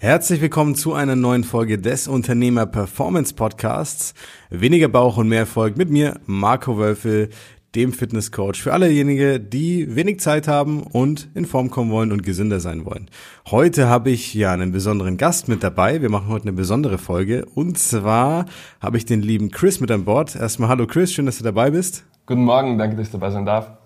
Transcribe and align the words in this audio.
Herzlich 0.00 0.40
willkommen 0.40 0.76
zu 0.76 0.94
einer 0.94 1.16
neuen 1.16 1.42
Folge 1.42 1.76
des 1.76 2.06
Unternehmer 2.06 2.66
Performance 2.66 3.34
Podcasts. 3.34 4.14
Weniger 4.48 4.86
Bauch 4.86 5.16
und 5.16 5.26
mehr 5.26 5.40
Erfolg 5.40 5.76
mit 5.76 5.90
mir, 5.90 6.20
Marco 6.24 6.78
Wölfel, 6.78 7.30
dem 7.74 7.92
Fitnesscoach 7.92 8.62
für 8.62 8.72
allejenigen, 8.72 9.50
die 9.50 9.96
wenig 9.96 10.20
Zeit 10.20 10.46
haben 10.46 10.84
und 10.84 11.28
in 11.34 11.46
Form 11.46 11.70
kommen 11.70 11.90
wollen 11.90 12.12
und 12.12 12.22
gesünder 12.22 12.60
sein 12.60 12.84
wollen. 12.84 13.10
Heute 13.50 13.88
habe 13.88 14.10
ich 14.10 14.34
ja 14.34 14.52
einen 14.52 14.70
besonderen 14.70 15.16
Gast 15.16 15.48
mit 15.48 15.64
dabei. 15.64 16.00
Wir 16.00 16.10
machen 16.10 16.28
heute 16.28 16.44
eine 16.44 16.52
besondere 16.52 16.98
Folge 16.98 17.44
und 17.56 17.76
zwar 17.76 18.46
habe 18.80 18.98
ich 18.98 19.04
den 19.04 19.20
lieben 19.20 19.50
Chris 19.50 19.80
mit 19.80 19.90
an 19.90 20.04
Bord. 20.04 20.36
Erstmal 20.36 20.68
hallo 20.68 20.86
Chris, 20.86 21.12
schön, 21.12 21.26
dass 21.26 21.38
du 21.38 21.44
dabei 21.44 21.72
bist. 21.72 22.04
Guten 22.24 22.44
Morgen, 22.44 22.78
danke, 22.78 22.94
dass 22.94 23.06
ich 23.06 23.12
dabei 23.12 23.32
sein 23.32 23.46
darf. 23.46 23.77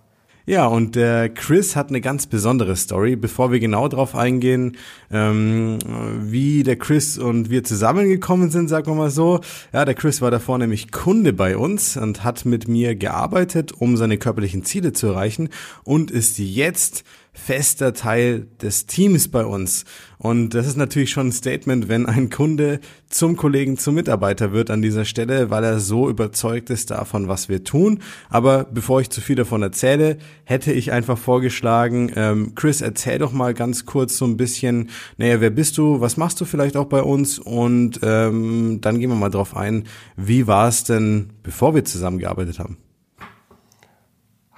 Ja, 0.45 0.66
und 0.66 0.96
der 0.96 1.29
Chris 1.29 1.77
hat 1.77 1.90
eine 1.90 2.00
ganz 2.00 2.27
besondere 2.27 2.75
Story. 2.75 3.14
Bevor 3.14 3.52
wir 3.52 3.61
genau 3.61 3.86
darauf 3.86 4.16
eingehen, 4.16 4.76
ähm, 5.12 5.79
wie 6.20 6.64
der 6.64 6.76
Chris 6.76 7.16
und 7.16 7.48
wir 7.48 7.62
zusammengekommen 7.62 8.50
sind, 8.50 8.66
sagen 8.66 8.89
wir 8.89 8.94
mal 8.96 9.11
so. 9.11 9.40
Ja, 9.72 9.85
der 9.85 9.94
Chris 9.94 10.21
war 10.21 10.32
davor 10.32 10.58
nämlich 10.58 10.90
Kunde 10.90 11.32
bei 11.32 11.57
uns 11.57 11.96
und 11.96 12.25
hat 12.25 12.44
mit 12.44 12.66
mir 12.66 12.96
gearbeitet, 12.96 13.71
um 13.71 13.96
seine 13.96 14.18
körperlichen 14.18 14.64
Ziele 14.64 14.93
zu 14.93 15.08
erreichen 15.08 15.49
und 15.85 16.11
ist 16.11 16.39
jetzt 16.39 17.04
fester 17.35 17.95
Teil 17.95 18.46
des 18.61 18.86
Teams 18.86 19.29
bei 19.29 19.45
uns. 19.45 19.85
Und 20.18 20.50
das 20.50 20.67
ist 20.67 20.77
natürlich 20.77 21.11
schon 21.11 21.29
ein 21.29 21.32
Statement, 21.32 21.89
wenn 21.89 22.07
ein 22.07 22.31
Kunde 22.31 22.79
zum 23.08 23.36
Kollegen, 23.36 23.79
zum 23.79 23.95
Mitarbeiter 23.95 24.53
wird 24.53 24.71
an 24.71 24.82
dieser 24.82 25.05
Stelle, 25.05 25.50
weil 25.50 25.64
er 25.64 25.81
so 25.81 26.08
überzeugt 26.08 26.71
ist 26.71 26.91
davon, 26.91 27.29
was 27.29 27.49
wir 27.49 27.64
tun. 27.64 28.00
Aber 28.29 28.64
bevor 28.64 29.00
ich 29.00 29.11
zu 29.11 29.21
viel 29.21 29.35
davon 29.35 29.63
erzähle, 29.63 30.18
hätte 30.45 30.72
ich 30.72 30.93
einfach 30.93 31.18
vorgeschlagen, 31.18 32.12
ähm, 32.14 32.55
Chris, 32.55 32.83
erzähl 32.83 33.19
doch 33.19 33.33
mal 33.33 33.55
ganz 33.55 33.86
kurz 33.86 34.17
so 34.17 34.27
ein 34.27 34.36
bisschen, 34.36 34.91
naja, 35.17 35.41
wer 35.41 35.50
bist 35.50 35.78
du, 35.78 36.00
was 36.00 36.17
machst 36.17 36.41
du 36.41 36.44
vielleicht 36.44 36.77
auch 36.77 36.86
bei 36.86 37.03
uns 37.03 37.39
und 37.39 38.00
ähm, 38.03 38.78
dann 38.83 39.00
gehen 39.00 39.11
wir 39.11 39.17
mal 39.17 39.30
drauf 39.30 39.56
ein, 39.56 39.84
wie 40.17 40.46
war 40.46 40.69
es 40.69 40.84
denn, 40.84 41.30
bevor 41.42 41.74
wir 41.74 41.84
zusammengearbeitet 41.84 42.58
haben? 42.58 42.77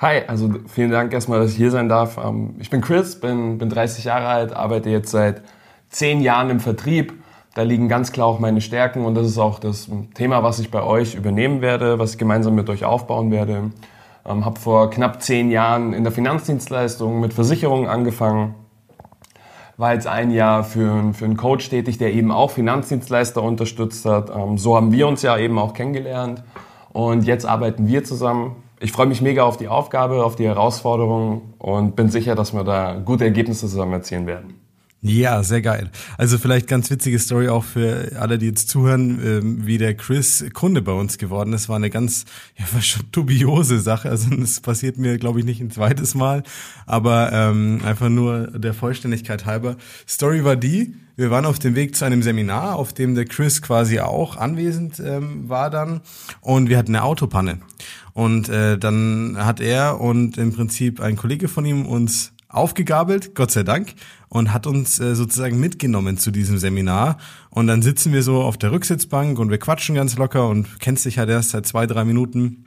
Hi, 0.04 0.20
also 0.26 0.50
vielen 0.66 0.90
Dank 0.90 1.14
erstmal, 1.14 1.40
dass 1.40 1.52
ich 1.52 1.56
hier 1.56 1.70
sein 1.70 1.88
darf. 1.88 2.18
Ähm, 2.22 2.56
ich 2.58 2.68
bin 2.68 2.82
Chris, 2.82 3.18
bin, 3.18 3.56
bin 3.56 3.70
30 3.70 4.04
Jahre 4.04 4.26
alt, 4.26 4.52
arbeite 4.52 4.90
jetzt 4.90 5.10
seit 5.10 5.40
zehn 5.88 6.20
Jahren 6.20 6.50
im 6.50 6.60
Vertrieb. 6.60 7.14
Da 7.54 7.62
liegen 7.62 7.88
ganz 7.88 8.12
klar 8.12 8.26
auch 8.26 8.38
meine 8.38 8.60
Stärken 8.60 9.06
und 9.06 9.14
das 9.14 9.26
ist 9.26 9.38
auch 9.38 9.58
das 9.58 9.88
Thema, 10.12 10.42
was 10.42 10.58
ich 10.58 10.70
bei 10.70 10.82
euch 10.82 11.14
übernehmen 11.14 11.62
werde, 11.62 11.98
was 11.98 12.10
ich 12.10 12.18
gemeinsam 12.18 12.54
mit 12.54 12.68
euch 12.68 12.84
aufbauen 12.84 13.30
werde. 13.30 13.70
Ähm, 14.26 14.44
habe 14.44 14.60
vor 14.60 14.90
knapp 14.90 15.22
zehn 15.22 15.50
Jahren 15.50 15.94
in 15.94 16.04
der 16.04 16.12
Finanzdienstleistung 16.12 17.18
mit 17.18 17.32
Versicherungen 17.32 17.88
angefangen. 17.88 18.56
War 19.78 19.94
jetzt 19.94 20.06
ein 20.06 20.30
Jahr 20.30 20.64
für, 20.64 21.14
für 21.14 21.24
einen 21.24 21.38
Coach 21.38 21.70
tätig, 21.70 21.96
der 21.96 22.12
eben 22.12 22.30
auch 22.30 22.50
Finanzdienstleister 22.50 23.42
unterstützt 23.42 24.04
hat. 24.04 24.28
Ähm, 24.36 24.58
so 24.58 24.76
haben 24.76 24.92
wir 24.92 25.08
uns 25.08 25.22
ja 25.22 25.38
eben 25.38 25.58
auch 25.58 25.72
kennengelernt. 25.72 26.44
Und 26.92 27.24
jetzt 27.24 27.46
arbeiten 27.46 27.88
wir 27.88 28.04
zusammen 28.04 28.63
ich 28.80 28.92
freue 28.92 29.06
mich 29.06 29.22
mega 29.22 29.44
auf 29.44 29.56
die 29.56 29.68
Aufgabe, 29.68 30.24
auf 30.24 30.36
die 30.36 30.46
Herausforderung 30.46 31.54
und 31.58 31.96
bin 31.96 32.08
sicher, 32.08 32.34
dass 32.34 32.52
wir 32.52 32.64
da 32.64 32.94
gute 32.94 33.24
Ergebnisse 33.24 33.68
zusammen 33.68 33.94
erzielen 33.94 34.26
werden. 34.26 34.63
Ja, 35.06 35.42
sehr 35.42 35.60
geil. 35.60 35.90
Also 36.16 36.38
vielleicht 36.38 36.66
ganz 36.66 36.90
witzige 36.90 37.18
Story 37.18 37.50
auch 37.50 37.64
für 37.64 38.12
alle, 38.18 38.38
die 38.38 38.46
jetzt 38.46 38.70
zuhören, 38.70 39.20
ähm, 39.22 39.66
wie 39.66 39.76
der 39.76 39.94
Chris 39.94 40.42
Kunde 40.54 40.80
bei 40.80 40.92
uns 40.92 41.18
geworden 41.18 41.52
ist. 41.52 41.68
War 41.68 41.76
eine 41.76 41.90
ganz, 41.90 42.24
ja, 42.56 42.64
war 42.72 42.80
schon 42.80 43.02
dubiose 43.12 43.80
Sache. 43.80 44.08
Also 44.08 44.30
das 44.34 44.60
passiert 44.60 44.96
mir, 44.96 45.18
glaube 45.18 45.40
ich, 45.40 45.44
nicht 45.44 45.60
ein 45.60 45.70
zweites 45.70 46.14
Mal, 46.14 46.42
aber 46.86 47.32
ähm, 47.34 47.82
einfach 47.84 48.08
nur 48.08 48.46
der 48.46 48.72
Vollständigkeit 48.72 49.44
halber. 49.44 49.76
Story 50.08 50.42
war 50.42 50.56
die, 50.56 50.94
wir 51.16 51.30
waren 51.30 51.44
auf 51.44 51.58
dem 51.58 51.74
Weg 51.74 51.94
zu 51.94 52.06
einem 52.06 52.22
Seminar, 52.22 52.76
auf 52.76 52.94
dem 52.94 53.14
der 53.14 53.26
Chris 53.26 53.60
quasi 53.60 54.00
auch 54.00 54.38
anwesend 54.38 55.00
ähm, 55.00 55.50
war 55.50 55.68
dann 55.68 56.00
und 56.40 56.70
wir 56.70 56.78
hatten 56.78 56.96
eine 56.96 57.04
Autopanne. 57.04 57.58
Und 58.14 58.48
äh, 58.48 58.78
dann 58.78 59.36
hat 59.36 59.60
er 59.60 60.00
und 60.00 60.38
im 60.38 60.54
Prinzip 60.54 61.02
ein 61.02 61.16
Kollege 61.16 61.48
von 61.48 61.66
ihm 61.66 61.84
uns 61.84 62.32
aufgegabelt, 62.54 63.34
Gott 63.34 63.50
sei 63.50 63.64
Dank, 63.64 63.94
und 64.34 64.52
hat 64.52 64.66
uns 64.66 64.98
äh, 64.98 65.14
sozusagen 65.14 65.60
mitgenommen 65.60 66.18
zu 66.18 66.32
diesem 66.32 66.58
Seminar. 66.58 67.18
Und 67.50 67.68
dann 67.68 67.82
sitzen 67.82 68.12
wir 68.12 68.24
so 68.24 68.42
auf 68.42 68.58
der 68.58 68.72
Rücksitzbank 68.72 69.38
und 69.38 69.48
wir 69.48 69.58
quatschen 69.58 69.94
ganz 69.94 70.16
locker 70.16 70.48
und 70.48 70.80
kennst 70.80 71.04
dich 71.04 71.18
halt 71.18 71.30
erst 71.30 71.50
seit 71.50 71.66
zwei, 71.66 71.86
drei 71.86 72.04
Minuten. 72.04 72.64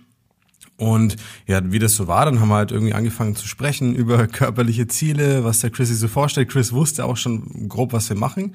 Und 0.78 1.18
ja, 1.46 1.60
wie 1.70 1.80
das 1.80 1.96
so 1.96 2.08
war, 2.08 2.24
dann 2.24 2.40
haben 2.40 2.48
wir 2.48 2.56
halt 2.56 2.72
irgendwie 2.72 2.94
angefangen 2.94 3.36
zu 3.36 3.50
sprechen 3.50 3.96
über 3.96 4.28
körperliche 4.28 4.88
Ziele, 4.88 5.44
was 5.44 5.60
der 5.60 5.70
Chris 5.70 5.90
sich 5.90 5.98
so 5.98 6.08
vorstellt. 6.08 6.48
Chris 6.48 6.72
wusste 6.72 7.04
auch 7.04 7.18
schon 7.18 7.68
grob, 7.68 7.92
was 7.92 8.08
wir 8.08 8.16
machen. 8.16 8.54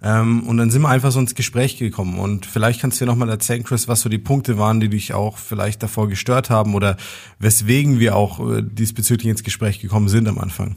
Ähm, 0.00 0.44
und 0.44 0.56
dann 0.56 0.70
sind 0.70 0.82
wir 0.82 0.88
einfach 0.88 1.10
so 1.10 1.18
ins 1.18 1.34
Gespräch 1.34 1.78
gekommen. 1.78 2.16
Und 2.20 2.46
vielleicht 2.46 2.80
kannst 2.80 3.00
du 3.00 3.04
dir 3.04 3.10
nochmal 3.10 3.28
erzählen, 3.28 3.64
Chris, 3.64 3.88
was 3.88 4.02
so 4.02 4.08
die 4.08 4.18
Punkte 4.18 4.56
waren, 4.56 4.78
die 4.78 4.88
dich 4.88 5.14
auch 5.14 5.36
vielleicht 5.36 5.82
davor 5.82 6.08
gestört 6.08 6.48
haben 6.48 6.76
oder 6.76 6.96
weswegen 7.40 7.98
wir 7.98 8.14
auch 8.14 8.38
äh, 8.48 8.62
diesbezüglich 8.62 9.28
ins 9.28 9.42
Gespräch 9.42 9.80
gekommen 9.80 10.06
sind 10.06 10.28
am 10.28 10.38
Anfang. 10.38 10.76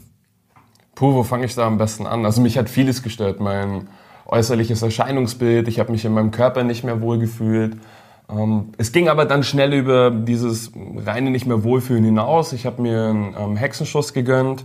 Puh, 0.96 1.14
wo 1.14 1.22
fange 1.24 1.44
ich 1.44 1.54
da 1.54 1.66
am 1.66 1.76
besten 1.76 2.06
an? 2.06 2.24
Also 2.24 2.40
mich 2.40 2.56
hat 2.56 2.70
vieles 2.70 3.02
gestört. 3.02 3.38
Mein 3.38 3.86
äußerliches 4.24 4.80
Erscheinungsbild. 4.80 5.68
Ich 5.68 5.78
habe 5.78 5.92
mich 5.92 6.06
in 6.06 6.14
meinem 6.14 6.30
Körper 6.30 6.64
nicht 6.64 6.84
mehr 6.84 7.02
wohlgefühlt. 7.02 7.76
Ähm, 8.30 8.72
es 8.78 8.92
ging 8.92 9.10
aber 9.10 9.26
dann 9.26 9.42
schnell 9.42 9.74
über 9.74 10.10
dieses 10.10 10.72
reine 10.74 11.30
nicht 11.30 11.46
mehr 11.46 11.62
Wohlfühlen 11.62 12.02
hinaus. 12.02 12.54
Ich 12.54 12.64
habe 12.64 12.80
mir 12.80 13.08
einen 13.08 13.36
ähm, 13.38 13.56
Hexenschuss 13.56 14.14
gegönnt 14.14 14.64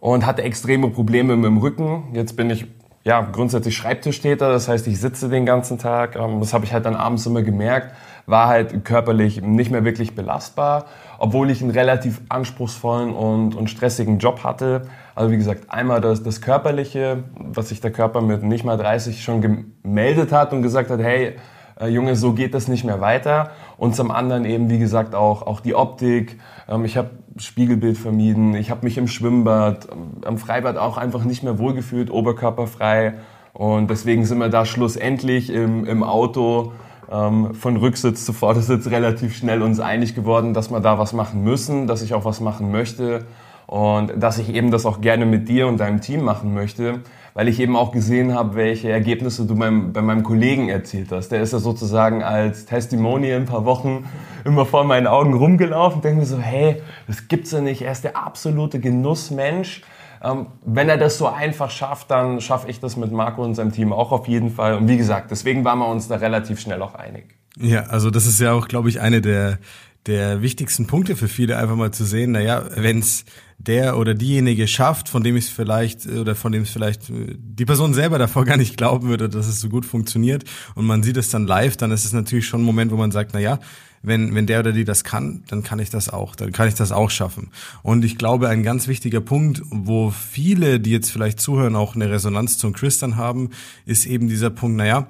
und 0.00 0.26
hatte 0.26 0.42
extreme 0.42 0.90
Probleme 0.90 1.36
mit 1.36 1.46
dem 1.46 1.58
Rücken. 1.58 2.08
Jetzt 2.12 2.36
bin 2.36 2.50
ich 2.50 2.66
ja, 3.04 3.20
grundsätzlich 3.20 3.76
Schreibtischtäter, 3.76 4.50
das 4.52 4.68
heißt, 4.68 4.86
ich 4.86 5.00
sitze 5.00 5.28
den 5.28 5.44
ganzen 5.44 5.78
Tag. 5.78 6.16
Ähm, 6.16 6.40
das 6.40 6.54
habe 6.54 6.64
ich 6.64 6.72
halt 6.72 6.86
dann 6.86 6.94
abends 6.94 7.26
immer 7.26 7.42
gemerkt, 7.42 7.94
war 8.26 8.46
halt 8.46 8.84
körperlich 8.84 9.42
nicht 9.42 9.70
mehr 9.70 9.84
wirklich 9.84 10.14
belastbar, 10.14 10.86
obwohl 11.18 11.50
ich 11.50 11.62
einen 11.62 11.72
relativ 11.72 12.20
anspruchsvollen 12.28 13.12
und, 13.12 13.56
und 13.56 13.68
stressigen 13.68 14.18
Job 14.18 14.44
hatte. 14.44 14.82
Also 15.14 15.32
wie 15.32 15.36
gesagt, 15.36 15.64
einmal 15.68 16.00
das, 16.00 16.22
das 16.22 16.40
Körperliche, 16.40 17.24
was 17.34 17.70
sich 17.70 17.80
der 17.80 17.90
Körper 17.90 18.20
mit 18.20 18.44
nicht 18.44 18.64
mal 18.64 18.76
30 18.76 19.22
schon 19.22 19.40
gemeldet 19.40 20.30
hat 20.30 20.52
und 20.52 20.62
gesagt 20.62 20.90
hat, 20.90 21.00
hey, 21.00 21.36
äh, 21.80 21.88
Junge, 21.88 22.14
so 22.14 22.32
geht 22.32 22.54
das 22.54 22.68
nicht 22.68 22.84
mehr 22.84 23.00
weiter. 23.00 23.50
Und 23.76 23.96
zum 23.96 24.12
anderen 24.12 24.44
eben, 24.44 24.70
wie 24.70 24.78
gesagt, 24.78 25.16
auch, 25.16 25.42
auch 25.42 25.60
die 25.60 25.74
Optik. 25.74 26.38
Ähm, 26.68 26.84
ich 26.84 26.96
habe 26.96 27.10
Spiegelbild 27.36 27.98
vermieden. 27.98 28.54
Ich 28.54 28.70
habe 28.70 28.84
mich 28.84 28.98
im 28.98 29.08
Schwimmbad, 29.08 29.88
am 30.24 30.38
Freibad 30.38 30.76
auch 30.76 30.96
einfach 30.96 31.24
nicht 31.24 31.42
mehr 31.42 31.58
wohlgefühlt, 31.58 32.10
oberkörperfrei. 32.10 33.14
Und 33.52 33.90
deswegen 33.90 34.24
sind 34.24 34.38
wir 34.38 34.48
da 34.48 34.64
schlussendlich 34.64 35.50
im, 35.50 35.84
im 35.84 36.02
Auto 36.02 36.72
ähm, 37.10 37.54
von 37.54 37.76
Rücksitz 37.76 38.24
zu 38.24 38.32
Vordersitz 38.32 38.86
relativ 38.88 39.36
schnell 39.36 39.62
uns 39.62 39.80
einig 39.80 40.14
geworden, 40.14 40.54
dass 40.54 40.70
wir 40.70 40.80
da 40.80 40.98
was 40.98 41.12
machen 41.12 41.42
müssen, 41.44 41.86
dass 41.86 42.02
ich 42.02 42.14
auch 42.14 42.24
was 42.24 42.40
machen 42.40 42.70
möchte 42.70 43.26
und 43.66 44.12
dass 44.16 44.38
ich 44.38 44.54
eben 44.54 44.70
das 44.70 44.86
auch 44.86 45.00
gerne 45.00 45.26
mit 45.26 45.48
dir 45.48 45.66
und 45.66 45.78
deinem 45.78 46.00
Team 46.00 46.22
machen 46.24 46.54
möchte 46.54 47.00
weil 47.34 47.48
ich 47.48 47.60
eben 47.60 47.76
auch 47.76 47.92
gesehen 47.92 48.34
habe, 48.34 48.54
welche 48.56 48.90
Ergebnisse 48.90 49.46
du 49.46 49.56
beim, 49.56 49.92
bei 49.92 50.02
meinem 50.02 50.22
Kollegen 50.22 50.68
erzielt 50.68 51.12
hast. 51.12 51.30
Der 51.30 51.42
ist 51.42 51.52
ja 51.52 51.58
sozusagen 51.58 52.22
als 52.22 52.66
Testimonial 52.66 53.40
ein 53.40 53.46
paar 53.46 53.64
Wochen 53.64 54.04
immer 54.44 54.66
vor 54.66 54.84
meinen 54.84 55.06
Augen 55.06 55.34
rumgelaufen, 55.34 56.02
denke 56.02 56.20
mir 56.20 56.26
so, 56.26 56.38
hey, 56.38 56.82
das 57.06 57.28
gibt's 57.28 57.52
ja 57.52 57.60
nicht. 57.60 57.82
Er 57.82 57.92
ist 57.92 58.04
der 58.04 58.16
absolute 58.16 58.80
Genussmensch. 58.80 59.82
Ähm, 60.22 60.46
wenn 60.64 60.88
er 60.88 60.98
das 60.98 61.18
so 61.18 61.26
einfach 61.26 61.70
schafft, 61.70 62.10
dann 62.10 62.40
schaffe 62.40 62.70
ich 62.70 62.78
das 62.78 62.96
mit 62.96 63.10
Marco 63.10 63.42
und 63.42 63.54
seinem 63.54 63.72
Team 63.72 63.92
auch 63.92 64.12
auf 64.12 64.28
jeden 64.28 64.50
Fall. 64.50 64.76
Und 64.76 64.86
wie 64.88 64.96
gesagt, 64.96 65.30
deswegen 65.30 65.64
waren 65.64 65.78
wir 65.78 65.88
uns 65.88 66.08
da 66.08 66.16
relativ 66.16 66.60
schnell 66.60 66.80
auch 66.82 66.94
einig. 66.94 67.34
Ja, 67.58 67.82
also 67.84 68.10
das 68.10 68.26
ist 68.26 68.40
ja 68.40 68.52
auch, 68.52 68.68
glaube 68.68 68.88
ich, 68.88 69.00
eine 69.00 69.20
der 69.20 69.58
der 70.06 70.42
wichtigsten 70.42 70.86
Punkte 70.86 71.14
für 71.16 71.28
viele 71.28 71.56
einfach 71.56 71.76
mal 71.76 71.92
zu 71.92 72.04
sehen, 72.04 72.32
naja, 72.32 72.64
wenn 72.74 72.98
es 72.98 73.24
der 73.58 73.96
oder 73.96 74.14
diejenige 74.14 74.66
schafft, 74.66 75.08
von 75.08 75.22
dem 75.22 75.36
ich 75.36 75.44
es 75.44 75.50
vielleicht 75.50 76.06
oder 76.06 76.34
von 76.34 76.50
dem 76.50 76.62
es 76.62 76.70
vielleicht 76.70 77.10
äh, 77.10 77.36
die 77.38 77.64
Person 77.64 77.94
selber 77.94 78.18
davor 78.18 78.44
gar 78.44 78.56
nicht 78.56 78.76
glauben 78.76 79.08
würde, 79.08 79.28
dass 79.28 79.46
es 79.46 79.60
so 79.60 79.68
gut 79.68 79.86
funktioniert 79.86 80.44
und 80.74 80.86
man 80.86 81.02
sieht 81.02 81.16
es 81.16 81.30
dann 81.30 81.46
live, 81.46 81.76
dann 81.76 81.92
ist 81.92 82.04
es 82.04 82.12
natürlich 82.12 82.46
schon 82.46 82.62
ein 82.62 82.66
Moment, 82.66 82.90
wo 82.90 82.96
man 82.96 83.12
sagt, 83.12 83.30
na 83.34 83.40
ja, 83.40 83.60
wenn, 84.02 84.34
wenn 84.34 84.46
der 84.46 84.60
oder 84.60 84.72
die 84.72 84.84
das 84.84 85.04
kann, 85.04 85.44
dann 85.46 85.62
kann 85.62 85.78
ich 85.78 85.90
das 85.90 86.08
auch, 86.08 86.34
dann 86.34 86.50
kann 86.50 86.66
ich 86.66 86.74
das 86.74 86.90
auch 86.90 87.10
schaffen. 87.10 87.50
Und 87.84 88.04
ich 88.04 88.18
glaube, 88.18 88.48
ein 88.48 88.64
ganz 88.64 88.88
wichtiger 88.88 89.20
Punkt, 89.20 89.62
wo 89.70 90.10
viele, 90.10 90.80
die 90.80 90.90
jetzt 90.90 91.12
vielleicht 91.12 91.40
zuhören, 91.40 91.76
auch 91.76 91.94
eine 91.94 92.10
Resonanz 92.10 92.58
zum 92.58 92.72
Chris 92.72 92.98
dann 92.98 93.14
haben, 93.14 93.50
ist 93.86 94.06
eben 94.06 94.28
dieser 94.28 94.50
Punkt, 94.50 94.76
na 94.76 94.86
ja, 94.86 95.06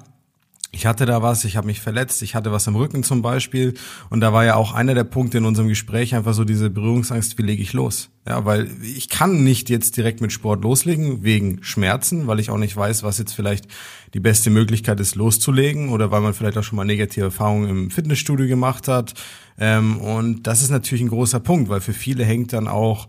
ich 0.75 0.87
hatte 0.87 1.05
da 1.05 1.21
was, 1.21 1.45
ich 1.45 1.55
habe 1.55 1.67
mich 1.67 1.81
verletzt, 1.81 2.23
ich 2.23 2.33
hatte 2.33 2.51
was 2.51 2.67
am 2.67 2.75
Rücken 2.75 3.03
zum 3.03 3.21
Beispiel. 3.21 3.75
Und 4.09 4.21
da 4.21 4.33
war 4.33 4.43
ja 4.43 4.55
auch 4.55 4.73
einer 4.73 4.95
der 4.95 5.03
Punkte 5.03 5.37
in 5.37 5.45
unserem 5.45 5.67
Gespräch 5.67 6.15
einfach 6.15 6.33
so 6.33 6.45
diese 6.45 6.71
Berührungsangst, 6.71 7.37
wie 7.37 7.43
lege 7.43 7.61
ich 7.61 7.73
los? 7.73 8.09
Ja, 8.27 8.43
weil 8.45 8.71
ich 8.81 9.07
kann 9.07 9.43
nicht 9.43 9.69
jetzt 9.69 9.97
direkt 9.97 10.19
mit 10.19 10.31
Sport 10.31 10.63
loslegen, 10.63 11.23
wegen 11.23 11.63
Schmerzen, 11.63 12.25
weil 12.25 12.39
ich 12.39 12.49
auch 12.49 12.57
nicht 12.57 12.75
weiß, 12.75 13.03
was 13.03 13.19
jetzt 13.19 13.33
vielleicht 13.33 13.67
die 14.15 14.19
beste 14.19 14.49
Möglichkeit 14.49 14.99
ist, 14.99 15.13
loszulegen 15.13 15.89
oder 15.89 16.09
weil 16.09 16.21
man 16.21 16.33
vielleicht 16.33 16.57
auch 16.57 16.63
schon 16.63 16.77
mal 16.77 16.85
negative 16.85 17.25
Erfahrungen 17.25 17.69
im 17.69 17.91
Fitnessstudio 17.91 18.47
gemacht 18.47 18.87
hat. 18.87 19.13
Ähm, 19.59 19.97
und 19.99 20.47
das 20.47 20.63
ist 20.63 20.71
natürlich 20.71 21.03
ein 21.03 21.09
großer 21.09 21.39
Punkt, 21.39 21.69
weil 21.69 21.81
für 21.81 21.93
viele 21.93 22.25
hängt 22.25 22.51
dann 22.51 22.67
auch 22.67 23.07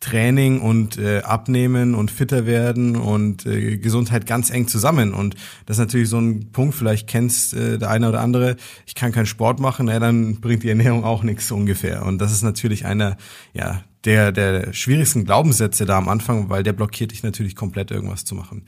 Training 0.00 0.60
und 0.60 0.98
äh, 0.98 1.20
Abnehmen 1.20 1.94
und 1.94 2.10
fitter 2.10 2.46
werden 2.46 2.96
und 2.96 3.46
äh, 3.46 3.78
Gesundheit 3.78 4.26
ganz 4.26 4.50
eng 4.50 4.68
zusammen. 4.68 5.14
Und 5.14 5.34
das 5.66 5.76
ist 5.76 5.80
natürlich 5.80 6.08
so 6.08 6.18
ein 6.18 6.52
Punkt, 6.52 6.74
vielleicht 6.74 7.08
kennst 7.08 7.54
äh, 7.54 7.78
der 7.78 7.90
eine 7.90 8.08
oder 8.08 8.20
andere, 8.20 8.56
ich 8.86 8.94
kann 8.94 9.12
keinen 9.12 9.26
Sport 9.26 9.60
machen, 9.60 9.88
ja, 9.88 9.98
dann 9.98 10.40
bringt 10.40 10.62
die 10.62 10.68
Ernährung 10.68 11.04
auch 11.04 11.22
nichts 11.22 11.50
ungefähr. 11.50 12.04
Und 12.04 12.18
das 12.18 12.32
ist 12.32 12.42
natürlich 12.42 12.84
einer 12.84 13.16
ja, 13.54 13.82
der, 14.04 14.32
der 14.32 14.72
schwierigsten 14.72 15.24
Glaubenssätze 15.24 15.86
da 15.86 15.96
am 15.96 16.08
Anfang, 16.08 16.50
weil 16.50 16.62
der 16.62 16.72
blockiert 16.72 17.12
dich 17.12 17.22
natürlich 17.22 17.56
komplett 17.56 17.90
irgendwas 17.90 18.24
zu 18.24 18.34
machen. 18.34 18.64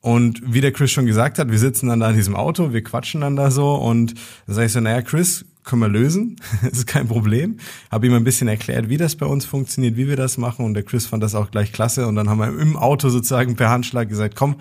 Und 0.00 0.40
wie 0.46 0.62
der 0.62 0.72
Chris 0.72 0.90
schon 0.90 1.04
gesagt 1.04 1.38
hat, 1.38 1.50
wir 1.50 1.58
sitzen 1.58 1.88
dann 1.88 2.00
da 2.00 2.08
in 2.10 2.16
diesem 2.16 2.34
Auto, 2.34 2.72
wir 2.72 2.82
quatschen 2.82 3.20
dann 3.20 3.36
da 3.36 3.50
so 3.50 3.74
und 3.74 4.14
dann 4.46 4.54
sage 4.54 4.66
ich 4.66 4.72
so, 4.72 4.80
naja, 4.80 5.02
Chris, 5.02 5.44
können 5.64 5.82
wir 5.82 5.88
lösen, 5.88 6.36
das 6.62 6.72
ist 6.78 6.86
kein 6.86 7.08
Problem. 7.08 7.58
Habe 7.90 8.06
ihm 8.06 8.14
ein 8.14 8.24
bisschen 8.24 8.48
erklärt, 8.48 8.88
wie 8.88 8.96
das 8.96 9.16
bei 9.16 9.26
uns 9.26 9.44
funktioniert, 9.44 9.96
wie 9.96 10.08
wir 10.08 10.16
das 10.16 10.38
machen 10.38 10.64
und 10.64 10.74
der 10.74 10.82
Chris 10.82 11.06
fand 11.06 11.22
das 11.22 11.34
auch 11.34 11.50
gleich 11.50 11.72
klasse 11.72 12.06
und 12.06 12.16
dann 12.16 12.28
haben 12.28 12.38
wir 12.38 12.48
im 12.48 12.76
Auto 12.76 13.08
sozusagen 13.08 13.56
per 13.56 13.70
Handschlag 13.70 14.08
gesagt, 14.08 14.36
komm, 14.36 14.56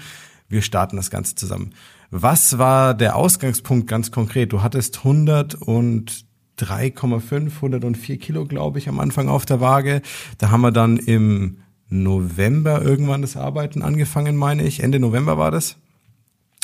wir 0.49 0.61
starten 0.61 0.95
das 0.95 1.09
Ganze 1.09 1.35
zusammen. 1.35 1.73
Was 2.11 2.57
war 2.57 2.93
der 2.95 3.15
Ausgangspunkt 3.15 3.87
ganz 3.87 4.11
konkret? 4.11 4.51
Du 4.51 4.63
hattest 4.63 4.99
100 4.99 5.55
und 5.55 6.25
3,5, 6.59 7.55
104 7.55 8.17
Kilo, 8.17 8.45
glaube 8.45 8.79
ich, 8.79 8.89
am 8.89 8.99
Anfang 8.99 9.29
auf 9.29 9.45
der 9.45 9.61
Waage. 9.61 10.01
Da 10.39 10.49
haben 10.49 10.61
wir 10.61 10.71
dann 10.71 10.97
im 10.97 11.59
November 11.89 12.81
irgendwann 12.81 13.21
das 13.21 13.37
Arbeiten 13.37 13.81
angefangen, 13.81 14.35
meine 14.35 14.63
ich. 14.63 14.81
Ende 14.81 14.99
November 14.99 15.37
war 15.37 15.51
das. 15.51 15.77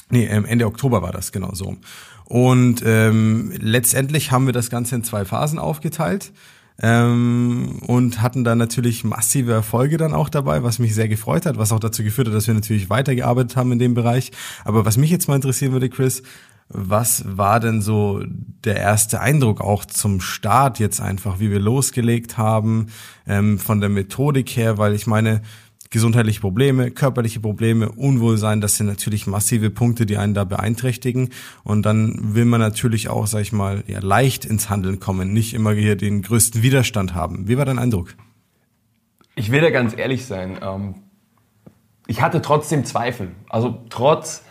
Nee, 0.09 0.25
ähm, 0.25 0.45
Ende 0.45 0.67
Oktober 0.67 1.01
war 1.01 1.11
das, 1.11 1.31
genau 1.31 1.53
so. 1.53 1.77
Und 2.25 2.81
ähm, 2.85 3.53
letztendlich 3.59 4.31
haben 4.31 4.45
wir 4.45 4.53
das 4.53 4.69
Ganze 4.69 4.95
in 4.95 5.03
zwei 5.03 5.25
Phasen 5.25 5.59
aufgeteilt 5.59 6.31
ähm, 6.81 7.79
und 7.85 8.21
hatten 8.21 8.43
da 8.43 8.55
natürlich 8.55 9.03
massive 9.03 9.53
Erfolge 9.53 9.97
dann 9.97 10.13
auch 10.13 10.29
dabei, 10.29 10.63
was 10.63 10.79
mich 10.79 10.95
sehr 10.95 11.07
gefreut 11.07 11.45
hat, 11.45 11.57
was 11.57 11.71
auch 11.71 11.79
dazu 11.79 12.03
geführt 12.03 12.27
hat, 12.27 12.33
dass 12.33 12.47
wir 12.47 12.53
natürlich 12.53 12.89
weitergearbeitet 12.89 13.55
haben 13.55 13.71
in 13.71 13.79
dem 13.79 13.93
Bereich. 13.93 14.31
Aber 14.63 14.85
was 14.85 14.97
mich 14.97 15.11
jetzt 15.11 15.27
mal 15.27 15.35
interessieren 15.35 15.71
würde, 15.71 15.89
Chris, 15.89 16.23
was 16.67 17.23
war 17.27 17.59
denn 17.59 17.81
so 17.81 18.23
der 18.63 18.77
erste 18.77 19.21
Eindruck 19.21 19.61
auch 19.61 19.85
zum 19.85 20.19
Start 20.19 20.79
jetzt 20.79 20.99
einfach, 20.99 21.39
wie 21.39 21.51
wir 21.51 21.59
losgelegt 21.59 22.39
haben, 22.39 22.87
ähm, 23.27 23.59
von 23.59 23.81
der 23.81 23.89
Methodik 23.89 24.49
her? 24.57 24.79
Weil 24.79 24.95
ich 24.95 25.05
meine, 25.05 25.41
gesundheitliche 25.95 26.41
Probleme, 26.41 26.91
körperliche 26.91 27.39
Probleme, 27.39 27.89
Unwohlsein, 27.89 28.59
das 28.59 28.75
sind 28.75 28.87
natürlich 28.87 29.27
massive 29.27 29.69
Punkte, 29.69 30.05
die 30.05 30.17
einen 30.17 30.33
da 30.33 30.43
beeinträchtigen. 30.43 31.29
Und 31.63 31.85
dann 31.85 32.35
will 32.35 32.43
man 32.43 32.59
natürlich 32.59 33.07
auch, 33.07 33.27
sag 33.27 33.43
ich 33.43 33.53
mal, 33.53 33.81
ja, 33.87 33.99
leicht 34.01 34.43
ins 34.43 34.69
Handeln 34.69 34.99
kommen, 34.99 35.31
nicht 35.31 35.53
immer 35.53 35.71
hier 35.71 35.95
den 35.95 36.21
größten 36.21 36.61
Widerstand 36.61 37.15
haben. 37.15 37.47
Wie 37.47 37.57
war 37.57 37.63
dein 37.63 37.79
Eindruck? 37.79 38.13
Ich 39.35 39.51
will 39.51 39.61
da 39.61 39.69
ganz 39.69 39.97
ehrlich 39.97 40.25
sein. 40.25 40.59
Ähm, 40.61 40.95
ich 42.07 42.21
hatte 42.21 42.41
trotzdem 42.41 42.83
Zweifel. 42.83 43.29
Also 43.47 43.77
trotz 43.89 44.43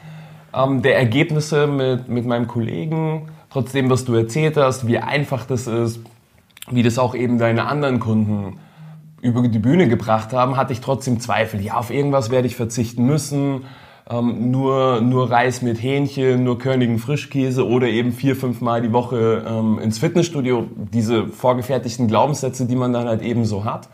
ähm, 0.55 0.81
der 0.81 0.96
Ergebnisse 0.96 1.67
mit, 1.67 2.08
mit 2.08 2.25
meinem 2.25 2.46
Kollegen, 2.46 3.29
trotzdem, 3.50 3.91
was 3.91 4.06
du 4.06 4.14
erzählt 4.14 4.56
hast, 4.56 4.87
wie 4.87 4.96
einfach 4.96 5.44
das 5.44 5.67
ist, 5.67 6.00
wie 6.70 6.82
das 6.82 6.99
auch 6.99 7.14
eben 7.14 7.37
deine 7.37 7.67
anderen 7.67 8.00
Kunden 8.00 8.58
über 9.25 9.49
die 9.49 9.59
Bühne 9.59 9.88
gebracht 9.88 10.35
haben, 10.35 10.59
hatte 10.59 10.75
ich 10.75 10.82
trotzdem 10.82 11.19
Zweifel. 11.19 11.62
Ja, 11.62 11.79
auf 11.79 11.91
irgendwas 11.91 12.31
werde 12.31 12.47
ich 12.47 12.56
verzichten 12.56 13.06
müssen. 13.06 13.65
Ähm, 14.09 14.50
nur, 14.50 15.00
nur 15.00 15.31
Reis 15.31 15.62
mit 15.62 15.82
Hähnchen, 15.82 16.44
nur 16.44 16.59
körnigen 16.59 16.99
Frischkäse 16.99 17.67
oder 17.67 17.87
eben 17.87 18.12
vier, 18.12 18.37
fünf 18.37 18.61
Mal 18.61 18.82
die 18.82 18.93
Woche 18.93 19.43
ähm, 19.49 19.79
ins 19.79 19.99
Fitnessstudio. 19.99 20.67
Diese 20.93 21.29
vorgefertigten 21.29 22.06
Glaubenssätze, 22.06 22.67
die 22.67 22.76
man 22.76 22.93
dann 22.93 23.09
halt 23.09 23.23
eben 23.23 23.47
so 23.47 23.65
hat. 23.65 23.88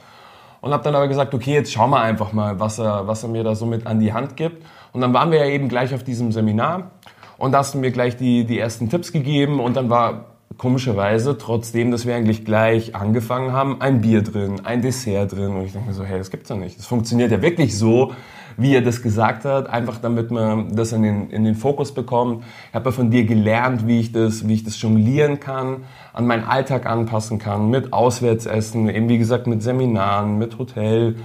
Und 0.62 0.72
habe 0.72 0.82
dann 0.82 0.96
aber 0.96 1.06
gesagt, 1.06 1.32
okay, 1.32 1.54
jetzt 1.54 1.72
schauen 1.72 1.90
wir 1.90 2.00
einfach 2.00 2.32
mal, 2.32 2.58
was 2.58 2.80
er, 2.80 3.06
was 3.06 3.22
er 3.22 3.28
mir 3.28 3.44
da 3.44 3.54
so 3.54 3.66
mit 3.66 3.86
an 3.86 4.00
die 4.00 4.12
Hand 4.12 4.36
gibt. 4.36 4.66
Und 4.92 5.00
dann 5.00 5.14
waren 5.14 5.30
wir 5.30 5.38
ja 5.38 5.46
eben 5.46 5.68
gleich 5.68 5.94
auf 5.94 6.02
diesem 6.02 6.32
Seminar 6.32 6.90
und 7.38 7.52
da 7.52 7.58
hast 7.58 7.74
du 7.74 7.78
mir 7.78 7.92
gleich 7.92 8.16
die, 8.16 8.44
die 8.44 8.58
ersten 8.58 8.90
Tipps 8.90 9.12
gegeben 9.12 9.60
und 9.60 9.76
dann 9.76 9.88
war 9.88 10.26
komischerweise, 10.60 11.38
trotzdem, 11.38 11.90
dass 11.90 12.04
wir 12.04 12.14
eigentlich 12.14 12.44
gleich 12.44 12.94
angefangen 12.94 13.52
haben, 13.52 13.80
ein 13.80 14.02
Bier 14.02 14.20
drin, 14.20 14.60
ein 14.62 14.82
Dessert 14.82 15.32
drin 15.32 15.56
und 15.56 15.64
ich 15.64 15.72
denke 15.72 15.88
mir 15.88 15.94
so, 15.94 16.04
hey, 16.04 16.18
das 16.18 16.30
gibt's 16.30 16.50
doch 16.50 16.58
nicht. 16.58 16.78
Das 16.78 16.84
funktioniert 16.84 17.30
ja 17.30 17.40
wirklich 17.40 17.78
so, 17.78 18.12
wie 18.58 18.74
er 18.74 18.82
das 18.82 19.00
gesagt 19.00 19.46
hat, 19.46 19.70
einfach 19.70 19.96
damit 19.96 20.30
man 20.30 20.76
das 20.76 20.92
in 20.92 21.02
den, 21.02 21.30
in 21.30 21.44
den 21.44 21.54
Fokus 21.54 21.94
bekommt. 21.94 22.44
Ich 22.68 22.74
habe 22.74 22.90
ja 22.90 22.92
von 22.92 23.10
dir 23.10 23.24
gelernt, 23.24 23.86
wie 23.86 24.00
ich 24.00 24.12
das, 24.12 24.46
wie 24.48 24.52
ich 24.52 24.62
das 24.62 24.78
jonglieren 24.82 25.40
kann, 25.40 25.84
an 26.12 26.26
meinen 26.26 26.44
Alltag 26.44 26.84
anpassen 26.84 27.38
kann, 27.38 27.70
mit 27.70 27.94
Auswärtsessen, 27.94 28.90
eben 28.90 29.08
wie 29.08 29.16
gesagt 29.16 29.46
mit 29.46 29.62
Seminaren, 29.62 30.36
mit 30.36 30.58
Hotel, 30.58 31.16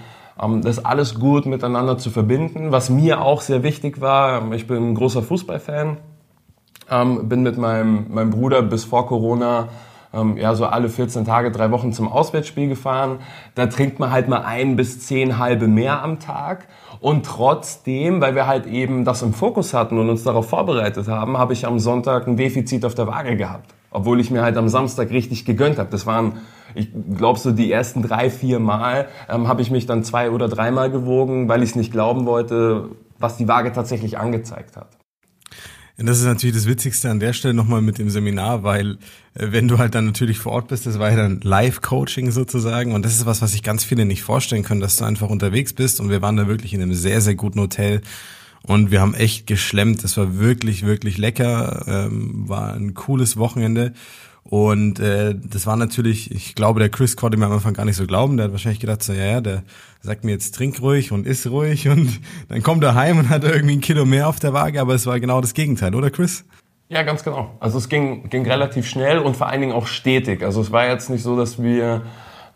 ähm, 0.42 0.62
das 0.62 0.86
alles 0.86 1.20
gut 1.20 1.46
miteinander 1.46 1.98
zu 1.98 2.10
verbinden. 2.10 2.72
Was 2.72 2.90
mir 2.90 3.20
auch 3.20 3.42
sehr 3.42 3.64
wichtig 3.64 4.00
war, 4.00 4.54
ich 4.54 4.66
bin 4.66 4.92
ein 4.92 4.96
großer 4.96 5.24
Fußballfan, 5.24 5.98
ähm, 6.90 7.28
bin 7.28 7.44
mit 7.44 7.58
meinem, 7.58 8.06
meinem 8.10 8.30
Bruder 8.30 8.62
bis 8.62 8.86
vor 8.86 9.08
Corona 9.08 9.70
ähm, 10.16 10.38
ja, 10.38 10.56
so 10.56 10.66
alle 10.66 10.90
14 10.90 11.26
Tage, 11.26 11.52
drei 11.52 11.72
Wochen 11.72 11.92
zum 11.94 12.08
Auswärtsspiel 12.08 12.70
gefahren. 12.70 13.20
Da 13.54 13.68
trinkt 13.68 14.00
man 14.00 14.12
halt 14.12 14.28
mal 14.28 14.44
ein 14.44 14.76
bis 14.76 15.06
zehn 15.06 15.38
halbe 15.38 15.68
mehr 15.68 16.02
am 16.02 16.20
Tag. 16.20 16.68
Und 17.02 17.26
trotzdem, 17.26 18.22
weil 18.22 18.34
wir 18.36 18.48
halt 18.48 18.66
eben 18.66 19.04
das 19.04 19.22
im 19.22 19.34
Fokus 19.34 19.74
hatten 19.74 20.00
und 20.00 20.10
uns 20.10 20.24
darauf 20.24 20.50
vorbereitet 20.50 21.08
haben, 21.08 21.38
habe 21.38 21.54
ich 21.54 21.68
am 21.68 21.80
Sonntag 21.80 22.28
ein 22.28 22.38
Defizit 22.38 22.86
auf 22.86 22.96
der 22.96 23.08
Waage 23.08 23.36
gehabt. 23.36 23.76
Obwohl 23.92 24.20
ich 24.20 24.32
mir 24.32 24.42
halt 24.42 24.58
am 24.58 24.70
Samstag 24.70 25.12
richtig 25.12 25.46
gegönnt 25.46 25.78
habe. 25.78 25.90
Das 25.90 26.06
waren 26.06 26.34
ich 26.74 26.90
glaube 27.18 27.40
so 27.40 27.52
die 27.52 27.72
ersten 27.72 28.02
drei, 28.02 28.30
vier 28.30 28.60
Mal 28.60 29.08
ähm, 29.30 29.48
habe 29.48 29.62
ich 29.62 29.72
mich 29.72 29.86
dann 29.86 30.04
zwei 30.04 30.32
oder 30.32 30.50
dreimal 30.50 30.92
gewogen, 30.92 31.48
weil 31.48 31.64
ich 31.64 31.70
es 31.70 31.76
nicht 31.76 31.92
glauben 31.92 32.26
wollte, 32.26 32.90
was 33.18 33.38
die 33.38 33.48
Waage 33.48 33.72
tatsächlich 33.72 34.18
angezeigt 34.18 34.76
hat. 34.76 34.88
Und 35.97 36.07
das 36.07 36.19
ist 36.19 36.25
natürlich 36.25 36.56
das 36.56 36.68
Witzigste 36.68 37.09
an 37.09 37.19
der 37.19 37.31
Stelle 37.31 37.53
nochmal 37.53 37.81
mit 37.81 37.97
dem 37.97 38.09
Seminar, 38.09 38.63
weil 38.63 38.97
äh, 39.33 39.47
wenn 39.51 39.68
du 39.68 39.77
halt 39.77 39.95
dann 39.95 40.06
natürlich 40.06 40.39
vor 40.39 40.51
Ort 40.51 40.68
bist, 40.68 40.86
das 40.86 41.00
war 41.00 41.09
ja 41.09 41.15
dann 41.15 41.39
Live-Coaching 41.42 42.31
sozusagen. 42.31 42.94
Und 42.94 43.06
das 43.06 43.13
ist 43.13 43.25
was, 43.25 43.42
was 43.42 43.53
sich 43.53 43.63
ganz 43.63 43.83
viele 43.83 44.06
nicht 44.06 44.24
vorstellen 44.24 44.63
können, 44.63 44.81
dass 44.81 44.97
du 44.97 45.06
einfach 45.06 45.30
unterwegs 45.30 45.74
bist. 45.74 46.00
Und 46.00 46.09
wir 46.09 46.21
waren 46.21 46.36
da 46.36 46.47
wirklich 46.47 46.74
in 46.74 46.81
einem 46.81 46.94
sehr, 46.94 47.21
sehr 47.21 47.36
guten 47.36 47.62
Hotel. 47.62 48.01
Und 48.63 48.92
wir 48.92 49.00
haben 49.00 49.13
echt 49.13 49.47
geschlemmt. 49.47 50.03
Das 50.03 50.18
war 50.18 50.38
wirklich, 50.38 50.86
wirklich 50.86 51.18
lecker, 51.18 51.86
ähm, 51.88 52.50
war 52.50 52.74
ein 52.74 52.94
cooles 52.94 53.38
Wochenende 53.38 53.94
und 54.47 55.00
äh, 55.00 55.33
das 55.36 55.65
war 55.65 55.75
natürlich, 55.75 56.30
ich 56.30 56.53
glaube, 56.53 56.80
der 56.80 56.89
Chris 56.89 57.15
konnte 57.15 57.36
mir 57.36 57.47
am 57.47 57.53
Anfang 57.53 57.74
gar 57.74 57.83
nicht 57.83 57.95
so 57.95 58.06
glauben. 58.06 58.38
Der 58.38 58.45
hat 58.45 58.51
wahrscheinlich 58.51 58.80
gedacht, 58.80 59.01
so, 59.01 59.12
ja, 59.12 59.25
ja, 59.25 59.42
der 59.42 59.63
sagt 60.01 60.24
mir 60.24 60.33
jetzt 60.33 60.53
trink 60.53 60.80
ruhig 60.81 61.12
und 61.12 61.25
iss 61.25 61.50
ruhig 61.50 61.88
und 61.89 62.19
dann 62.47 62.62
kommt 62.62 62.83
er 62.83 62.94
heim 62.94 63.18
und 63.18 63.30
hat 63.30 63.44
irgendwie 63.44 63.77
ein 63.77 63.81
Kilo 63.81 64.06
mehr 64.06 64.30
auf 64.30 64.39
der 64.39 64.53
Waage, 64.53 64.80
aber 64.80 64.94
es 64.94 65.07
war 65.07 65.19
genau 65.19 65.42
das 65.42 65.56
Gegenteil, 65.56 65.95
oder 65.95 66.12
Chris? 66.12 66.45
Ja, 66.89 67.01
ganz 67.01 67.24
genau. 67.24 67.55
Also 67.60 67.79
es 67.79 67.89
ging, 67.89 68.29
ging 68.29 68.46
relativ 68.46 68.88
schnell 68.88 69.17
und 69.17 69.36
vor 69.36 69.48
allen 69.48 69.62
Dingen 69.62 69.74
auch 69.74 69.88
stetig. 69.88 70.43
Also 70.43 70.62
es 70.62 70.72
war 70.72 70.88
jetzt 70.88 71.10
nicht 71.10 71.24
so, 71.24 71.36
dass 71.36 71.62
wir 71.62 72.03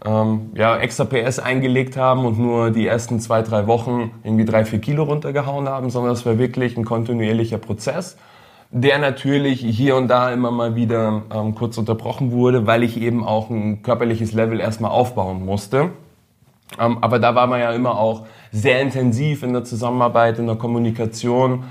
ähm, 0.05 0.51
ja, 0.53 0.77
extra 0.77 1.05
PS 1.05 1.39
eingelegt 1.39 1.97
haben 1.97 2.23
und 2.25 2.37
nur 2.37 2.69
die 2.69 2.85
ersten 2.85 3.19
zwei, 3.19 3.41
drei 3.41 3.65
Wochen 3.65 4.11
irgendwie 4.23 4.45
drei, 4.45 4.63
vier 4.63 4.79
Kilo 4.79 5.05
runtergehauen 5.05 5.67
haben, 5.67 5.89
sondern 5.89 6.13
es 6.13 6.23
war 6.27 6.37
wirklich 6.37 6.77
ein 6.77 6.85
kontinuierlicher 6.85 7.57
Prozess 7.57 8.15
der 8.71 8.99
natürlich 8.99 9.61
hier 9.61 9.95
und 9.95 10.07
da 10.09 10.31
immer 10.31 10.51
mal 10.51 10.75
wieder 10.75 11.23
ähm, 11.33 11.55
kurz 11.55 11.77
unterbrochen 11.77 12.31
wurde, 12.31 12.67
weil 12.67 12.83
ich 12.83 13.01
eben 13.01 13.25
auch 13.25 13.49
ein 13.49 13.81
körperliches 13.81 14.33
Level 14.33 14.59
erstmal 14.59 14.91
aufbauen 14.91 15.43
musste. 15.43 15.91
Ähm, 16.77 16.99
aber 17.01 17.17
da 17.17 17.33
war 17.33 17.47
man 17.47 17.59
ja 17.59 17.71
immer 17.71 17.97
auch 17.97 18.27
sehr 18.51 18.81
intensiv 18.81 19.41
in 19.41 19.53
der 19.53 19.63
Zusammenarbeit, 19.63 20.37
in 20.37 20.45
der 20.45 20.55
Kommunikation, 20.55 21.63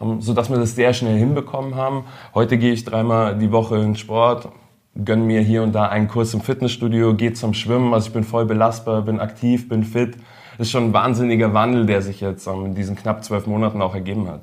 ähm, 0.00 0.20
so 0.20 0.32
dass 0.32 0.48
wir 0.48 0.56
das 0.58 0.76
sehr 0.76 0.94
schnell 0.94 1.18
hinbekommen 1.18 1.74
haben. 1.74 2.04
Heute 2.34 2.56
gehe 2.56 2.72
ich 2.72 2.84
dreimal 2.84 3.36
die 3.36 3.50
Woche 3.50 3.78
in 3.78 3.96
Sport, 3.96 4.48
gönne 4.94 5.24
mir 5.24 5.40
hier 5.40 5.64
und 5.64 5.72
da 5.72 5.88
einen 5.88 6.06
Kurs 6.06 6.34
im 6.34 6.40
Fitnessstudio, 6.40 7.14
gehe 7.14 7.32
zum 7.32 7.54
Schwimmen, 7.54 7.92
also 7.92 8.06
ich 8.06 8.12
bin 8.12 8.22
voll 8.22 8.46
belastbar, 8.46 9.02
bin 9.02 9.18
aktiv, 9.18 9.68
bin 9.68 9.82
fit. 9.82 10.16
Das 10.56 10.68
ist 10.68 10.70
schon 10.70 10.84
ein 10.84 10.92
wahnsinniger 10.92 11.52
Wandel, 11.52 11.84
der 11.84 12.00
sich 12.00 12.20
jetzt 12.20 12.46
ähm, 12.46 12.66
in 12.66 12.74
diesen 12.76 12.94
knapp 12.94 13.24
zwölf 13.24 13.48
Monaten 13.48 13.82
auch 13.82 13.96
ergeben 13.96 14.28
hat. 14.28 14.42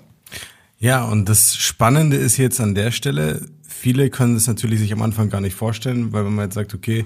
Ja, 0.82 1.04
und 1.04 1.30
das 1.30 1.56
Spannende 1.58 2.18
ist 2.18 2.38
jetzt 2.38 2.60
an 2.60 2.74
der 2.74 2.90
Stelle, 2.90 3.46
viele 3.68 4.10
können 4.10 4.36
es 4.36 4.48
natürlich 4.48 4.80
sich 4.80 4.92
am 4.92 5.04
Anfang 5.04 5.30
gar 5.30 5.40
nicht 5.40 5.54
vorstellen, 5.54 6.12
weil 6.12 6.26
wenn 6.26 6.34
man 6.34 6.46
jetzt 6.46 6.56
sagt, 6.56 6.74
okay, 6.74 7.06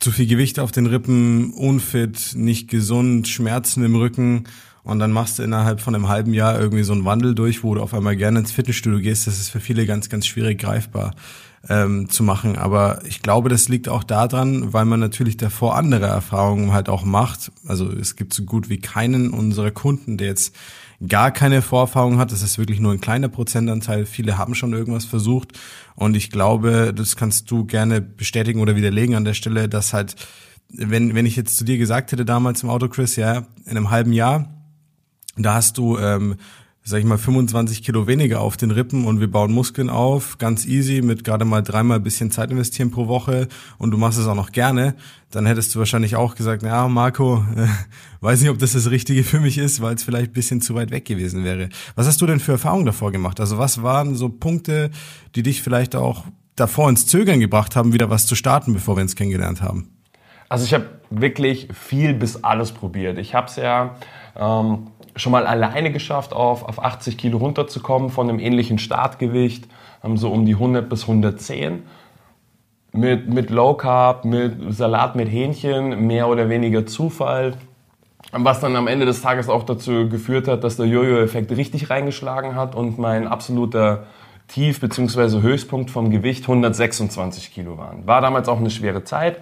zu 0.00 0.10
viel 0.10 0.26
Gewicht 0.26 0.58
auf 0.58 0.72
den 0.72 0.86
Rippen, 0.86 1.52
unfit, 1.52 2.32
nicht 2.34 2.70
gesund, 2.70 3.28
Schmerzen 3.28 3.84
im 3.84 3.96
Rücken 3.96 4.44
und 4.82 4.98
dann 4.98 5.12
machst 5.12 5.38
du 5.38 5.42
innerhalb 5.42 5.82
von 5.82 5.94
einem 5.94 6.08
halben 6.08 6.32
Jahr 6.32 6.58
irgendwie 6.58 6.84
so 6.84 6.94
einen 6.94 7.04
Wandel 7.04 7.34
durch, 7.34 7.62
wo 7.62 7.74
du 7.74 7.82
auf 7.82 7.92
einmal 7.92 8.16
gerne 8.16 8.38
ins 8.38 8.50
Fitnessstudio 8.50 9.00
gehst, 9.00 9.26
das 9.26 9.38
ist 9.38 9.50
für 9.50 9.60
viele 9.60 9.84
ganz, 9.84 10.08
ganz 10.08 10.26
schwierig 10.26 10.58
greifbar 10.58 11.14
ähm, 11.68 12.08
zu 12.08 12.22
machen. 12.22 12.56
Aber 12.56 13.00
ich 13.04 13.20
glaube, 13.20 13.50
das 13.50 13.68
liegt 13.68 13.90
auch 13.90 14.04
daran, 14.04 14.72
weil 14.72 14.86
man 14.86 15.00
natürlich 15.00 15.36
davor 15.36 15.76
andere 15.76 16.06
Erfahrungen 16.06 16.72
halt 16.72 16.88
auch 16.88 17.04
macht. 17.04 17.52
Also 17.66 17.92
es 17.92 18.16
gibt 18.16 18.32
so 18.32 18.44
gut 18.44 18.70
wie 18.70 18.80
keinen 18.80 19.32
unserer 19.32 19.70
Kunden, 19.70 20.16
der 20.16 20.28
jetzt 20.28 20.56
gar 21.08 21.30
keine 21.30 21.62
Vorerfahrung 21.62 22.18
hat. 22.18 22.32
Das 22.32 22.42
ist 22.42 22.58
wirklich 22.58 22.80
nur 22.80 22.92
ein 22.92 23.00
kleiner 23.00 23.28
Prozentanteil. 23.28 24.06
Viele 24.06 24.38
haben 24.38 24.54
schon 24.54 24.72
irgendwas 24.72 25.04
versucht. 25.04 25.58
Und 25.94 26.16
ich 26.16 26.30
glaube, 26.30 26.92
das 26.94 27.16
kannst 27.16 27.50
du 27.50 27.64
gerne 27.64 28.00
bestätigen 28.00 28.60
oder 28.60 28.76
widerlegen 28.76 29.14
an 29.14 29.24
der 29.24 29.34
Stelle, 29.34 29.68
dass 29.68 29.92
halt 29.92 30.16
wenn, 30.72 31.14
wenn 31.14 31.26
ich 31.26 31.36
jetzt 31.36 31.56
zu 31.56 31.64
dir 31.64 31.78
gesagt 31.78 32.12
hätte 32.12 32.24
damals 32.24 32.62
im 32.62 32.70
Auto, 32.70 32.88
Chris, 32.88 33.16
ja, 33.16 33.46
in 33.66 33.76
einem 33.76 33.90
halben 33.90 34.12
Jahr, 34.12 34.48
da 35.36 35.54
hast 35.54 35.78
du 35.78 35.98
ähm, 35.98 36.36
sag 36.84 36.98
ich 36.98 37.04
mal, 37.04 37.18
25 37.18 37.84
Kilo 37.84 38.08
weniger 38.08 38.40
auf 38.40 38.56
den 38.56 38.72
Rippen 38.72 39.04
und 39.04 39.20
wir 39.20 39.30
bauen 39.30 39.52
Muskeln 39.52 39.88
auf, 39.88 40.38
ganz 40.38 40.66
easy, 40.66 41.00
mit 41.00 41.22
gerade 41.22 41.44
mal 41.44 41.62
dreimal 41.62 42.00
bisschen 42.00 42.32
Zeit 42.32 42.50
investieren 42.50 42.90
pro 42.90 43.06
Woche 43.06 43.46
und 43.78 43.92
du 43.92 43.98
machst 43.98 44.18
es 44.18 44.26
auch 44.26 44.34
noch 44.34 44.50
gerne, 44.50 44.96
dann 45.30 45.46
hättest 45.46 45.74
du 45.74 45.78
wahrscheinlich 45.78 46.16
auch 46.16 46.34
gesagt, 46.34 46.62
ja, 46.62 46.88
Marco, 46.88 47.44
äh, 47.56 47.66
weiß 48.20 48.40
nicht, 48.40 48.50
ob 48.50 48.58
das 48.58 48.72
das 48.72 48.90
Richtige 48.90 49.22
für 49.22 49.38
mich 49.38 49.58
ist, 49.58 49.80
weil 49.80 49.94
es 49.94 50.02
vielleicht 50.02 50.32
bisschen 50.32 50.60
zu 50.60 50.74
weit 50.74 50.90
weg 50.90 51.04
gewesen 51.04 51.44
wäre. 51.44 51.68
Was 51.94 52.08
hast 52.08 52.20
du 52.20 52.26
denn 52.26 52.40
für 52.40 52.52
Erfahrungen 52.52 52.86
davor 52.86 53.12
gemacht? 53.12 53.38
Also 53.38 53.58
was 53.58 53.82
waren 53.82 54.16
so 54.16 54.28
Punkte, 54.28 54.90
die 55.36 55.44
dich 55.44 55.62
vielleicht 55.62 55.94
auch 55.94 56.24
davor 56.56 56.88
ins 56.88 57.06
Zögern 57.06 57.38
gebracht 57.38 57.76
haben, 57.76 57.92
wieder 57.92 58.10
was 58.10 58.26
zu 58.26 58.34
starten, 58.34 58.74
bevor 58.74 58.96
wir 58.96 59.02
uns 59.02 59.14
kennengelernt 59.14 59.62
haben? 59.62 59.88
Also 60.48 60.64
ich 60.64 60.74
habe 60.74 60.86
wirklich 61.10 61.68
viel 61.72 62.12
bis 62.12 62.42
alles 62.42 62.72
probiert. 62.72 63.18
Ich 63.18 63.34
habe 63.34 63.46
es 63.46 63.56
ja 63.56 63.96
ähm, 64.36 64.88
schon 65.16 65.32
mal 65.32 65.46
alleine 65.46 65.92
geschafft, 65.92 66.32
auf, 66.32 66.64
auf 66.64 66.82
80 66.82 67.18
Kilo 67.18 67.38
runterzukommen 67.38 68.10
von 68.10 68.28
einem 68.28 68.38
ähnlichen 68.38 68.78
Startgewicht, 68.78 69.66
so 70.14 70.30
um 70.30 70.46
die 70.46 70.54
100 70.54 70.88
bis 70.88 71.02
110. 71.02 71.82
Mit, 72.94 73.28
mit 73.28 73.50
Low 73.50 73.74
Carb, 73.74 74.24
mit 74.24 74.74
Salat 74.74 75.16
mit 75.16 75.30
Hähnchen, 75.30 76.06
mehr 76.06 76.28
oder 76.28 76.48
weniger 76.50 76.84
Zufall. 76.84 77.54
Was 78.32 78.60
dann 78.60 78.76
am 78.76 78.86
Ende 78.86 79.06
des 79.06 79.22
Tages 79.22 79.48
auch 79.48 79.62
dazu 79.62 80.08
geführt 80.08 80.48
hat, 80.48 80.64
dass 80.64 80.76
der 80.76 80.86
Jojo-Effekt 80.86 81.50
richtig 81.52 81.90
reingeschlagen 81.90 82.54
hat 82.54 82.74
und 82.74 82.98
mein 82.98 83.26
absoluter 83.26 84.04
Tief- 84.48 84.80
bzw. 84.80 85.40
Höchstpunkt 85.40 85.90
vom 85.90 86.10
Gewicht 86.10 86.44
126 86.44 87.52
Kilo 87.54 87.78
waren. 87.78 88.06
War 88.06 88.20
damals 88.20 88.48
auch 88.48 88.58
eine 88.58 88.70
schwere 88.70 89.04
Zeit, 89.04 89.38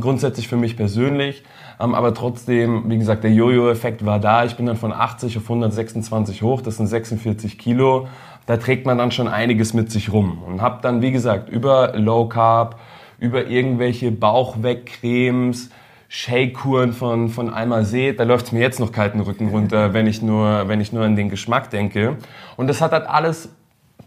grundsätzlich 0.00 0.48
für 0.48 0.56
mich 0.56 0.76
persönlich. 0.76 1.42
Ähm, 1.80 1.94
aber 1.94 2.14
trotzdem, 2.14 2.90
wie 2.90 2.98
gesagt, 2.98 3.24
der 3.24 3.32
Jojo-Effekt 3.32 4.04
war 4.04 4.18
da. 4.20 4.44
Ich 4.44 4.56
bin 4.56 4.66
dann 4.66 4.76
von 4.76 4.92
80 4.92 5.36
auf 5.38 5.44
126 5.44 6.42
hoch, 6.42 6.60
das 6.60 6.76
sind 6.76 6.86
46 6.86 7.58
Kilo. 7.58 8.08
Da 8.46 8.56
trägt 8.56 8.86
man 8.86 8.98
dann 8.98 9.10
schon 9.10 9.28
einiges 9.28 9.74
mit 9.74 9.90
sich 9.90 10.12
rum. 10.12 10.42
Und 10.46 10.60
habe 10.60 10.80
dann, 10.82 11.02
wie 11.02 11.12
gesagt, 11.12 11.48
über 11.48 11.92
Low 11.96 12.28
Carb, 12.28 12.78
über 13.18 13.46
irgendwelche 13.46 14.10
Bauchwegcremes, 14.10 15.70
Shake-Kuren 16.08 16.92
von, 16.92 17.28
von 17.28 17.50
Alma 17.50 17.84
See, 17.84 18.12
da 18.12 18.24
läuft 18.24 18.46
es 18.46 18.52
mir 18.52 18.60
jetzt 18.60 18.80
noch 18.80 18.90
kalten 18.90 19.20
Rücken 19.20 19.50
runter, 19.50 19.94
wenn 19.94 20.08
ich 20.08 20.22
nur, 20.22 20.66
wenn 20.66 20.80
ich 20.80 20.92
nur 20.92 21.04
an 21.04 21.14
den 21.14 21.28
Geschmack 21.28 21.70
denke. 21.70 22.16
Und 22.56 22.66
das 22.66 22.80
hat 22.80 22.90
halt 22.90 23.06
alles 23.06 23.50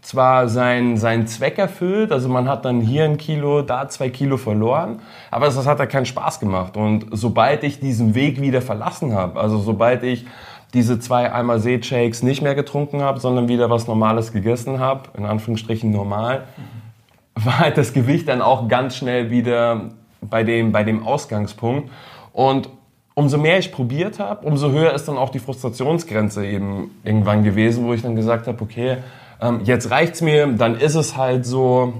zwar 0.04 0.48
seinen, 0.48 0.98
seinen 0.98 1.26
Zweck 1.26 1.58
erfüllt, 1.58 2.12
also 2.12 2.28
man 2.28 2.46
hat 2.46 2.66
dann 2.66 2.82
hier 2.82 3.04
ein 3.04 3.16
Kilo, 3.16 3.62
da 3.62 3.88
zwei 3.88 4.10
Kilo 4.10 4.36
verloren, 4.36 5.00
aber 5.30 5.46
das 5.46 5.66
hat 5.66 5.78
ja 5.78 5.86
keinen 5.86 6.04
Spaß 6.04 6.40
gemacht. 6.40 6.76
Und 6.76 7.06
sobald 7.12 7.64
ich 7.64 7.80
diesen 7.80 8.14
Weg 8.14 8.38
wieder 8.40 8.60
verlassen 8.60 9.14
habe, 9.14 9.40
also 9.40 9.58
sobald 9.58 10.02
ich 10.02 10.26
diese 10.74 11.00
zwei 11.00 11.32
einmal 11.32 11.58
See-Shakes 11.58 12.22
nicht 12.22 12.42
mehr 12.42 12.54
getrunken 12.54 13.00
habe, 13.00 13.18
sondern 13.18 13.48
wieder 13.48 13.70
was 13.70 13.86
Normales 13.86 14.32
gegessen 14.32 14.78
habe, 14.78 15.08
in 15.16 15.24
Anführungsstrichen 15.24 15.90
normal, 15.90 16.44
war 17.34 17.60
halt 17.60 17.78
das 17.78 17.94
Gewicht 17.94 18.28
dann 18.28 18.42
auch 18.42 18.68
ganz 18.68 18.96
schnell 18.96 19.30
wieder 19.30 19.90
bei 20.20 20.42
dem, 20.42 20.70
bei 20.70 20.84
dem 20.84 21.06
Ausgangspunkt. 21.06 21.90
Und 22.34 22.68
umso 23.14 23.38
mehr 23.38 23.58
ich 23.58 23.72
probiert 23.72 24.18
habe, 24.18 24.46
umso 24.46 24.70
höher 24.70 24.92
ist 24.92 25.08
dann 25.08 25.16
auch 25.16 25.30
die 25.30 25.38
Frustrationsgrenze 25.38 26.44
eben 26.44 26.90
irgendwann 27.04 27.42
gewesen, 27.42 27.86
wo 27.86 27.94
ich 27.94 28.02
dann 28.02 28.16
gesagt 28.16 28.46
habe, 28.46 28.62
okay, 28.62 28.98
ähm, 29.40 29.60
jetzt 29.64 29.90
reicht's 29.90 30.20
mir, 30.20 30.46
dann 30.46 30.76
ist 30.76 30.94
es 30.94 31.16
halt 31.16 31.46
so, 31.46 31.92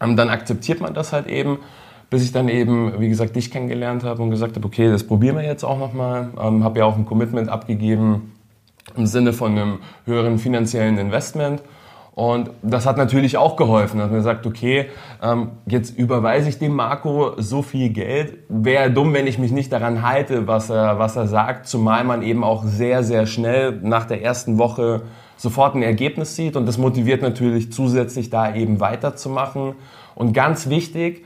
ähm, 0.00 0.16
dann 0.16 0.28
akzeptiert 0.28 0.80
man 0.80 0.94
das 0.94 1.12
halt 1.12 1.26
eben, 1.26 1.58
bis 2.10 2.24
ich 2.24 2.32
dann 2.32 2.48
eben, 2.48 3.00
wie 3.00 3.08
gesagt, 3.08 3.36
dich 3.36 3.50
kennengelernt 3.50 4.04
habe 4.04 4.22
und 4.22 4.30
gesagt 4.30 4.56
habe, 4.56 4.66
okay, 4.66 4.90
das 4.90 5.04
probieren 5.04 5.36
wir 5.36 5.44
jetzt 5.44 5.64
auch 5.64 5.78
nochmal. 5.78 6.30
Ähm, 6.40 6.64
habe 6.64 6.80
ja 6.80 6.84
auch 6.84 6.96
ein 6.96 7.06
Commitment 7.06 7.48
abgegeben 7.48 8.32
im 8.96 9.06
Sinne 9.06 9.32
von 9.32 9.52
einem 9.52 9.78
höheren 10.04 10.38
finanziellen 10.38 10.98
Investment. 10.98 11.62
Und 12.12 12.50
das 12.62 12.86
hat 12.86 12.96
natürlich 12.98 13.36
auch 13.36 13.56
geholfen, 13.56 13.98
dass 13.98 14.08
man 14.08 14.18
gesagt, 14.18 14.44
okay, 14.44 14.90
ähm, 15.22 15.52
jetzt 15.66 15.96
überweise 15.96 16.48
ich 16.48 16.58
dem 16.58 16.74
Marco 16.74 17.32
so 17.38 17.62
viel 17.62 17.90
Geld. 17.90 18.38
Wäre 18.48 18.90
dumm, 18.90 19.14
wenn 19.14 19.26
ich 19.26 19.38
mich 19.38 19.52
nicht 19.52 19.72
daran 19.72 20.02
halte, 20.02 20.46
was 20.46 20.70
er, 20.70 20.98
was 20.98 21.16
er 21.16 21.28
sagt, 21.28 21.66
zumal 21.66 22.04
man 22.04 22.22
eben 22.22 22.42
auch 22.42 22.64
sehr, 22.64 23.04
sehr 23.04 23.26
schnell 23.26 23.78
nach 23.82 24.06
der 24.06 24.22
ersten 24.22 24.58
Woche 24.58 25.02
sofort 25.40 25.74
ein 25.74 25.82
Ergebnis 25.82 26.36
sieht 26.36 26.54
und 26.54 26.66
das 26.66 26.76
motiviert 26.76 27.22
natürlich 27.22 27.72
zusätzlich 27.72 28.28
da 28.28 28.54
eben 28.54 28.78
weiterzumachen. 28.78 29.74
Und 30.14 30.34
ganz 30.34 30.68
wichtig, 30.68 31.24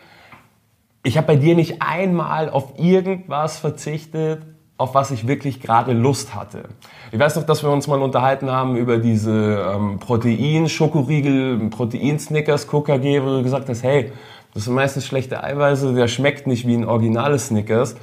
ich 1.03 1.17
habe 1.17 1.27
bei 1.27 1.37
dir 1.37 1.57
nicht 1.57 1.83
einmal 1.83 2.49
auf 2.49 2.79
irgendwas 2.79 3.59
verzichtet, 3.59 4.43
auf 4.77 4.95
was 4.95 5.11
ich 5.11 5.27
wirklich 5.27 5.61
gerade 5.61 5.93
Lust 5.93 6.33
hatte. 6.33 6.69
Ich 7.11 7.19
weiß 7.19 7.35
noch, 7.35 7.43
dass 7.43 7.65
wir 7.65 7.71
uns 7.71 7.89
mal 7.89 8.01
unterhalten 8.01 8.51
haben 8.53 8.77
über 8.77 8.99
diese 8.99 9.73
ähm, 9.75 9.99
Protein-Schokoriegel, 9.99 11.71
Protein-Snickers, 11.71 12.69
KKG, 12.69 13.21
wo 13.21 13.27
du 13.27 13.43
gesagt 13.43 13.69
hast, 13.69 13.83
hey, 13.83 14.13
das 14.55 14.67
sind 14.67 14.75
meistens 14.75 15.07
schlechte 15.07 15.43
Eiweiße, 15.43 15.93
der 15.93 16.07
schmeckt 16.07 16.47
nicht 16.47 16.69
wie 16.69 16.75
ein 16.75 16.85
originales 16.85 17.49
Snickers. 17.49 17.97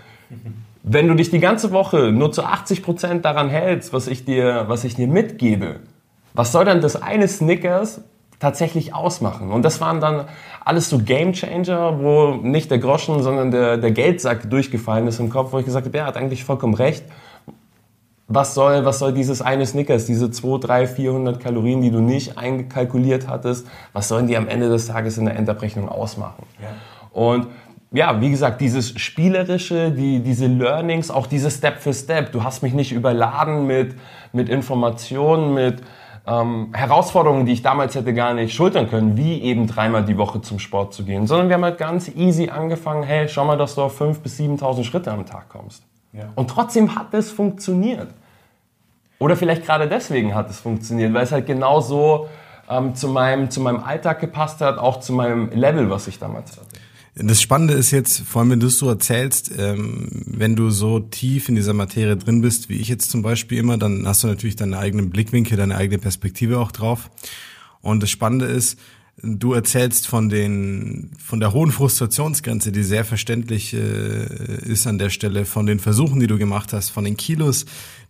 Wenn 0.84 1.08
du 1.08 1.14
dich 1.14 1.30
die 1.30 1.40
ganze 1.40 1.72
Woche 1.72 2.12
nur 2.12 2.34
zu 2.34 2.44
80 2.44 2.84
Prozent 2.84 3.24
daran 3.24 3.50
hältst, 3.50 3.94
was 3.94 4.08
ich 4.08 4.26
dir, 4.26 4.66
was 4.68 4.84
ich 4.84 4.96
dir 4.96 5.08
mitgebe, 5.08 5.80
was 6.34 6.52
soll 6.52 6.66
dann 6.66 6.82
das 6.82 7.02
eine 7.02 7.28
Snickers 7.28 8.02
tatsächlich 8.40 8.94
ausmachen? 8.94 9.52
Und 9.52 9.64
das 9.64 9.82
waren 9.82 10.00
dann 10.02 10.26
alles 10.64 10.90
so 10.90 11.00
Game 11.00 11.34
Changer, 11.34 12.00
wo 12.02 12.36
nicht 12.36 12.72
der 12.72 12.80
Groschen, 12.80 13.22
sondern 13.24 13.52
der, 13.52 13.78
der 13.78 13.92
Geldsack 13.92 14.50
durchgefallen 14.50 15.08
ist 15.08 15.20
im 15.20 15.30
Kopf, 15.30 15.54
wo 15.54 15.60
ich 15.60 15.66
gesagt 15.66 15.86
habe, 15.86 15.98
er 15.98 16.06
hat 16.06 16.18
eigentlich 16.18 16.44
vollkommen 16.44 16.74
recht. 16.74 17.04
Was 18.28 18.54
soll, 18.54 18.86
was 18.86 19.00
soll 19.00 19.12
dieses 19.12 19.42
eine 19.42 19.66
Snickers, 19.66 20.06
diese 20.06 20.32
2, 20.32 20.60
3, 20.60 20.88
400 20.88 21.40
Kalorien, 21.40 21.82
die 21.82 21.92
du 21.92 22.00
nicht 22.00 22.38
einkalkuliert 22.38 23.28
hattest, 23.28 23.68
was 23.92 24.08
sollen 24.08 24.28
die 24.28 24.38
am 24.38 24.48
Ende 24.48 24.70
des 24.70 24.88
Tages 24.88 25.18
in 25.18 25.26
der 25.26 25.36
Endabrechnung 25.36 25.90
ausmachen? 25.90 26.46
Ja. 26.62 26.70
Und 27.12 27.48
ja, 27.94 28.22
wie 28.22 28.30
gesagt, 28.30 28.62
dieses 28.62 28.98
Spielerische, 28.98 29.92
die, 29.92 30.22
diese 30.22 30.48
Learnings, 30.48 31.12
auch 31.12 31.28
diese 31.28 31.52
Step 31.52 31.82
für 31.82 31.94
Step. 31.94 32.32
Du 32.32 32.44
hast 32.44 32.64
mich 32.64 32.74
nicht 32.74 32.94
überladen 32.94 33.68
mit, 33.68 33.96
mit 34.32 34.48
Informationen, 34.48 35.54
mit, 35.54 35.82
ähm, 36.28 36.70
Herausforderungen, 36.74 37.46
die 37.46 37.54
ich 37.54 37.62
damals 37.62 37.96
hätte 37.96 38.14
gar 38.14 38.34
nicht 38.34 38.54
schultern 38.54 38.90
können, 38.90 39.18
wie 39.18 39.42
eben 39.42 39.68
dreimal 39.68 40.06
die 40.06 40.18
Woche 40.18 40.42
zum 40.42 40.60
Sport 40.60 40.94
zu 40.94 41.04
gehen, 41.04 41.26
sondern 41.26 41.50
wir 41.50 41.56
haben 41.56 41.64
halt 41.64 41.78
ganz 41.78 42.10
easy 42.10 42.50
angefangen, 42.50 43.04
hey, 43.04 43.28
schau 43.28 43.46
mal, 43.46 43.58
dass 43.58 43.76
du 43.76 43.82
auf 43.82 44.00
5.000 44.00 44.20
bis 44.20 44.40
7.000 44.40 44.84
Schritte 44.84 45.12
am 45.12 45.26
Tag 45.26 45.50
kommst. 45.50 45.84
Ja. 46.14 46.26
Und 46.36 46.50
trotzdem 46.50 46.96
hat 46.96 47.14
es 47.14 47.32
funktioniert. 47.32 48.10
Oder 49.18 49.36
vielleicht 49.36 49.66
gerade 49.66 49.88
deswegen 49.88 50.36
hat 50.36 50.50
es 50.50 50.60
funktioniert, 50.60 51.14
weil 51.14 51.24
es 51.24 51.32
halt 51.32 51.46
genau 51.46 51.80
so 51.80 52.28
ähm, 52.70 52.96
zu, 52.96 53.08
meinem, 53.08 53.50
zu 53.50 53.62
meinem 53.62 53.84
Alltag 53.84 54.20
gepasst 54.20 54.62
hat, 54.62 54.78
auch 54.78 55.00
zu 55.00 55.14
meinem 55.14 55.50
Level, 55.52 55.90
was 55.90 56.08
ich 56.08 56.20
damals 56.20 56.58
hatte. 56.58 56.68
Das 57.16 57.42
Spannende 57.42 57.74
ist 57.74 57.92
jetzt, 57.92 58.22
vor 58.22 58.42
allem 58.42 58.52
wenn 58.52 58.60
du 58.62 58.68
es 58.68 58.78
so 58.78 58.88
erzählst, 58.88 59.52
ähm, 59.58 60.08
wenn 60.26 60.56
du 60.56 60.70
so 60.70 61.00
tief 61.00 61.50
in 61.50 61.56
dieser 61.56 61.74
Materie 61.74 62.16
drin 62.16 62.42
bist, 62.42 62.70
wie 62.70 62.78
ich 62.78 62.88
jetzt 62.88 63.12
zum 63.12 63.22
Beispiel 63.22 63.58
immer, 63.58 63.78
dann 63.78 64.08
hast 64.08 64.24
du 64.24 64.28
natürlich 64.28 64.56
deinen 64.56 64.74
eigenen 64.74 65.10
Blickwinkel, 65.10 65.58
deine 65.58 65.76
eigene 65.76 66.00
Perspektive 66.00 66.60
auch 66.60 66.72
drauf. 66.72 67.10
Und 67.82 68.02
das 68.02 68.10
Spannende 68.10 68.46
ist, 68.46 68.78
Du 69.24 69.54
erzählst 69.54 70.08
von 70.08 70.30
den, 70.30 71.12
von 71.24 71.40
der 71.40 71.54
hohen 71.54 71.72
Frustrationsgrenze, 71.72 72.72
die 72.72 72.82
sehr 72.82 73.06
verständlich 73.06 73.72
äh, 73.72 74.26
ist 74.66 74.88
an 74.88 74.98
der 74.98 75.12
Stelle, 75.12 75.46
von 75.46 75.68
den 75.68 75.80
Versuchen, 75.80 76.20
die 76.20 76.26
du 76.26 76.40
gemacht 76.40 76.74
hast, 76.74 76.90
von 76.90 77.04
den 77.04 77.18
Kilos, 77.18 77.66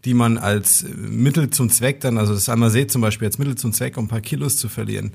die 0.05 0.13
man 0.13 0.37
als 0.37 0.85
Mittel 0.95 1.49
zum 1.49 1.69
Zweck 1.69 1.99
dann, 1.99 2.17
also 2.17 2.33
das 2.33 2.47
einmal 2.47 2.69
seht 2.69 2.91
zum 2.91 3.01
Beispiel 3.01 3.27
als 3.27 3.39
Mittel 3.39 3.55
zum 3.55 3.73
Zweck, 3.73 3.97
um 3.97 4.05
ein 4.05 4.07
paar 4.07 4.21
Kilos 4.21 4.55
zu 4.55 4.69
verlieren. 4.69 5.11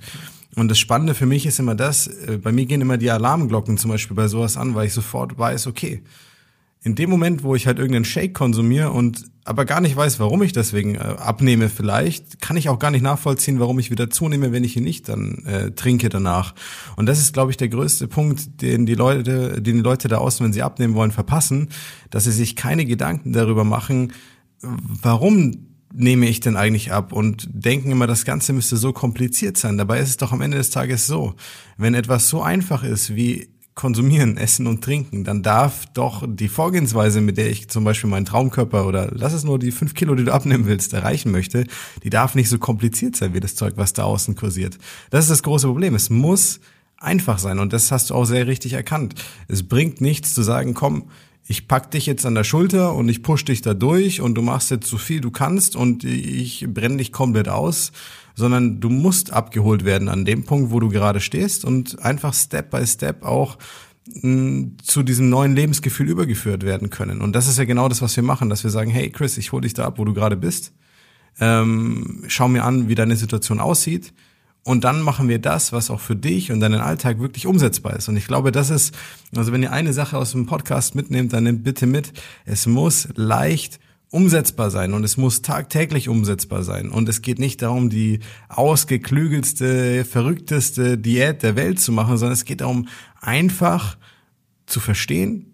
Und 0.57 0.69
das 0.69 0.79
Spannende 0.79 1.15
für 1.15 1.27
mich 1.27 1.47
ist 1.47 1.59
immer 1.59 1.75
das, 1.75 2.07
äh, 2.07 2.39
bei 2.43 2.51
mir 2.51 2.67
gehen 2.67 2.81
immer 2.81 2.97
die 2.97 3.11
Alarmglocken 3.11 3.79
zum 3.79 3.91
Beispiel 3.91 4.17
bei 4.17 4.27
sowas 4.27 4.57
an, 4.57 4.75
weil 4.75 4.87
ich 4.87 4.93
sofort 4.93 5.39
weiß, 5.39 5.67
okay, 5.67 6.03
in 6.83 6.95
dem 6.95 7.11
Moment, 7.11 7.43
wo 7.43 7.55
ich 7.55 7.67
halt 7.67 7.79
irgendeinen 7.79 8.05
Shake 8.05 8.33
konsumiere 8.33 8.91
und 8.91 9.25
aber 9.45 9.65
gar 9.65 9.81
nicht 9.81 9.97
weiß, 9.97 10.19
warum 10.19 10.43
ich 10.43 10.53
deswegen 10.53 10.95
äh, 10.95 10.99
abnehme 10.99 11.69
vielleicht, 11.69 12.41
kann 12.41 12.57
ich 12.57 12.69
auch 12.69 12.79
gar 12.79 12.91
nicht 12.91 13.03
nachvollziehen, 13.03 13.61
warum 13.61 13.79
ich 13.79 13.91
wieder 13.91 14.09
zunehme, 14.09 14.51
wenn 14.53 14.65
ich 14.65 14.77
ihn 14.77 14.85
nicht 14.85 15.09
dann 15.09 15.45
äh, 15.47 15.73
trinke 15.73 16.09
danach. 16.09 16.55
Und 16.97 17.07
das 17.07 17.19
ist, 17.19 17.33
glaube 17.33 17.51
ich, 17.51 17.57
der 17.57 17.69
größte 17.69 18.09
Punkt, 18.09 18.63
den 18.63 18.87
die 18.87 18.95
Leute, 18.95 19.61
den 19.61 19.77
die 19.77 19.83
Leute 19.83 20.09
da 20.09 20.19
außen, 20.19 20.45
wenn 20.45 20.53
sie 20.53 20.63
abnehmen 20.63 20.95
wollen, 20.95 21.11
verpassen, 21.11 21.69
dass 22.11 22.25
sie 22.25 22.33
sich 22.33 22.57
keine 22.57 22.85
Gedanken 22.87 23.33
darüber 23.33 23.65
machen, 23.65 24.13
warum 24.63 25.66
nehme 25.97 26.27
ich 26.27 26.41
denn 26.41 26.57
eigentlich 26.57 26.93
ab 26.93 27.13
und 27.13 27.49
denken 27.51 27.91
immer, 27.91 28.07
das 28.07 28.25
Ganze 28.25 28.53
müsste 28.53 28.77
so 28.77 28.93
kompliziert 28.93 29.57
sein. 29.57 29.79
Dabei 29.79 30.01
ist 30.01 30.11
es 30.11 30.17
doch 30.17 30.33
am 30.33 30.41
Ende 30.41 30.59
des 30.59 30.71
Tages 30.71 31.07
so, 31.07 31.35
wenn 31.77 31.95
etwas 31.95 32.29
so 32.29 32.43
einfach 32.43 32.85
ist 32.85 33.15
wie 33.17 33.49
konsumieren, 33.75 34.39
essen 34.39 34.67
und 34.67 34.83
trinken, 34.83 35.23
dann 35.23 35.43
darf 35.43 35.85
doch 35.93 36.25
die 36.27 36.49
Vorgehensweise, 36.49 37.21
mit 37.21 37.37
der 37.37 37.51
ich 37.51 37.69
zum 37.69 37.85
Beispiel 37.85 38.09
meinen 38.09 38.25
Traumkörper 38.25 38.87
oder 38.87 39.11
lass 39.13 39.35
es 39.35 39.45
nur 39.45 39.59
die 39.59 39.71
fünf 39.71 39.93
Kilo, 39.93 40.15
die 40.15 40.25
du 40.25 40.33
abnehmen 40.33 40.65
willst, 40.67 40.95
erreichen 40.95 41.31
möchte, 41.31 41.67
die 42.03 42.09
darf 42.09 42.35
nicht 42.35 42.49
so 42.49 42.59
kompliziert 42.59 43.17
sein 43.17 43.35
wie 43.35 43.41
das 43.41 43.55
Zeug, 43.55 43.75
was 43.77 43.93
da 43.93 44.05
außen 44.05 44.35
kursiert. 44.35 44.79
Das 45.11 45.25
ist 45.25 45.31
das 45.31 45.43
große 45.43 45.67
Problem. 45.67 45.95
Es 45.95 46.09
muss 46.09 46.61
einfach 46.99 47.39
sein. 47.39 47.59
Und 47.59 47.75
das 47.75 47.93
hast 47.93 48.11
du 48.11 48.15
auch 48.15 48.25
sehr 48.25 48.47
richtig 48.47 48.73
erkannt. 48.73 49.15
Es 49.49 49.63
bringt 49.63 50.01
nichts 50.01 50.35
zu 50.35 50.43
sagen, 50.43 50.73
komm, 50.73 51.11
ich 51.49 51.69
pack 51.69 51.91
dich 51.93 52.07
jetzt 52.07 52.27
an 52.27 52.35
der 52.35 52.45
Schulter 52.45 52.95
und 52.95 53.09
ich 53.09 53.23
push 53.23 53.45
dich 53.45 53.63
da 53.63 53.75
durch 53.75 54.21
und 54.21 54.35
du 54.35 54.43
machst 54.43 54.71
jetzt 54.71 54.89
so 54.89 54.99
viel 54.99 55.21
du 55.21 55.31
kannst 55.31 55.77
und 55.77 56.03
ich 56.05 56.67
brenne 56.69 56.97
dich 56.97 57.13
komplett 57.13 57.49
aus, 57.49 57.93
sondern 58.35 58.81
du 58.81 58.91
musst 58.91 59.33
abgeholt 59.33 59.85
werden 59.85 60.09
an 60.09 60.25
dem 60.25 60.45
Punkt, 60.45 60.73
wo 60.73 60.81
du 60.81 60.89
gerade 60.89 61.21
stehst 61.21 61.65
und 61.65 62.03
einfach 62.03 62.35
Step 62.35 62.71
by 62.71 62.87
Step 62.87 63.25
auch 63.25 63.59
zu 64.83 65.03
diesem 65.03 65.29
neuen 65.31 65.57
Lebensgefühl 65.57 66.09
übergeführt 66.09 66.65
werden 66.65 66.91
können. 66.91 67.21
Und 67.21 67.35
das 67.35 67.49
ist 67.49 67.59
ja 67.59 67.65
genau 67.65 67.89
das, 67.89 68.03
was 68.03 68.15
wir 68.15 68.23
machen, 68.23 68.49
dass 68.49 68.63
wir 68.63 68.71
sagen, 68.71 68.91
hey 68.91 69.11
Chris, 69.11 69.37
ich 69.37 69.51
hole 69.51 69.63
dich 69.63 69.75
da 69.75 69.85
ab, 69.85 69.99
wo 69.99 70.05
du 70.05 70.15
gerade 70.15 70.37
bist. 70.37 70.73
Ähm, 71.41 72.23
schau 72.29 72.49
mir 72.49 72.65
an, 72.65 72.89
wie 72.89 72.95
deine 72.95 73.17
Situation 73.17 73.59
aussieht. 73.59 74.15
Und 74.67 74.83
dann 74.83 75.01
machen 75.01 75.29
wir 75.29 75.39
das, 75.39 75.73
was 75.73 75.91
auch 75.91 76.01
für 76.01 76.17
dich 76.17 76.51
und 76.51 76.59
deinen 76.59 76.81
Alltag 76.81 77.21
wirklich 77.21 77.47
umsetzbar 77.47 77.95
ist. 77.95 78.09
Und 78.09 78.17
ich 78.17 78.27
glaube, 78.27 78.51
das 78.51 78.69
ist, 78.69 78.93
also 79.37 79.53
wenn 79.53 79.63
ihr 79.63 79.71
eine 79.71 79.93
Sache 79.93 80.19
aus 80.19 80.33
dem 80.33 80.47
Podcast 80.47 80.97
mitnehmt, 80.97 81.33
dann 81.33 81.45
nehmt 81.45 81.63
bitte 81.63 81.87
mit, 81.87 82.13
es 82.45 82.67
muss 82.67 83.07
leicht 83.15 83.79
umsetzbar 84.11 84.73
sein 84.73 84.93
und 84.93 85.05
es 85.05 85.17
muss 85.17 85.41
tagtäglich 85.41 86.09
umsetzbar 86.09 86.65
sein. 86.65 86.91
Und 86.91 87.09
es 87.09 87.23
geht 87.23 87.39
nicht 87.39 87.63
darum, 87.63 87.91
die 87.91 88.19
ausgeklügelste, 88.49 90.05
verrückteste 90.05 90.99
Diät 90.99 91.45
der 91.45 91.55
Welt 91.55 91.79
zu 91.79 91.93
machen, 91.93 92.19
sondern 92.19 92.33
es 92.35 92.45
geht 92.45 92.61
darum, 92.61 92.89
einfach 93.21 93.97
zu 94.67 94.81
verstehen, 94.81 95.53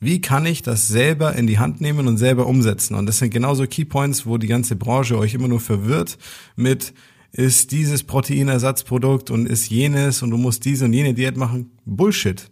wie 0.00 0.20
kann 0.20 0.46
ich 0.46 0.62
das 0.62 0.88
selber 0.88 1.36
in 1.36 1.46
die 1.46 1.60
Hand 1.60 1.80
nehmen 1.80 2.08
und 2.08 2.18
selber 2.18 2.48
umsetzen? 2.48 2.96
Und 2.96 3.06
das 3.06 3.18
sind 3.18 3.30
genauso 3.30 3.68
Keypoints, 3.68 4.26
wo 4.26 4.36
die 4.36 4.48
ganze 4.48 4.74
Branche 4.74 5.16
euch 5.16 5.34
immer 5.34 5.46
nur 5.46 5.60
verwirrt 5.60 6.18
mit, 6.56 6.92
ist 7.32 7.72
dieses 7.72 8.02
Proteinersatzprodukt 8.04 9.30
und 9.30 9.46
ist 9.46 9.68
jenes 9.68 10.22
und 10.22 10.30
du 10.30 10.36
musst 10.36 10.64
diese 10.64 10.86
und 10.86 10.92
jene 10.92 11.14
Diät 11.14 11.36
machen. 11.36 11.72
Bullshit. 11.84 12.50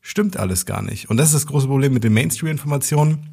Stimmt 0.00 0.36
alles 0.36 0.66
gar 0.66 0.82
nicht. 0.82 1.10
Und 1.10 1.16
das 1.16 1.28
ist 1.28 1.34
das 1.34 1.46
große 1.46 1.66
Problem 1.66 1.94
mit 1.94 2.04
den 2.04 2.12
Mainstream-Informationen 2.12 3.28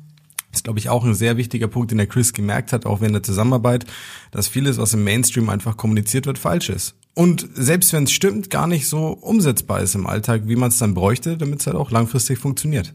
ist, 0.52 0.64
glaube 0.64 0.80
ich, 0.80 0.90
auch 0.90 1.06
ein 1.06 1.14
sehr 1.14 1.38
wichtiger 1.38 1.68
Punkt, 1.68 1.92
den 1.92 1.98
der 1.98 2.08
Chris 2.08 2.34
gemerkt 2.34 2.74
hat, 2.74 2.86
auch 2.86 3.02
während 3.02 3.16
der 3.16 3.24
Zusammenarbeit, 3.24 3.86
dass 4.32 4.48
vieles, 4.48 4.78
was 4.78 4.94
im 4.94 5.04
Mainstream 5.04 5.50
einfach 5.50 5.78
kommuniziert 5.78 6.26
wird, 6.26 6.38
falsch 6.38 6.70
ist. 6.70 6.96
Und 7.14 7.48
selbst 7.54 7.94
wenn 7.94 8.06
es 8.06 8.12
stimmt, 8.12 8.50
gar 8.50 8.68
nicht 8.68 8.88
so 8.88 9.10
umsetzbar 9.10 9.82
ist 9.82 9.96
im 9.96 10.08
Alltag, 10.08 10.44
wie 10.46 10.56
man 10.56 10.70
es 10.70 10.78
dann 10.78 10.94
bräuchte, 10.94 11.38
damit 11.38 11.60
es 11.60 11.68
halt 11.68 11.76
auch 11.76 11.92
langfristig 11.92 12.40
funktioniert. 12.40 12.94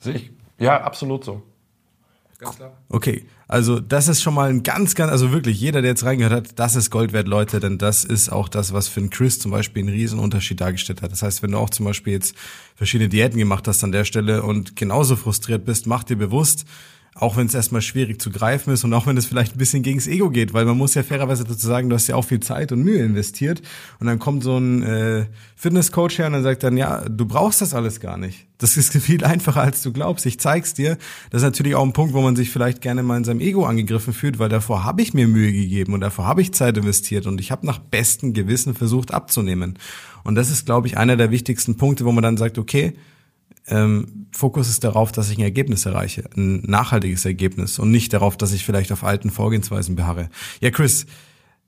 Sehe 0.00 0.14
ich. 0.14 0.30
Ja, 0.58 0.82
absolut 0.82 1.24
so. 1.24 1.42
Ganz 2.44 2.56
klar. 2.56 2.82
Okay, 2.88 3.26
also 3.48 3.80
das 3.80 4.08
ist 4.08 4.22
schon 4.22 4.34
mal 4.34 4.50
ein 4.50 4.62
ganz, 4.62 4.94
ganz, 4.94 5.10
also 5.10 5.32
wirklich 5.32 5.60
jeder, 5.60 5.82
der 5.82 5.90
jetzt 5.90 6.04
reingehört 6.04 6.32
hat, 6.32 6.58
das 6.58 6.76
ist 6.76 6.90
Gold 6.90 7.12
wert, 7.12 7.28
Leute, 7.28 7.60
denn 7.60 7.78
das 7.78 8.04
ist 8.04 8.30
auch 8.30 8.48
das, 8.48 8.72
was 8.72 8.88
für 8.88 9.00
einen 9.00 9.10
Chris 9.10 9.38
zum 9.38 9.50
Beispiel 9.50 9.82
einen 9.82 9.92
riesen 9.92 10.18
Unterschied 10.18 10.60
dargestellt 10.60 11.02
hat. 11.02 11.12
Das 11.12 11.22
heißt, 11.22 11.42
wenn 11.42 11.52
du 11.52 11.58
auch 11.58 11.70
zum 11.70 11.86
Beispiel 11.86 12.12
jetzt 12.12 12.34
verschiedene 12.74 13.08
Diäten 13.08 13.38
gemacht 13.38 13.66
hast 13.68 13.84
an 13.84 13.92
der 13.92 14.04
Stelle 14.04 14.42
und 14.42 14.76
genauso 14.76 15.16
frustriert 15.16 15.64
bist, 15.64 15.86
mach 15.86 16.04
dir 16.04 16.16
bewusst, 16.16 16.64
auch 17.14 17.36
wenn 17.36 17.46
es 17.46 17.54
erstmal 17.54 17.80
schwierig 17.80 18.20
zu 18.20 18.30
greifen 18.30 18.72
ist 18.72 18.82
und 18.82 18.92
auch 18.92 19.06
wenn 19.06 19.16
es 19.16 19.26
vielleicht 19.26 19.54
ein 19.54 19.58
bisschen 19.58 19.82
gegens 19.82 20.08
Ego 20.08 20.30
geht, 20.30 20.52
weil 20.52 20.64
man 20.64 20.76
muss 20.76 20.94
ja 20.94 21.04
fairerweise 21.04 21.44
dazu 21.44 21.66
sagen, 21.66 21.88
du 21.88 21.94
hast 21.94 22.08
ja 22.08 22.16
auch 22.16 22.24
viel 22.24 22.40
Zeit 22.40 22.72
und 22.72 22.82
Mühe 22.82 23.04
investiert 23.04 23.62
und 24.00 24.08
dann 24.08 24.18
kommt 24.18 24.42
so 24.42 24.58
ein 24.58 24.82
äh, 24.82 25.26
Fitnesscoach 25.54 26.18
her 26.18 26.26
und 26.26 26.32
dann 26.32 26.42
sagt 26.42 26.64
dann, 26.64 26.76
ja, 26.76 27.08
du 27.08 27.24
brauchst 27.24 27.60
das 27.60 27.72
alles 27.72 28.00
gar 28.00 28.16
nicht. 28.16 28.46
Das 28.58 28.76
ist 28.76 28.92
viel 28.98 29.24
einfacher, 29.24 29.62
als 29.62 29.82
du 29.82 29.92
glaubst. 29.92 30.26
Ich 30.26 30.40
zeig's 30.40 30.74
dir. 30.74 30.98
Das 31.30 31.42
ist 31.42 31.46
natürlich 31.46 31.76
auch 31.76 31.84
ein 31.84 31.92
Punkt, 31.92 32.14
wo 32.14 32.20
man 32.20 32.34
sich 32.34 32.50
vielleicht 32.50 32.80
gerne 32.80 33.04
mal 33.04 33.16
in 33.16 33.24
seinem 33.24 33.40
Ego 33.40 33.64
angegriffen 33.64 34.12
fühlt, 34.12 34.40
weil 34.40 34.48
davor 34.48 34.82
habe 34.82 35.00
ich 35.00 35.14
mir 35.14 35.28
Mühe 35.28 35.52
gegeben 35.52 35.94
und 35.94 36.00
davor 36.00 36.26
habe 36.26 36.42
ich 36.42 36.52
Zeit 36.52 36.76
investiert 36.76 37.26
und 37.26 37.40
ich 37.40 37.52
habe 37.52 37.64
nach 37.64 37.78
bestem 37.78 38.32
Gewissen 38.32 38.74
versucht 38.74 39.14
abzunehmen. 39.14 39.78
Und 40.24 40.34
das 40.34 40.50
ist, 40.50 40.66
glaube 40.66 40.88
ich, 40.88 40.98
einer 40.98 41.16
der 41.16 41.30
wichtigsten 41.30 41.76
Punkte, 41.76 42.04
wo 42.04 42.12
man 42.12 42.22
dann 42.22 42.36
sagt, 42.36 42.58
okay, 42.58 42.94
ähm, 43.66 44.26
Fokus 44.32 44.68
ist 44.68 44.84
darauf, 44.84 45.12
dass 45.12 45.30
ich 45.30 45.38
ein 45.38 45.42
Ergebnis 45.44 45.86
erreiche, 45.86 46.24
ein 46.36 46.62
nachhaltiges 46.62 47.24
Ergebnis 47.24 47.78
und 47.78 47.90
nicht 47.90 48.12
darauf, 48.12 48.36
dass 48.36 48.52
ich 48.52 48.64
vielleicht 48.64 48.92
auf 48.92 49.04
alten 49.04 49.30
Vorgehensweisen 49.30 49.96
beharre. 49.96 50.28
Ja, 50.60 50.70
Chris, 50.70 51.06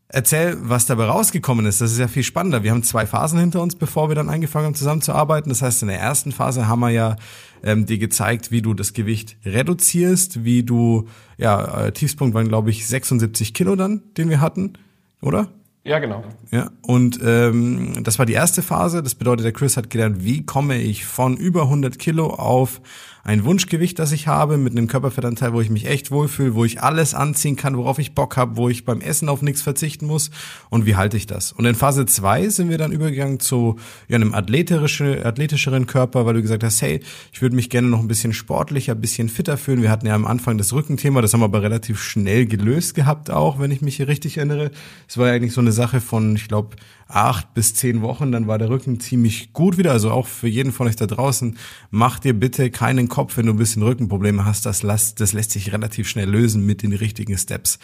erzähl, 0.09 0.57
was 0.61 0.87
dabei 0.87 1.07
rausgekommen 1.07 1.67
ist. 1.67 1.81
Das 1.81 1.93
ist 1.93 1.99
ja 1.99 2.09
viel 2.09 2.23
spannender. 2.23 2.63
Wir 2.63 2.71
haben 2.71 2.83
zwei 2.83 3.07
Phasen 3.07 3.39
hinter 3.39 3.63
uns, 3.63 3.77
bevor 3.77 4.09
wir 4.09 4.15
dann 4.15 4.29
angefangen 4.29 4.67
haben 4.67 4.75
zusammenzuarbeiten. 4.75 5.49
Das 5.49 5.63
heißt, 5.63 5.83
in 5.83 5.89
der 5.89 6.01
ersten 6.01 6.33
Phase 6.33 6.69
haben 6.69 6.81
wir 6.81 6.91
ja 6.91 7.17
ähm, 7.63 7.87
dir 7.87 7.99
gezeigt, 7.99 8.51
wie 8.51 8.63
du 8.63 8.75
das 8.75 8.93
Gewicht 8.93 9.37
reduzierst, 9.45 10.45
wie 10.45 10.63
du, 10.63 11.09
ja, 11.39 11.87
äh, 11.87 11.93
Tiefspunkt 11.93 12.35
waren, 12.35 12.49
glaube 12.49 12.71
ich, 12.71 12.87
76 12.87 13.55
Kilo 13.55 13.75
dann, 13.75 14.03
den 14.17 14.29
wir 14.29 14.41
hatten, 14.41 14.75
oder? 15.21 15.49
Ja, 15.87 16.01
genau. 16.01 16.25
Ja, 16.51 16.71
und 16.83 17.21
ähm, 17.25 18.03
das 18.03 18.19
war 18.19 18.27
die 18.27 18.33
erste 18.33 18.61
Phase. 18.61 19.05
Das 19.05 19.15
bedeutet, 19.15 19.45
der 19.45 19.53
Chris 19.53 19.77
hat 19.77 19.89
gelernt, 19.89 20.25
wie 20.25 20.45
komme 20.45 20.79
ich 20.79 21.07
von 21.07 21.37
über 21.37 21.63
100 21.63 21.97
Kilo 22.01 22.27
auf 22.27 22.81
ein 23.27 23.45
Wunschgewicht, 23.45 23.99
das 23.99 24.13
ich 24.13 24.29
habe, 24.29 24.57
mit 24.57 24.73
einem 24.73 24.87
Körperfettanteil, 24.87 25.53
wo 25.53 25.61
ich 25.61 25.69
mich 25.69 25.87
echt 25.87 26.13
wohlfühle, 26.13 26.55
wo 26.55 26.65
ich 26.65 26.81
alles 26.81 27.13
anziehen 27.13 27.57
kann, 27.57 27.77
worauf 27.77 27.99
ich 27.99 28.15
Bock 28.15 28.37
habe, 28.37 28.57
wo 28.57 28.69
ich 28.69 28.85
beim 28.85 29.01
Essen 29.01 29.29
auf 29.29 29.43
nichts 29.43 29.63
verzichten 29.63 30.07
muss 30.07 30.31
und 30.71 30.87
wie 30.87 30.95
halte 30.95 31.17
ich 31.17 31.27
das. 31.27 31.51
Und 31.51 31.65
in 31.65 31.75
Phase 31.75 32.07
zwei 32.07 32.49
sind 32.49 32.71
wir 32.71 32.79
dann 32.79 32.93
übergegangen 32.93 33.41
zu 33.41 33.81
ja, 34.07 34.15
einem 34.15 34.33
athletische, 34.33 35.27
athletischeren 35.27 35.89
Körper, 35.89 36.25
weil 36.25 36.35
du 36.35 36.43
gesagt 36.43 36.63
hast, 36.63 36.81
hey, 36.83 37.01
ich 37.33 37.43
würde 37.43 37.57
mich 37.57 37.69
gerne 37.69 37.89
noch 37.89 37.99
ein 37.99 38.07
bisschen 38.07 38.33
sportlicher, 38.33 38.93
ein 38.93 39.01
bisschen 39.01 39.29
fitter 39.29 39.57
fühlen. 39.57 39.83
Wir 39.83 39.91
hatten 39.91 40.07
ja 40.07 40.15
am 40.15 40.25
Anfang 40.25 40.57
das 40.57 40.73
Rückenthema, 40.73 41.21
das 41.21 41.33
haben 41.33 41.41
wir 41.41 41.47
aber 41.47 41.63
relativ 41.63 42.01
schnell 42.01 42.47
gelöst 42.47 42.95
gehabt 42.95 43.33
auch, 43.33 43.59
wenn 43.59 43.73
ich 43.73 43.83
mich 43.83 43.97
hier 43.97 44.07
richtig 44.07 44.37
erinnere. 44.37 44.71
Es 45.09 45.19
war 45.19 45.27
ja 45.27 45.33
eigentlich 45.33 45.53
so 45.53 45.61
eine 45.61 45.73
Sache 45.73 46.01
von, 46.01 46.37
ich 46.37 46.47
glaube, 46.47 46.77
acht 47.09 47.55
bis 47.55 47.75
zehn 47.75 48.03
Wochen, 48.03 48.33
dann 48.33 48.47
war 48.47 48.59
der 48.59 48.69
Rücken 48.69 49.01
ziemlich 49.01 49.53
gut 49.53 49.79
wieder. 49.79 49.93
Also 49.93 50.11
auch 50.11 50.27
für 50.27 50.49
jeden 50.49 50.73
von 50.73 50.89
euch 50.89 50.97
da 50.97 51.07
draußen, 51.07 51.57
macht 51.91 52.25
dir 52.25 52.35
bitte 52.35 52.71
keinen 52.71 53.09
Kopf, 53.09 53.37
wenn 53.37 53.47
du 53.47 53.53
ein 53.53 53.59
bisschen 53.59 53.83
Rückenprobleme 53.83 54.45
hast. 54.45 54.67
Das, 54.67 54.83
lässt, 54.83 55.21
das 55.21 55.33
lässt 55.33 55.53
sich 55.53 55.73
relativ 55.73 56.09
schnell 56.09 56.29
lösen 56.29 56.67
mit 56.67 56.83
den 56.83 56.93
richtigen 56.93 57.39
Steps. 57.39 57.79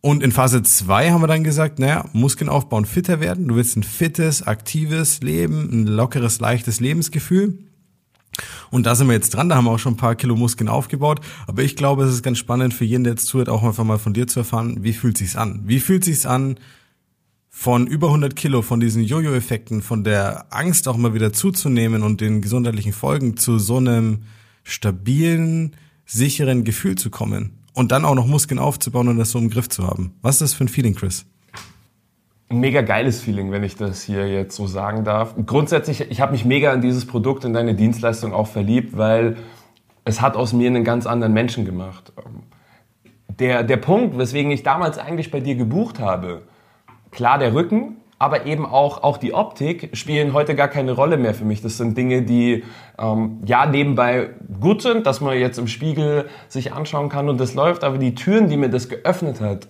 Und 0.00 0.22
in 0.22 0.30
Phase 0.30 0.62
zwei 0.62 1.10
haben 1.10 1.22
wir 1.22 1.26
dann 1.26 1.42
gesagt, 1.42 1.78
naja, 1.78 2.04
Muskeln 2.12 2.48
aufbauen, 2.48 2.84
fitter 2.84 3.20
werden. 3.20 3.48
Du 3.48 3.56
willst 3.56 3.76
ein 3.76 3.82
fittes, 3.82 4.42
aktives 4.42 5.20
Leben, 5.20 5.68
ein 5.72 5.86
lockeres, 5.86 6.38
leichtes 6.38 6.80
Lebensgefühl. 6.80 7.58
Und 8.70 8.86
da 8.86 8.94
sind 8.94 9.06
wir 9.06 9.14
jetzt 9.14 9.30
dran, 9.30 9.48
da 9.48 9.56
haben 9.56 9.64
wir 9.64 9.70
auch 9.70 9.78
schon 9.78 9.94
ein 9.94 9.98
paar 9.98 10.14
Kilo 10.14 10.36
Muskeln 10.36 10.68
aufgebaut. 10.68 11.20
Aber 11.46 11.62
ich 11.62 11.76
glaube, 11.76 12.04
es 12.04 12.12
ist 12.12 12.22
ganz 12.22 12.38
spannend 12.38 12.74
für 12.74 12.84
jeden, 12.84 13.04
der 13.04 13.14
jetzt 13.14 13.26
zuhört, 13.26 13.48
auch 13.48 13.62
einfach 13.62 13.84
mal 13.84 13.98
von 13.98 14.12
dir 14.12 14.26
zu 14.26 14.40
erfahren, 14.40 14.82
wie 14.82 14.92
fühlt 14.92 15.16
sich's 15.16 15.36
an? 15.36 15.62
Wie 15.64 15.80
fühlt 15.80 16.04
sich's 16.04 16.26
an, 16.26 16.56
von 17.58 17.86
über 17.86 18.08
100 18.08 18.36
Kilo, 18.36 18.60
von 18.60 18.80
diesen 18.80 19.02
Jojo-Effekten, 19.02 19.80
von 19.80 20.04
der 20.04 20.44
Angst 20.50 20.86
auch 20.88 20.98
mal 20.98 21.14
wieder 21.14 21.32
zuzunehmen 21.32 22.02
und 22.02 22.20
den 22.20 22.42
gesundheitlichen 22.42 22.92
Folgen 22.92 23.38
zu 23.38 23.58
so 23.58 23.78
einem 23.78 24.24
stabilen, 24.62 25.74
sicheren 26.04 26.64
Gefühl 26.64 26.96
zu 26.96 27.08
kommen 27.08 27.58
und 27.72 27.92
dann 27.92 28.04
auch 28.04 28.14
noch 28.14 28.26
Muskeln 28.26 28.58
aufzubauen 28.58 29.08
und 29.08 29.16
das 29.16 29.30
so 29.30 29.38
im 29.38 29.48
Griff 29.48 29.70
zu 29.70 29.86
haben. 29.86 30.12
Was 30.20 30.34
ist 30.34 30.42
das 30.42 30.54
für 30.54 30.64
ein 30.64 30.68
Feeling, 30.68 30.94
Chris? 30.94 31.24
Mega 32.50 32.82
geiles 32.82 33.22
Feeling, 33.22 33.50
wenn 33.50 33.64
ich 33.64 33.74
das 33.74 34.02
hier 34.02 34.28
jetzt 34.28 34.54
so 34.54 34.66
sagen 34.66 35.04
darf. 35.04 35.34
Grundsätzlich, 35.46 36.02
ich 36.10 36.20
habe 36.20 36.32
mich 36.32 36.44
mega 36.44 36.74
in 36.74 36.82
dieses 36.82 37.06
Produkt, 37.06 37.46
in 37.46 37.54
deine 37.54 37.74
Dienstleistung 37.74 38.34
auch 38.34 38.48
verliebt, 38.48 38.98
weil 38.98 39.38
es 40.04 40.20
hat 40.20 40.36
aus 40.36 40.52
mir 40.52 40.68
einen 40.68 40.84
ganz 40.84 41.06
anderen 41.06 41.32
Menschen 41.32 41.64
gemacht. 41.64 42.12
Der, 43.40 43.62
der 43.62 43.78
Punkt, 43.78 44.18
weswegen 44.18 44.50
ich 44.50 44.62
damals 44.62 44.98
eigentlich 44.98 45.30
bei 45.30 45.40
dir 45.40 45.54
gebucht 45.54 46.00
habe, 46.00 46.42
Klar, 47.10 47.38
der 47.38 47.54
Rücken, 47.54 47.96
aber 48.18 48.46
eben 48.46 48.64
auch, 48.64 49.02
auch 49.02 49.18
die 49.18 49.34
Optik 49.34 49.90
spielen 49.92 50.32
heute 50.32 50.54
gar 50.54 50.68
keine 50.68 50.92
Rolle 50.92 51.16
mehr 51.18 51.34
für 51.34 51.44
mich. 51.44 51.60
Das 51.60 51.76
sind 51.76 51.98
Dinge, 51.98 52.22
die 52.22 52.64
ähm, 52.98 53.40
ja 53.44 53.66
nebenbei 53.66 54.30
gut 54.60 54.82
sind, 54.82 55.06
dass 55.06 55.20
man 55.20 55.38
jetzt 55.38 55.58
im 55.58 55.68
Spiegel 55.68 56.28
sich 56.48 56.72
anschauen 56.72 57.08
kann 57.08 57.28
und 57.28 57.38
das 57.38 57.54
läuft, 57.54 57.84
aber 57.84 57.98
die 57.98 58.14
Türen, 58.14 58.48
die 58.48 58.56
mir 58.56 58.70
das 58.70 58.88
geöffnet 58.88 59.40
hat, 59.40 59.68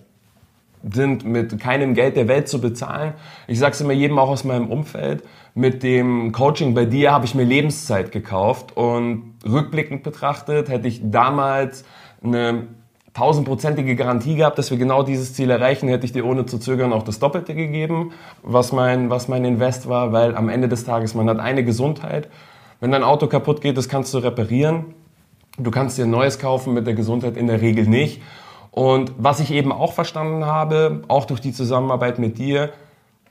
sind 0.93 1.25
mit 1.25 1.59
keinem 1.59 1.93
Geld 1.93 2.15
der 2.15 2.27
Welt 2.27 2.47
zu 2.47 2.61
bezahlen. 2.61 3.13
Ich 3.47 3.59
sage 3.59 3.73
es 3.73 3.81
immer 3.81 3.93
jedem 3.93 4.19
auch 4.19 4.29
aus 4.29 4.43
meinem 4.43 4.69
Umfeld. 4.69 5.23
Mit 5.53 5.83
dem 5.83 6.31
Coaching 6.31 6.73
bei 6.73 6.85
dir 6.85 7.11
habe 7.11 7.25
ich 7.25 7.35
mir 7.35 7.43
Lebenszeit 7.43 8.11
gekauft 8.11 8.77
und 8.77 9.33
rückblickend 9.45 10.03
betrachtet 10.03 10.69
hätte 10.69 10.87
ich 10.87 11.01
damals 11.03 11.83
eine 12.23 12.67
tausendprozentige 13.17 13.95
Garantie 13.95 14.35
gehabt, 14.35 14.59
dass 14.59 14.69
wir 14.69 14.77
genau 14.77 15.01
dieses 15.01 15.33
Ziel 15.33 15.49
erreichen, 15.49 15.89
hätte 15.89 16.05
ich 16.05 16.11
dir 16.11 16.23
ohne 16.23 16.45
zu 16.45 16.59
zögern 16.59 16.93
auch 16.93 17.01
das 17.01 17.17
Doppelte 17.17 17.55
gegeben, 17.55 18.11
was 18.43 18.71
mein, 18.71 19.09
was 19.09 19.27
mein 19.27 19.43
Invest 19.43 19.89
war, 19.89 20.13
weil 20.13 20.35
am 20.35 20.49
Ende 20.49 20.67
des 20.67 20.85
Tages, 20.85 21.15
man 21.15 21.27
hat 21.27 21.39
eine 21.39 21.63
Gesundheit. 21.63 22.29
Wenn 22.79 22.91
dein 22.91 23.03
Auto 23.03 23.25
kaputt 23.25 23.61
geht, 23.61 23.75
das 23.75 23.89
kannst 23.89 24.13
du 24.13 24.19
reparieren. 24.19 24.93
Du 25.57 25.71
kannst 25.71 25.97
dir 25.97 26.03
ein 26.03 26.11
neues 26.11 26.37
kaufen, 26.37 26.75
mit 26.75 26.85
der 26.85 26.93
Gesundheit 26.93 27.37
in 27.37 27.47
der 27.47 27.59
Regel 27.59 27.87
nicht. 27.87 28.21
Und 28.69 29.11
was 29.17 29.39
ich 29.39 29.49
eben 29.49 29.71
auch 29.71 29.93
verstanden 29.93 30.45
habe, 30.45 31.01
auch 31.07 31.25
durch 31.25 31.39
die 31.39 31.53
Zusammenarbeit 31.53 32.19
mit 32.19 32.37
dir, 32.37 32.69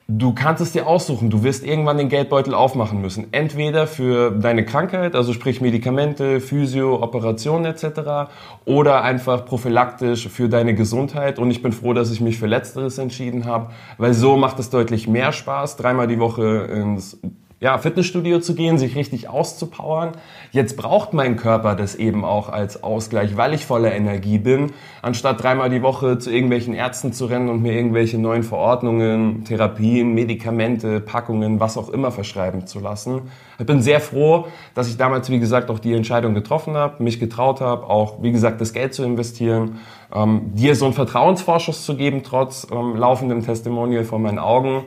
Du 0.09 0.33
kannst 0.33 0.63
es 0.63 0.71
dir 0.71 0.87
aussuchen. 0.87 1.31
Du 1.31 1.43
wirst 1.43 1.65
irgendwann 1.65 1.99
den 1.99 2.09
Geldbeutel 2.09 2.55
aufmachen 2.55 3.01
müssen. 3.01 3.27
Entweder 3.33 3.89
für 3.89 4.31
deine 4.31 4.65
Krankheit, 4.65 5.17
also 5.17 5.33
sprich 5.33 5.61
Medikamente, 5.61 6.41
Physio, 6.41 7.03
Operationen 7.03 7.65
etc. 7.65 8.31
oder 8.65 9.03
einfach 9.03 9.45
prophylaktisch 9.45 10.29
für 10.29 10.49
deine 10.49 10.77
Gesundheit. 10.77 11.41
Und 11.41 11.51
ich 11.51 11.61
bin 11.61 11.73
froh, 11.73 11.93
dass 11.93 12.13
ich 12.13 12.21
mich 12.21 12.39
für 12.39 12.47
Letzteres 12.47 12.99
entschieden 12.99 13.47
habe, 13.47 13.71
weil 13.99 14.15
so 14.15 14.37
macht 14.37 14.61
es 14.61 14.71
deutlich 14.71 15.09
mehr 15.09 15.33
Spaß, 15.33 15.77
dreimal 15.77 16.07
die 16.07 16.21
Woche 16.21 16.69
ins 16.73 17.19
ja, 17.59 17.79
Fitnessstudio 17.79 18.41
zu 18.41 18.55
gehen, 18.55 18.77
sich 18.77 18.97
richtig 18.97 19.31
auszupowern. 19.31 20.13
Jetzt 20.53 20.77
braucht 20.77 21.15
mein 21.15 21.37
Körper 21.37 21.75
das 21.75 21.95
eben 21.95 22.23
auch 22.23 22.51
als 22.51 22.83
Ausgleich, 22.83 23.39
weil 23.39 23.55
ich 23.55 23.65
voller 23.65 23.95
Energie 23.95 24.37
bin, 24.37 24.73
anstatt 25.01 25.43
dreimal 25.43 25.71
die 25.71 25.81
Woche 25.81 26.19
zu 26.19 26.31
irgendwelchen 26.31 26.75
Ärzten 26.75 27.15
zu 27.15 27.25
rennen 27.25 27.49
und 27.49 27.63
mir 27.63 27.73
irgendwelche 27.73 28.19
neuen 28.19 28.43
Verordnungen, 28.43 29.45
Therapien, 29.45 30.13
Medikamente, 30.13 31.01
Packungen, 31.01 31.59
was 31.59 31.79
auch 31.79 31.89
immer 31.89 32.11
verschreiben 32.11 32.67
zu 32.67 32.79
lassen. 32.79 33.23
Ich 33.59 33.65
bin 33.65 33.81
sehr 33.81 34.01
froh, 34.01 34.49
dass 34.75 34.89
ich 34.89 34.99
damals, 34.99 35.31
wie 35.31 35.39
gesagt, 35.39 35.71
auch 35.71 35.79
die 35.79 35.95
Entscheidung 35.95 36.35
getroffen 36.35 36.75
habe, 36.75 37.03
mich 37.03 37.19
getraut 37.19 37.63
habe, 37.63 37.89
auch, 37.89 38.23
wie 38.23 38.33
gesagt, 38.33 38.61
das 38.61 38.75
Geld 38.75 38.93
zu 38.93 39.03
investieren, 39.03 39.79
ähm, 40.15 40.53
dir 40.55 40.75
so 40.75 40.85
einen 40.85 40.95
Vertrauensvorschuss 40.95 41.87
zu 41.87 41.97
geben, 41.97 42.23
trotz 42.23 42.67
ähm, 42.71 42.97
laufendem 42.97 43.43
Testimonial 43.43 44.05
vor 44.05 44.19
meinen 44.19 44.39
Augen. 44.39 44.85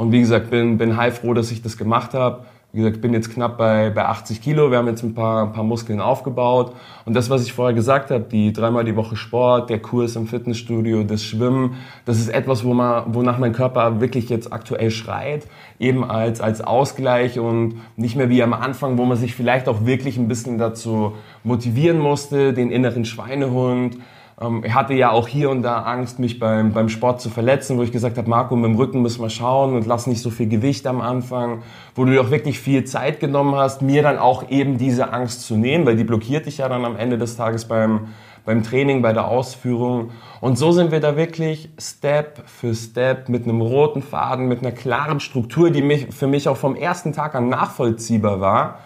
Und 0.00 0.12
wie 0.12 0.20
gesagt, 0.20 0.48
bin, 0.48 0.78
bin 0.78 0.96
heilfroh, 0.96 1.34
dass 1.34 1.50
ich 1.50 1.60
das 1.60 1.76
gemacht 1.76 2.14
habe. 2.14 2.46
Wie 2.72 2.78
gesagt, 2.78 3.02
bin 3.02 3.12
jetzt 3.12 3.34
knapp 3.34 3.58
bei, 3.58 3.90
bei 3.90 4.06
80 4.06 4.40
Kilo. 4.40 4.70
Wir 4.70 4.78
haben 4.78 4.86
jetzt 4.86 5.02
ein 5.02 5.12
paar, 5.12 5.42
ein 5.42 5.52
paar 5.52 5.62
Muskeln 5.62 6.00
aufgebaut. 6.00 6.72
Und 7.04 7.12
das, 7.12 7.28
was 7.28 7.44
ich 7.44 7.52
vorher 7.52 7.74
gesagt 7.74 8.10
habe, 8.10 8.24
die 8.24 8.50
dreimal 8.54 8.82
die 8.84 8.96
Woche 8.96 9.14
Sport, 9.14 9.68
der 9.68 9.78
Kurs 9.78 10.16
im 10.16 10.26
Fitnessstudio, 10.26 11.02
das 11.02 11.22
Schwimmen, 11.22 11.74
das 12.06 12.18
ist 12.18 12.30
etwas, 12.30 12.64
wo 12.64 12.72
man, 12.72 13.14
wonach 13.14 13.36
mein 13.36 13.52
Körper 13.52 14.00
wirklich 14.00 14.30
jetzt 14.30 14.50
aktuell 14.54 14.90
schreit. 14.90 15.46
Eben 15.78 16.02
als, 16.02 16.40
als 16.40 16.62
Ausgleich 16.62 17.38
und 17.38 17.74
nicht 17.98 18.16
mehr 18.16 18.30
wie 18.30 18.42
am 18.42 18.54
Anfang, 18.54 18.96
wo 18.96 19.04
man 19.04 19.18
sich 19.18 19.34
vielleicht 19.34 19.68
auch 19.68 19.84
wirklich 19.84 20.16
ein 20.16 20.28
bisschen 20.28 20.56
dazu 20.56 21.12
motivieren 21.44 21.98
musste, 21.98 22.54
den 22.54 22.70
inneren 22.70 23.04
Schweinehund, 23.04 23.98
ähm, 24.40 24.64
er 24.64 24.74
hatte 24.74 24.94
ja 24.94 25.10
auch 25.10 25.28
hier 25.28 25.50
und 25.50 25.62
da 25.62 25.82
Angst, 25.82 26.18
mich 26.18 26.38
beim, 26.38 26.72
beim 26.72 26.88
Sport 26.88 27.20
zu 27.20 27.28
verletzen, 27.28 27.76
wo 27.76 27.82
ich 27.82 27.92
gesagt 27.92 28.16
habe, 28.16 28.28
Marco, 28.28 28.56
mit 28.56 28.70
dem 28.70 28.76
Rücken 28.76 29.02
müssen 29.02 29.20
wir 29.20 29.28
schauen 29.28 29.74
und 29.74 29.86
lass 29.86 30.06
nicht 30.06 30.22
so 30.22 30.30
viel 30.30 30.48
Gewicht 30.48 30.86
am 30.86 31.02
Anfang, 31.02 31.62
wo 31.94 32.04
du 32.06 32.12
dir 32.12 32.22
auch 32.22 32.30
wirklich 32.30 32.58
viel 32.58 32.84
Zeit 32.84 33.20
genommen 33.20 33.54
hast, 33.54 33.82
mir 33.82 34.02
dann 34.02 34.18
auch 34.18 34.48
eben 34.48 34.78
diese 34.78 35.12
Angst 35.12 35.42
zu 35.42 35.56
nehmen, 35.56 35.84
weil 35.84 35.96
die 35.96 36.04
blockiert 36.04 36.46
dich 36.46 36.58
ja 36.58 36.68
dann 36.70 36.86
am 36.86 36.96
Ende 36.96 37.18
des 37.18 37.36
Tages 37.36 37.66
beim, 37.66 38.08
beim 38.46 38.62
Training, 38.62 39.02
bei 39.02 39.12
der 39.12 39.28
Ausführung. 39.28 40.12
Und 40.40 40.56
so 40.56 40.72
sind 40.72 40.90
wir 40.90 41.00
da 41.00 41.16
wirklich 41.18 41.68
Step 41.78 42.42
für 42.46 42.74
Step 42.74 43.28
mit 43.28 43.44
einem 43.44 43.60
roten 43.60 44.00
Faden, 44.00 44.48
mit 44.48 44.60
einer 44.60 44.72
klaren 44.72 45.20
Struktur, 45.20 45.70
die 45.70 45.82
mich, 45.82 46.06
für 46.14 46.26
mich 46.26 46.48
auch 46.48 46.56
vom 46.56 46.76
ersten 46.76 47.12
Tag 47.12 47.34
an 47.34 47.50
nachvollziehbar 47.50 48.40
war, 48.40 48.78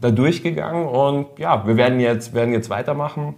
da 0.00 0.10
durchgegangen. 0.10 0.86
Und 0.86 1.38
ja, 1.38 1.66
wir 1.66 1.76
werden 1.76 2.00
jetzt, 2.00 2.32
werden 2.32 2.54
jetzt 2.54 2.70
weitermachen 2.70 3.34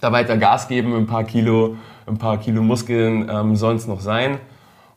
da 0.00 0.12
weiter 0.12 0.36
Gas 0.36 0.68
geben, 0.68 0.94
ein 0.94 1.06
paar 1.06 1.24
Kilo, 1.24 1.76
ein 2.06 2.18
paar 2.18 2.38
Kilo 2.38 2.62
Muskeln 2.62 3.28
ähm, 3.30 3.52
es 3.52 3.86
noch 3.86 4.00
sein. 4.00 4.38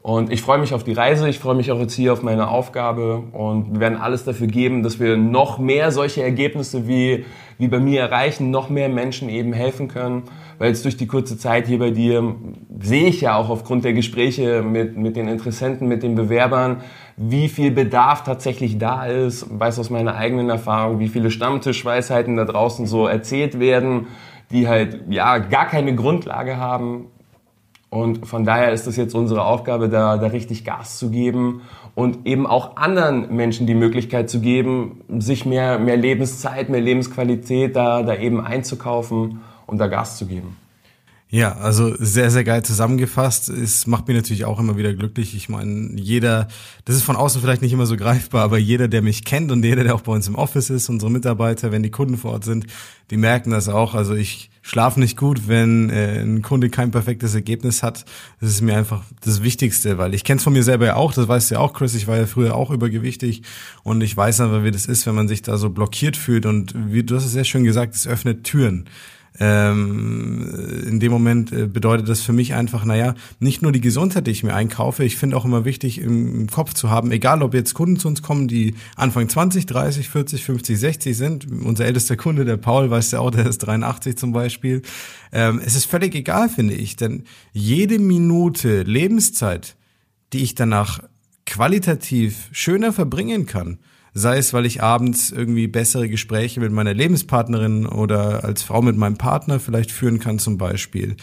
Und 0.03 0.33
ich 0.33 0.41
freue 0.41 0.57
mich 0.59 0.73
auf 0.73 0.83
die 0.83 0.91
Reise, 0.91 1.29
ich 1.29 1.39
freue 1.39 1.55
mich 1.55 1.71
auch 1.71 1.79
jetzt 1.79 1.93
hier 1.93 2.11
auf 2.11 2.23
meine 2.23 2.49
Aufgabe 2.49 3.23
und 3.31 3.75
wir 3.75 3.79
werden 3.79 3.97
alles 3.97 4.25
dafür 4.25 4.47
geben, 4.47 4.83
dass 4.83 4.99
wir 4.99 5.15
noch 5.15 5.59
mehr 5.59 5.93
solche 5.93 6.21
Ergebnisse 6.21 6.89
wie, 6.89 7.23
wie 7.57 7.69
bei 7.69 7.79
mir 7.79 8.01
erreichen, 8.01 8.51
noch 8.51 8.69
mehr 8.69 8.89
Menschen 8.89 9.29
eben 9.29 9.53
helfen 9.53 9.87
können. 9.87 10.23
Weil 10.57 10.67
jetzt 10.67 10.83
durch 10.83 10.97
die 10.97 11.07
kurze 11.07 11.37
Zeit 11.37 11.67
hier 11.67 11.79
bei 11.79 11.91
dir 11.91 12.35
sehe 12.81 13.07
ich 13.07 13.21
ja 13.21 13.37
auch 13.37 13.49
aufgrund 13.49 13.85
der 13.85 13.93
Gespräche 13.93 14.61
mit, 14.61 14.97
mit 14.97 15.15
den 15.15 15.29
Interessenten, 15.29 15.87
mit 15.87 16.03
den 16.03 16.15
Bewerbern, 16.15 16.81
wie 17.15 17.47
viel 17.47 17.71
Bedarf 17.71 18.25
tatsächlich 18.25 18.77
da 18.77 19.05
ist, 19.05 19.57
weiß 19.57 19.79
aus 19.79 19.89
meiner 19.89 20.15
eigenen 20.15 20.49
Erfahrung, 20.49 20.99
wie 20.99 21.07
viele 21.07 21.31
Stammtischweisheiten 21.31 22.35
da 22.35 22.43
draußen 22.43 22.87
so 22.87 23.07
erzählt 23.07 23.57
werden, 23.57 24.07
die 24.53 24.67
halt 24.67 25.01
ja 25.09 25.39
gar 25.39 25.67
keine 25.67 25.95
Grundlage 25.95 26.57
haben. 26.57 27.07
Und 27.89 28.25
von 28.25 28.43
daher 28.43 28.71
ist 28.71 28.87
es 28.87 28.95
jetzt 28.95 29.13
unsere 29.13 29.43
Aufgabe, 29.45 29.89
da, 29.89 30.17
da 30.17 30.27
richtig 30.27 30.65
Gas 30.65 30.97
zu 30.97 31.11
geben 31.11 31.61
und 31.93 32.25
eben 32.25 32.47
auch 32.47 32.77
anderen 32.77 33.35
Menschen 33.35 33.67
die 33.67 33.75
Möglichkeit 33.75 34.29
zu 34.29 34.39
geben, 34.39 35.01
sich 35.19 35.45
mehr, 35.45 35.77
mehr 35.77 35.97
Lebenszeit, 35.97 36.69
mehr 36.69 36.81
Lebensqualität 36.81 37.75
da, 37.75 38.01
da 38.01 38.15
eben 38.15 38.43
einzukaufen 38.43 39.41
und 39.67 39.77
da 39.77 39.87
Gas 39.87 40.17
zu 40.17 40.25
geben. 40.25 40.57
Ja, 41.33 41.53
also 41.53 41.95
sehr, 41.97 42.29
sehr 42.29 42.43
geil 42.43 42.61
zusammengefasst. 42.61 43.49
Es 43.49 43.87
macht 43.87 44.07
mich 44.07 44.15
natürlich 44.15 44.45
auch 44.45 44.59
immer 44.59 44.77
wieder 44.77 44.93
glücklich. 44.93 45.35
Ich 45.35 45.49
meine, 45.49 45.99
jeder, 45.99 46.47
das 46.85 46.95
ist 46.95 47.01
von 47.01 47.15
außen 47.15 47.41
vielleicht 47.41 47.63
nicht 47.63 47.73
immer 47.73 47.87
so 47.87 47.97
greifbar, 47.97 48.43
aber 48.43 48.59
jeder, 48.59 48.87
der 48.87 49.01
mich 49.01 49.25
kennt 49.25 49.51
und 49.51 49.65
jeder, 49.65 49.83
der 49.83 49.95
auch 49.95 50.01
bei 50.01 50.11
uns 50.11 50.27
im 50.27 50.35
Office 50.35 50.69
ist, 50.69 50.89
unsere 50.89 51.09
Mitarbeiter, 51.09 51.71
wenn 51.71 51.81
die 51.81 51.89
Kunden 51.89 52.17
vor 52.17 52.33
Ort 52.33 52.43
sind, 52.43 52.67
die 53.09 53.17
merken 53.17 53.49
das 53.49 53.67
auch. 53.67 53.95
Also 53.95 54.13
ich 54.13 54.51
schlafe 54.61 54.99
nicht 54.99 55.17
gut, 55.17 55.47
wenn 55.47 55.89
äh, 55.89 56.21
ein 56.21 56.43
Kunde 56.43 56.69
kein 56.69 56.91
perfektes 56.91 57.33
Ergebnis 57.33 57.81
hat. 57.81 58.05
Das 58.39 58.51
ist 58.51 58.61
mir 58.61 58.77
einfach 58.77 59.03
das 59.21 59.41
Wichtigste, 59.41 59.97
weil 59.97 60.13
ich 60.13 60.23
kenne 60.23 60.37
es 60.37 60.43
von 60.43 60.53
mir 60.53 60.61
selber 60.61 60.85
ja 60.85 60.97
auch, 60.97 61.13
das 61.13 61.27
weißt 61.27 61.49
du 61.49 61.55
ja 61.55 61.61
auch, 61.61 61.73
Chris, 61.73 61.95
ich 61.95 62.05
war 62.05 62.17
ja 62.17 62.27
früher 62.27 62.55
auch 62.55 62.69
übergewichtig 62.69 63.41
und 63.81 64.01
ich 64.01 64.15
weiß 64.15 64.39
einfach, 64.39 64.63
wie 64.63 64.69
das 64.69 64.85
ist, 64.85 65.07
wenn 65.07 65.15
man 65.15 65.27
sich 65.27 65.41
da 65.41 65.57
so 65.57 65.71
blockiert 65.71 66.15
fühlt 66.15 66.45
und 66.45 66.75
wie 66.93 67.01
du 67.01 67.15
hast 67.15 67.25
es 67.25 67.31
sehr 67.31 67.43
schön 67.43 67.63
gesagt, 67.63 67.95
es 67.95 68.05
öffnet 68.05 68.43
Türen 68.43 68.87
ähm, 69.39 70.83
in 70.87 70.99
dem 70.99 71.11
Moment 71.11 71.51
äh, 71.51 71.65
bedeutet 71.65 72.07
das 72.07 72.21
für 72.21 72.33
mich 72.33 72.53
einfach, 72.53 72.85
naja, 72.85 73.15
nicht 73.39 73.61
nur 73.61 73.71
die 73.71 73.81
Gesundheit, 73.81 74.27
die 74.27 74.31
ich 74.31 74.43
mir 74.43 74.53
einkaufe, 74.53 75.03
ich 75.03 75.17
finde 75.17 75.35
auch 75.37 75.45
immer 75.45 75.65
wichtig 75.65 75.99
im, 75.99 76.47
Kopf 76.47 76.73
zu 76.73 76.89
haben, 76.89 77.11
egal 77.11 77.41
ob 77.41 77.53
jetzt 77.53 77.73
Kunden 77.73 77.97
zu 77.97 78.07
uns 78.07 78.21
kommen, 78.21 78.47
die 78.47 78.75
Anfang 78.95 79.27
20, 79.27 79.65
30, 79.65 80.09
40, 80.09 80.43
50, 80.43 80.79
60 80.79 81.17
sind, 81.17 81.47
unser 81.63 81.85
ältester 81.85 82.15
Kunde, 82.15 82.45
der 82.45 82.57
Paul, 82.57 82.91
weiß 82.91 83.11
ja 83.11 83.19
auch, 83.19 83.31
der 83.31 83.47
ist 83.47 83.59
83 83.59 84.17
zum 84.17 84.33
Beispiel, 84.33 84.83
ähm, 85.31 85.59
es 85.65 85.75
ist 85.75 85.85
völlig 85.85 86.13
egal, 86.13 86.49
finde 86.49 86.75
ich, 86.75 86.95
denn 86.95 87.23
jede 87.53 87.97
Minute 87.97 88.83
Lebenszeit, 88.83 89.75
die 90.31 90.43
ich 90.43 90.53
danach 90.53 90.99
qualitativ 91.45 92.49
schöner 92.51 92.93
verbringen 92.93 93.45
kann, 93.47 93.79
Sei 94.13 94.37
es, 94.37 94.53
weil 94.53 94.65
ich 94.65 94.83
abends 94.83 95.31
irgendwie 95.31 95.67
bessere 95.67 96.07
Gespräche 96.07 96.59
mit 96.59 96.71
meiner 96.71 96.93
Lebenspartnerin 96.93 97.87
oder 97.87 98.43
als 98.43 98.61
Frau 98.61 98.81
mit 98.81 98.95
meinem 98.95 99.17
Partner 99.17 99.59
vielleicht 99.59 99.91
führen 99.91 100.19
kann 100.19 100.37
zum 100.37 100.57
Beispiel. 100.57 101.15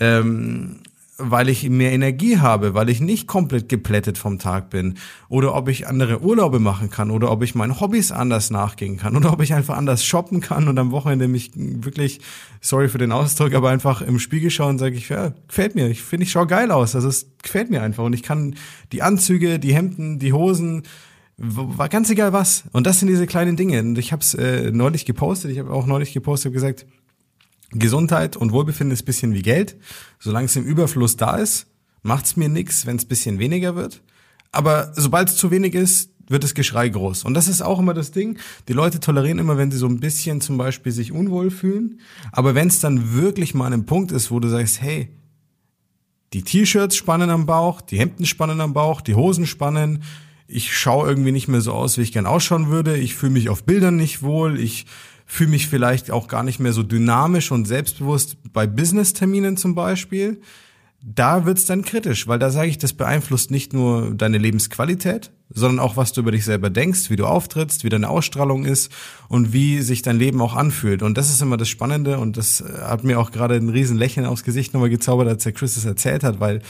Ähm, 0.00 0.80
weil 1.16 1.48
ich 1.48 1.68
mehr 1.70 1.92
Energie 1.92 2.38
habe, 2.38 2.74
weil 2.74 2.88
ich 2.88 3.00
nicht 3.00 3.28
komplett 3.28 3.68
geplättet 3.68 4.18
vom 4.18 4.38
Tag 4.38 4.70
bin. 4.70 4.94
Oder 5.28 5.54
ob 5.54 5.68
ich 5.68 5.86
andere 5.86 6.22
Urlaube 6.22 6.58
machen 6.58 6.90
kann 6.90 7.10
oder 7.10 7.30
ob 7.30 7.42
ich 7.42 7.54
meinen 7.54 7.78
Hobbys 7.78 8.10
anders 8.10 8.50
nachgehen 8.50 8.96
kann 8.96 9.16
oder 9.16 9.32
ob 9.32 9.40
ich 9.40 9.54
einfach 9.54 9.76
anders 9.76 10.04
shoppen 10.04 10.40
kann 10.40 10.66
und 10.66 10.78
am 10.78 10.90
Wochenende 10.90 11.28
mich 11.28 11.52
wirklich, 11.54 12.20
sorry 12.60 12.88
für 12.88 12.98
den 12.98 13.12
Ausdruck, 13.12 13.54
aber 13.54 13.70
einfach 13.70 14.02
im 14.02 14.18
Spiegel 14.18 14.50
schauen 14.50 14.70
und 14.70 14.78
sage 14.78 14.96
ich, 14.96 15.08
ja, 15.08 15.32
gefällt 15.46 15.76
mir, 15.76 15.88
ich 15.88 16.02
finde, 16.02 16.24
ich 16.24 16.32
schaue 16.32 16.48
geil 16.48 16.72
aus, 16.72 16.96
also 16.96 17.08
es 17.08 17.28
gefällt 17.42 17.70
mir 17.70 17.82
einfach. 17.82 18.04
Und 18.04 18.12
ich 18.12 18.24
kann 18.24 18.56
die 18.90 19.02
Anzüge, 19.02 19.60
die 19.60 19.74
Hemden, 19.74 20.18
die 20.18 20.32
Hosen, 20.32 20.82
war 21.36 21.88
ganz 21.88 22.10
egal 22.10 22.32
was. 22.32 22.64
Und 22.72 22.86
das 22.86 23.00
sind 23.00 23.08
diese 23.08 23.26
kleinen 23.26 23.56
Dinge. 23.56 23.80
Und 23.80 23.98
ich 23.98 24.12
habe 24.12 24.22
es 24.22 24.34
äh, 24.34 24.70
neulich 24.70 25.04
gepostet, 25.04 25.50
ich 25.50 25.58
habe 25.58 25.72
auch 25.72 25.86
neulich 25.86 26.12
gepostet, 26.12 26.46
habe 26.46 26.54
gesagt, 26.54 26.86
Gesundheit 27.72 28.36
und 28.36 28.52
Wohlbefinden 28.52 28.92
ist 28.92 29.02
bisschen 29.02 29.34
wie 29.34 29.42
Geld. 29.42 29.76
Solange 30.20 30.46
es 30.46 30.56
im 30.56 30.64
Überfluss 30.64 31.16
da 31.16 31.36
ist, 31.36 31.66
macht's 32.02 32.36
mir 32.36 32.48
nix, 32.48 32.86
wenn 32.86 32.96
es 32.96 33.04
bisschen 33.04 33.38
weniger 33.38 33.74
wird. 33.74 34.02
Aber 34.52 34.92
sobald 34.94 35.28
es 35.28 35.36
zu 35.36 35.50
wenig 35.50 35.74
ist, 35.74 36.10
wird 36.28 36.44
das 36.44 36.54
Geschrei 36.54 36.88
groß. 36.88 37.24
Und 37.24 37.34
das 37.34 37.48
ist 37.48 37.62
auch 37.62 37.80
immer 37.80 37.94
das 37.94 38.12
Ding. 38.12 38.38
Die 38.68 38.72
Leute 38.72 39.00
tolerieren 39.00 39.38
immer, 39.38 39.58
wenn 39.58 39.70
sie 39.70 39.76
so 39.76 39.86
ein 39.86 40.00
bisschen 40.00 40.40
zum 40.40 40.56
Beispiel 40.56 40.92
sich 40.92 41.12
unwohl 41.12 41.50
fühlen. 41.50 42.00
Aber 42.32 42.54
wenn 42.54 42.68
es 42.68 42.80
dann 42.80 43.14
wirklich 43.14 43.54
mal 43.54 43.66
an 43.66 43.72
einem 43.72 43.86
Punkt 43.86 44.12
ist, 44.12 44.30
wo 44.30 44.40
du 44.40 44.48
sagst, 44.48 44.80
hey, 44.80 45.08
die 46.32 46.42
T-Shirts 46.42 46.96
spannen 46.96 47.30
am 47.30 47.46
Bauch, 47.46 47.80
die 47.80 47.98
Hemden 47.98 48.26
spannen 48.26 48.60
am 48.60 48.72
Bauch, 48.72 49.00
die 49.00 49.14
Hosen 49.14 49.46
spannen, 49.46 50.02
ich 50.46 50.76
schaue 50.76 51.08
irgendwie 51.08 51.32
nicht 51.32 51.48
mehr 51.48 51.60
so 51.60 51.72
aus, 51.72 51.98
wie 51.98 52.02
ich 52.02 52.12
gern 52.12 52.26
ausschauen 52.26 52.68
würde. 52.68 52.96
Ich 52.96 53.14
fühle 53.14 53.32
mich 53.32 53.48
auf 53.48 53.64
Bildern 53.64 53.96
nicht 53.96 54.22
wohl. 54.22 54.58
Ich 54.60 54.86
fühle 55.26 55.50
mich 55.50 55.68
vielleicht 55.68 56.10
auch 56.10 56.28
gar 56.28 56.42
nicht 56.42 56.60
mehr 56.60 56.72
so 56.72 56.82
dynamisch 56.82 57.50
und 57.50 57.66
selbstbewusst 57.66 58.36
bei 58.52 58.66
Business-Terminen 58.66 59.56
zum 59.56 59.74
Beispiel. 59.74 60.40
Da 61.06 61.44
wird's 61.44 61.66
dann 61.66 61.82
kritisch, 61.82 62.28
weil 62.28 62.38
da 62.38 62.50
sage 62.50 62.68
ich, 62.68 62.78
das 62.78 62.94
beeinflusst 62.94 63.50
nicht 63.50 63.74
nur 63.74 64.14
deine 64.14 64.38
Lebensqualität, 64.38 65.32
sondern 65.50 65.78
auch, 65.78 65.98
was 65.98 66.12
du 66.12 66.22
über 66.22 66.30
dich 66.30 66.46
selber 66.46 66.70
denkst, 66.70 67.10
wie 67.10 67.16
du 67.16 67.26
auftrittst, 67.26 67.84
wie 67.84 67.90
deine 67.90 68.08
Ausstrahlung 68.08 68.64
ist 68.64 68.90
und 69.28 69.52
wie 69.52 69.82
sich 69.82 70.00
dein 70.00 70.18
Leben 70.18 70.40
auch 70.40 70.56
anfühlt. 70.56 71.02
Und 71.02 71.18
das 71.18 71.28
ist 71.28 71.42
immer 71.42 71.58
das 71.58 71.68
Spannende 71.68 72.18
und 72.18 72.38
das 72.38 72.64
hat 72.80 73.04
mir 73.04 73.20
auch 73.20 73.32
gerade 73.32 73.54
ein 73.54 73.68
riesen 73.68 73.98
Lächeln 73.98 74.24
aufs 74.24 74.44
Gesicht 74.44 74.72
nochmal 74.72 74.88
gezaubert, 74.88 75.28
als 75.28 75.42
der 75.42 75.52
Chris 75.52 75.76
es 75.76 75.84
erzählt 75.84 76.24
hat, 76.24 76.40
weil 76.40 76.62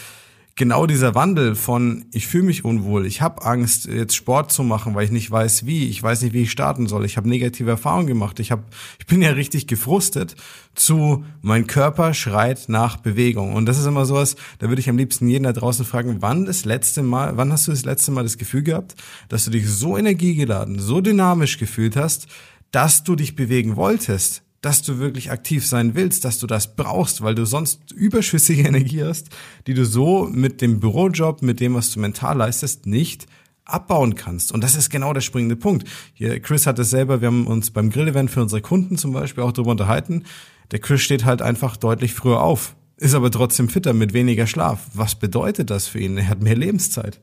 genau 0.57 0.87
dieser 0.87 1.14
Wandel 1.14 1.55
von 1.55 2.05
ich 2.12 2.27
fühle 2.27 2.45
mich 2.45 2.64
unwohl, 2.64 3.07
ich 3.07 3.21
habe 3.21 3.45
Angst 3.45 3.87
jetzt 3.87 4.14
Sport 4.14 4.53
zu 4.53 4.62
machen, 4.62 4.95
weil 4.95 5.05
ich 5.05 5.11
nicht 5.11 5.31
weiß 5.31 5.67
wie, 5.67 5.88
ich 5.88 6.03
weiß 6.03 6.23
nicht 6.23 6.33
wie 6.33 6.43
ich 6.43 6.51
starten 6.51 6.87
soll, 6.87 7.05
ich 7.05 7.17
habe 7.17 7.29
negative 7.29 7.71
Erfahrungen 7.71 8.07
gemacht, 8.07 8.38
ich 8.38 8.53
habe 8.53 8.64
ich 8.99 9.07
bin 9.07 9.23
ja 9.23 9.31
richtig 9.31 9.67
gefrustet 9.67 10.37
zu 10.75 11.25
mein 11.43 11.67
Körper 11.67 12.14
schreit 12.14 12.69
nach 12.69 12.97
Bewegung. 12.99 13.55
Und 13.55 13.67
das 13.67 13.79
ist 13.79 13.87
immer 13.87 14.07
sowas, 14.07 14.37
da 14.59 14.69
würde 14.69 14.81
ich 14.81 14.88
am 14.88 14.99
liebsten 14.99 15.29
jeden 15.29 15.45
da 15.45 15.53
draußen 15.53 15.85
fragen, 15.85 16.17
wann 16.21 16.45
das 16.45 16.64
letzte 16.64 17.03
Mal, 17.03 17.37
wann 17.37 17.53
hast 17.53 17.67
du 17.67 17.73
das 17.73 17.85
letzte 17.85 18.12
Mal 18.12 18.23
das 18.23 18.38
Gefühl 18.38 18.62
gehabt, 18.62 18.95
dass 19.29 19.45
du 19.45 19.51
dich 19.51 19.69
so 19.69 19.97
energiegeladen, 19.97 20.79
so 20.79 21.01
dynamisch 21.01 21.59
gefühlt 21.59 21.97
hast, 21.97 22.29
dass 22.71 23.05
du 23.05 23.17
dich 23.17 23.37
bewegen 23.37 23.77
wolltest? 23.77 24.43
Dass 24.64 24.81
du 24.81 24.98
wirklich 24.98 25.31
aktiv 25.31 25.66
sein 25.66 25.94
willst, 25.94 26.24
dass 26.24 26.38
du 26.38 26.46
das 26.46 26.74
brauchst, 26.74 27.22
weil 27.22 27.35
du 27.35 27.44
sonst 27.44 27.92
überschüssige 27.92 28.62
Energie 28.66 29.05
hast, 29.05 29.29
die 29.66 29.74
du 29.74 29.85
so 29.85 30.29
mit 30.33 30.62
dem 30.62 30.81
Bürojob, 30.81 31.42
mit 31.42 31.61
dem, 31.61 31.74
was 31.74 31.92
du 31.92 32.00
mental 32.00 32.38
leistest, 32.38 32.87
nicht 32.87 33.27
abbauen 33.66 34.14
kannst. 34.14 34.53
Und 34.53 34.64
das 34.64 34.74
ist 34.74 34.88
genau 34.88 35.12
der 35.12 35.20
springende 35.20 35.57
Punkt. 35.57 35.87
Hier, 36.14 36.40
Chris 36.40 36.66
hat 36.66 36.79
es 36.79 36.90
selber, 36.90 37.20
wir 37.20 37.29
haben 37.29 37.46
uns 37.46 37.70
beim 37.70 37.90
Grill-Event 37.90 38.31
für 38.31 38.40
unsere 38.40 38.62
Kunden 38.62 38.96
zum 38.96 39.12
Beispiel 39.12 39.44
auch 39.44 39.53
darüber 39.53 39.72
unterhalten. 39.72 40.24
Der 40.70 40.79
Chris 40.79 41.03
steht 41.03 41.24
halt 41.24 41.42
einfach 41.42 41.77
deutlich 41.77 42.14
früher 42.14 42.40
auf, 42.40 42.74
ist 42.96 43.14
aber 43.14 43.31
trotzdem 43.31 43.68
fitter 43.68 43.92
mit 43.92 44.14
weniger 44.14 44.46
Schlaf. 44.46 44.87
Was 44.94 45.14
bedeutet 45.14 45.68
das 45.68 45.88
für 45.88 45.98
ihn? 45.98 46.16
Er 46.16 46.29
hat 46.29 46.42
mehr 46.42 46.57
Lebenszeit. 46.57 47.20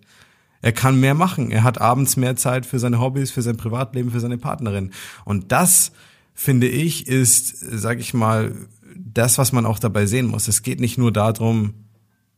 Er 0.61 0.73
kann 0.73 0.99
mehr 0.99 1.15
machen. 1.15 1.49
Er 1.49 1.63
hat 1.63 1.81
abends 1.81 2.17
mehr 2.17 2.35
Zeit 2.35 2.67
für 2.67 2.77
seine 2.77 2.99
Hobbys, 2.99 3.31
für 3.31 3.41
sein 3.41 3.57
Privatleben, 3.57 4.11
für 4.11 4.19
seine 4.19 4.37
Partnerin. 4.37 4.91
Und 5.25 5.51
das 5.51 5.91
finde 6.33 6.67
ich, 6.67 7.07
ist, 7.07 7.57
sag 7.59 7.99
ich 7.99 8.13
mal, 8.13 8.53
das, 8.95 9.37
was 9.37 9.51
man 9.51 9.65
auch 9.65 9.79
dabei 9.79 10.05
sehen 10.05 10.27
muss. 10.27 10.47
Es 10.47 10.63
geht 10.63 10.79
nicht 10.79 10.97
nur 10.97 11.11
darum, 11.11 11.73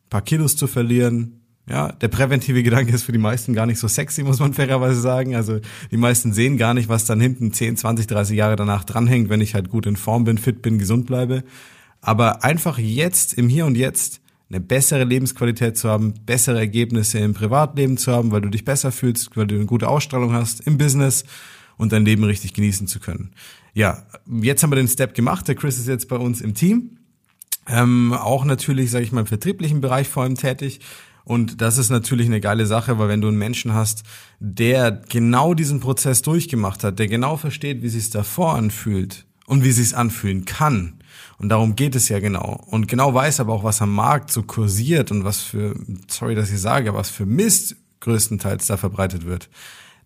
paar 0.09 0.21
Kilos 0.21 0.55
zu 0.55 0.67
verlieren. 0.67 1.39
Ja, 1.67 1.93
der 1.93 2.09
präventive 2.09 2.61
Gedanke 2.61 2.93
ist 2.93 3.03
für 3.03 3.13
die 3.13 3.17
meisten 3.17 3.53
gar 3.53 3.65
nicht 3.65 3.79
so 3.79 3.87
sexy, 3.87 4.23
muss 4.23 4.39
man 4.39 4.53
fairerweise 4.53 4.99
sagen. 4.99 5.35
Also 5.35 5.59
die 5.91 5.97
meisten 5.97 6.33
sehen 6.33 6.57
gar 6.57 6.73
nicht, 6.73 6.89
was 6.89 7.05
dann 7.05 7.21
hinten 7.21 7.53
10, 7.53 7.77
20, 7.77 8.07
30 8.07 8.37
Jahre 8.37 8.55
danach 8.55 8.83
dranhängt, 8.83 9.29
wenn 9.29 9.41
ich 9.41 9.55
halt 9.55 9.69
gut 9.69 9.85
in 9.85 9.95
Form 9.95 10.25
bin, 10.25 10.37
fit 10.37 10.61
bin, 10.61 10.77
gesund 10.77 11.05
bleibe. 11.05 11.43
Aber 12.01 12.43
einfach 12.43 12.77
jetzt, 12.77 13.33
im 13.33 13.47
Hier 13.47 13.65
und 13.65 13.75
Jetzt, 13.75 14.19
eine 14.49 14.59
bessere 14.59 15.05
Lebensqualität 15.05 15.77
zu 15.77 15.89
haben, 15.89 16.13
bessere 16.25 16.59
Ergebnisse 16.59 17.19
im 17.19 17.33
Privatleben 17.33 17.97
zu 17.97 18.11
haben, 18.11 18.31
weil 18.31 18.41
du 18.41 18.49
dich 18.49 18.65
besser 18.65 18.91
fühlst, 18.91 19.35
weil 19.35 19.47
du 19.47 19.55
eine 19.55 19.65
gute 19.65 19.87
Ausstrahlung 19.87 20.33
hast 20.33 20.67
im 20.67 20.77
Business 20.77 21.23
und 21.77 21.93
dein 21.93 22.05
Leben 22.05 22.25
richtig 22.25 22.53
genießen 22.53 22.87
zu 22.87 22.99
können 22.99 23.31
ja, 23.73 24.05
jetzt 24.27 24.63
haben 24.63 24.71
wir 24.71 24.75
den 24.75 24.87
Step 24.87 25.15
gemacht. 25.15 25.47
Der 25.47 25.55
Chris 25.55 25.77
ist 25.77 25.87
jetzt 25.87 26.07
bei 26.07 26.15
uns 26.15 26.41
im 26.41 26.53
Team. 26.53 26.97
Ähm, 27.67 28.13
auch 28.13 28.45
natürlich, 28.45 28.91
sage 28.91 29.03
ich 29.03 29.11
mal, 29.11 29.21
im 29.21 29.27
vertrieblichen 29.27 29.81
Bereich 29.81 30.07
vor 30.07 30.23
allem 30.23 30.35
tätig. 30.35 30.79
Und 31.25 31.61
das 31.61 31.77
ist 31.77 31.89
natürlich 31.89 32.27
eine 32.27 32.41
geile 32.41 32.65
Sache, 32.65 32.99
weil 32.99 33.07
wenn 33.07 33.21
du 33.21 33.29
einen 33.29 33.37
Menschen 33.37 33.73
hast, 33.73 34.03
der 34.39 34.91
genau 34.91 35.53
diesen 35.53 35.79
Prozess 35.79 36.21
durchgemacht 36.21 36.83
hat, 36.83 36.99
der 36.99 37.07
genau 37.07 37.37
versteht, 37.37 37.81
wie 37.81 37.89
sich 37.89 38.09
davor 38.09 38.55
anfühlt 38.55 39.25
und 39.47 39.63
wie 39.63 39.71
sich 39.71 39.95
anfühlen 39.95 40.43
kann. 40.45 40.95
Und 41.37 41.49
darum 41.49 41.75
geht 41.75 41.95
es 41.95 42.09
ja 42.09 42.19
genau. 42.19 42.61
Und 42.67 42.87
genau 42.87 43.13
weiß 43.13 43.39
aber 43.39 43.53
auch, 43.53 43.63
was 43.63 43.81
am 43.81 43.93
Markt 43.93 44.31
so 44.31 44.43
kursiert 44.43 45.11
und 45.11 45.23
was 45.23 45.41
für, 45.41 45.75
sorry, 46.07 46.35
dass 46.35 46.51
ich 46.51 46.59
sage, 46.59 46.93
was 46.93 47.09
für 47.09 47.25
Mist 47.25 47.77
größtenteils 48.01 48.67
da 48.67 48.75
verbreitet 48.75 49.25
wird 49.25 49.49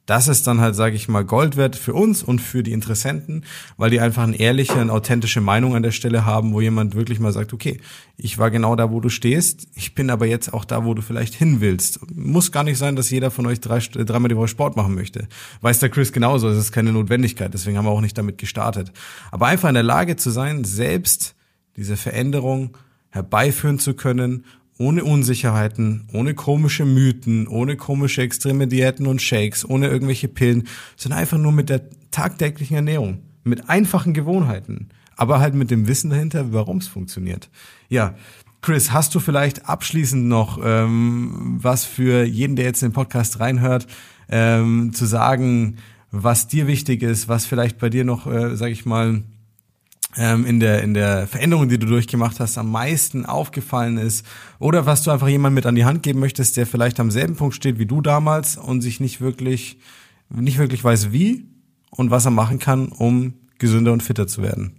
das 0.07 0.29
ist 0.29 0.47
dann 0.47 0.61
halt, 0.61 0.73
sage 0.73 0.95
ich 0.95 1.09
mal, 1.09 1.25
Gold 1.25 1.57
wert 1.57 1.75
für 1.75 1.93
uns 1.93 2.23
und 2.23 2.39
für 2.39 2.63
die 2.63 2.71
Interessenten, 2.71 3.43
weil 3.75 3.89
die 3.89 3.99
einfach 3.99 4.23
eine 4.23 4.39
ehrliche 4.39 4.79
und 4.79 4.89
authentische 4.89 5.41
Meinung 5.41 5.75
an 5.75 5.83
der 5.83 5.91
Stelle 5.91 6.25
haben, 6.25 6.53
wo 6.53 6.61
jemand 6.61 6.95
wirklich 6.95 7.19
mal 7.19 7.33
sagt, 7.33 7.53
okay, 7.53 7.81
ich 8.15 8.37
war 8.37 8.49
genau 8.49 8.77
da, 8.77 8.89
wo 8.89 9.01
du 9.01 9.09
stehst, 9.09 9.67
ich 9.75 9.95
bin 9.95 10.09
aber 10.09 10.25
jetzt 10.25 10.53
auch 10.53 10.63
da, 10.63 10.85
wo 10.85 10.93
du 10.93 11.01
vielleicht 11.01 11.35
hin 11.35 11.59
willst. 11.59 11.99
Muss 12.15 12.53
gar 12.53 12.63
nicht 12.63 12.77
sein, 12.77 12.95
dass 12.95 13.09
jeder 13.09 13.31
von 13.31 13.45
euch 13.47 13.59
drei, 13.59 13.79
dreimal 13.79 14.29
die 14.29 14.37
Woche 14.37 14.47
Sport 14.47 14.77
machen 14.77 14.95
möchte. 14.95 15.27
Weiß 15.59 15.79
der 15.79 15.89
Chris 15.89 16.13
genauso, 16.13 16.47
es 16.47 16.57
ist 16.57 16.71
keine 16.71 16.93
Notwendigkeit, 16.93 17.53
deswegen 17.53 17.77
haben 17.77 17.85
wir 17.85 17.91
auch 17.91 18.01
nicht 18.01 18.17
damit 18.17 18.37
gestartet. 18.37 18.93
Aber 19.29 19.47
einfach 19.47 19.67
in 19.67 19.75
der 19.75 19.83
Lage 19.83 20.15
zu 20.15 20.29
sein, 20.29 20.63
selbst 20.63 21.35
diese 21.75 21.97
Veränderung 21.97 22.77
herbeiführen 23.09 23.77
zu 23.77 23.93
können 23.93 24.45
ohne 24.77 25.03
Unsicherheiten, 25.03 26.07
ohne 26.13 26.33
komische 26.33 26.85
Mythen, 26.85 27.47
ohne 27.47 27.75
komische 27.75 28.21
extreme 28.21 28.67
Diäten 28.67 29.07
und 29.07 29.21
Shakes, 29.21 29.67
ohne 29.67 29.87
irgendwelche 29.87 30.27
Pillen, 30.27 30.67
sondern 30.95 31.19
einfach 31.19 31.37
nur 31.37 31.51
mit 31.51 31.69
der 31.69 31.81
tagtäglichen 32.11 32.75
Ernährung, 32.75 33.19
mit 33.43 33.69
einfachen 33.69 34.13
Gewohnheiten, 34.13 34.89
aber 35.15 35.39
halt 35.39 35.55
mit 35.55 35.71
dem 35.71 35.87
Wissen 35.87 36.09
dahinter, 36.09 36.53
warum 36.53 36.77
es 36.77 36.87
funktioniert. 36.87 37.49
Ja, 37.89 38.15
Chris, 38.61 38.91
hast 38.91 39.15
du 39.15 39.19
vielleicht 39.19 39.67
abschließend 39.67 40.25
noch 40.25 40.59
ähm, 40.63 41.57
was 41.61 41.85
für 41.85 42.23
jeden, 42.23 42.55
der 42.55 42.65
jetzt 42.65 42.81
in 42.81 42.89
den 42.89 42.95
Podcast 42.95 43.39
reinhört, 43.39 43.87
ähm, 44.29 44.91
zu 44.93 45.05
sagen, 45.05 45.77
was 46.11 46.47
dir 46.47 46.67
wichtig 46.67 47.03
ist, 47.03 47.27
was 47.27 47.45
vielleicht 47.45 47.77
bei 47.77 47.89
dir 47.89 48.03
noch, 48.03 48.27
äh, 48.27 48.55
sag 48.55 48.71
ich 48.71 48.85
mal, 48.85 49.23
ähm, 50.17 50.45
in 50.45 50.60
der 50.60 50.84
in 50.84 50.93
der 50.93 51.27
Veränderung, 51.27 51.69
die 51.69 51.77
du 51.77 51.88
durchgemacht 51.88 52.39
hast, 52.39 52.58
am 52.58 52.71
meisten 52.71 53.25
aufgefallen 53.25 53.97
ist 53.97 54.25
oder 54.60 54.86
was 54.86 55.03
du 55.03 55.12
einfach 55.12 55.27
jemand 55.27 55.56
mit 55.56 55.65
an 55.65 55.75
die 55.75 55.86
Hand 55.86 56.03
geben 56.03 56.19
möchtest, 56.19 56.58
der 56.58 56.65
vielleicht 56.65 56.99
am 56.99 57.12
selben 57.12 57.36
Punkt 57.36 57.56
steht 57.56 57.80
wie 57.80 57.86
du 57.86 58.01
damals 58.01 58.58
und 58.58 58.82
sich 58.82 58.99
nicht 58.99 59.21
wirklich 59.21 59.77
nicht 60.30 60.58
wirklich 60.58 60.84
weiß 60.84 61.12
wie 61.12 61.47
und 61.91 62.12
was 62.12 62.25
er 62.25 62.32
machen 62.32 62.60
kann, 62.60 62.89
um 62.89 63.34
gesünder 63.60 63.93
und 63.93 64.03
fitter 64.03 64.27
zu 64.27 64.41
werden. 64.41 64.73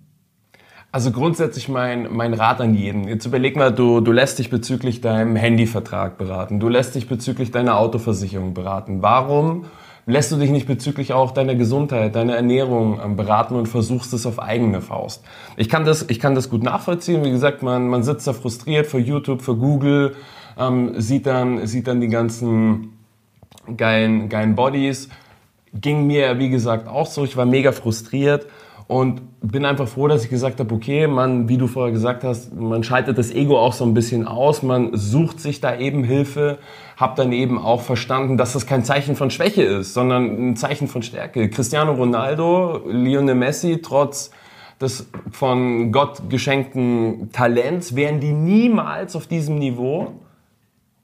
Also 0.91 1.11
grundsätzlich 1.11 1.69
mein, 1.69 2.09
mein 2.11 2.33
Rat 2.33 2.61
an 2.63 2.75
jeden. 2.75 3.09
Jetzt 3.09 3.27
überleg 3.27 3.57
mal, 3.57 3.71
du, 3.71 4.01
du 4.01 4.11
lässt 4.11 4.39
dich 4.39 4.49
bezüglich 4.49 5.03
deinem 5.03 5.37
Handyvertrag 5.37 6.17
beraten. 6.17 6.61
Du 6.61 6.69
lässt 6.69 6.95
dich 6.95 7.09
bezüglich 7.09 7.51
deiner 7.51 7.77
Autoversicherung 7.77 8.55
beraten. 8.55 9.03
Warum 9.03 9.67
lässt 10.09 10.33
du 10.33 10.37
dich 10.37 10.51
nicht 10.51 10.67
bezüglich 10.67 11.13
auch 11.13 11.33
deiner 11.33 11.55
Gesundheit, 11.55 12.17
deiner 12.17 12.35
Ernährung 12.35 12.99
ähm, 13.05 13.17
beraten 13.17 13.55
und 13.55 13.67
versuchst 13.67 14.13
es 14.15 14.25
auf 14.25 14.41
eigene 14.41 14.81
Faust. 14.81 15.23
Ich 15.57 15.69
kann 15.69 15.85
das, 15.85 16.07
ich 16.09 16.19
kann 16.19 16.35
das 16.35 16.49
gut 16.49 16.63
nachvollziehen. 16.63 17.25
Wie 17.25 17.31
gesagt, 17.31 17.63
man, 17.63 17.89
man 17.89 18.03
sitzt 18.03 18.27
da 18.27 18.33
frustriert 18.33 18.87
vor 18.87 19.01
YouTube, 19.01 19.43
vor 19.43 19.57
Google, 19.57 20.17
ähm, 20.59 20.99
sieht 20.99 21.27
dann, 21.27 21.67
sieht 21.67 21.87
dann 21.87 22.01
die 22.01 22.09
ganzen 22.09 22.99
geilen, 23.77 24.31
geilen 24.31 24.55
Bodies. 24.55 25.11
Ging 25.75 26.07
mir, 26.07 26.39
wie 26.39 26.49
gesagt, 26.49 26.89
auch 26.89 27.07
so. 27.07 27.25
Ich 27.25 27.37
war 27.37 27.45
mega 27.45 27.73
frustriert 27.73 28.47
und 28.89 29.21
bin 29.43 29.67
einfach 29.67 29.87
froh, 29.87 30.09
dass 30.09 30.25
ich 30.25 30.31
gesagt 30.31 30.59
habe, 30.61 30.75
okay, 30.75 31.07
man, 31.07 31.49
wie 31.49 31.59
du 31.59 31.67
vorher 31.67 31.93
gesagt 31.93 32.25
hast, 32.25 32.55
man 32.55 32.83
schaltet 32.83 33.19
das 33.19 33.31
Ego 33.31 33.59
auch 33.59 33.75
so 33.75 33.85
ein 33.85 33.93
bisschen 33.93 34.27
aus, 34.27 34.63
man 34.63 34.97
sucht 34.97 35.41
sich 35.41 35.61
da 35.61 35.77
eben 35.77 36.03
Hilfe, 36.05 36.59
hab 36.97 37.15
dann 37.15 37.31
eben 37.33 37.59
auch 37.59 37.83
verstanden, 37.83 38.39
dass 38.39 38.55
das 38.55 38.67
kein 38.67 38.85
Zeichen 38.85 39.15
von 39.15 39.31
Schwäche 39.31 39.63
ist, 39.63 39.93
sondern 39.93 40.51
ein 40.51 40.57
Zeichen 40.57 40.89
von 40.89 41.03
Stärke. 41.03 41.51
Cristiano 41.51 41.93
Ronaldo, 41.93 42.81
Lionel 42.89 43.35
Messi, 43.35 43.81
trotz 43.83 44.31
des 44.81 45.07
von 45.33 45.93
Gott 45.93 46.31
geschenkten 46.31 47.31
Talents, 47.31 47.95
wären 47.95 48.21
die 48.21 48.33
niemals 48.33 49.17
auf 49.17 49.27
diesem 49.27 49.59
Niveau 49.59 50.13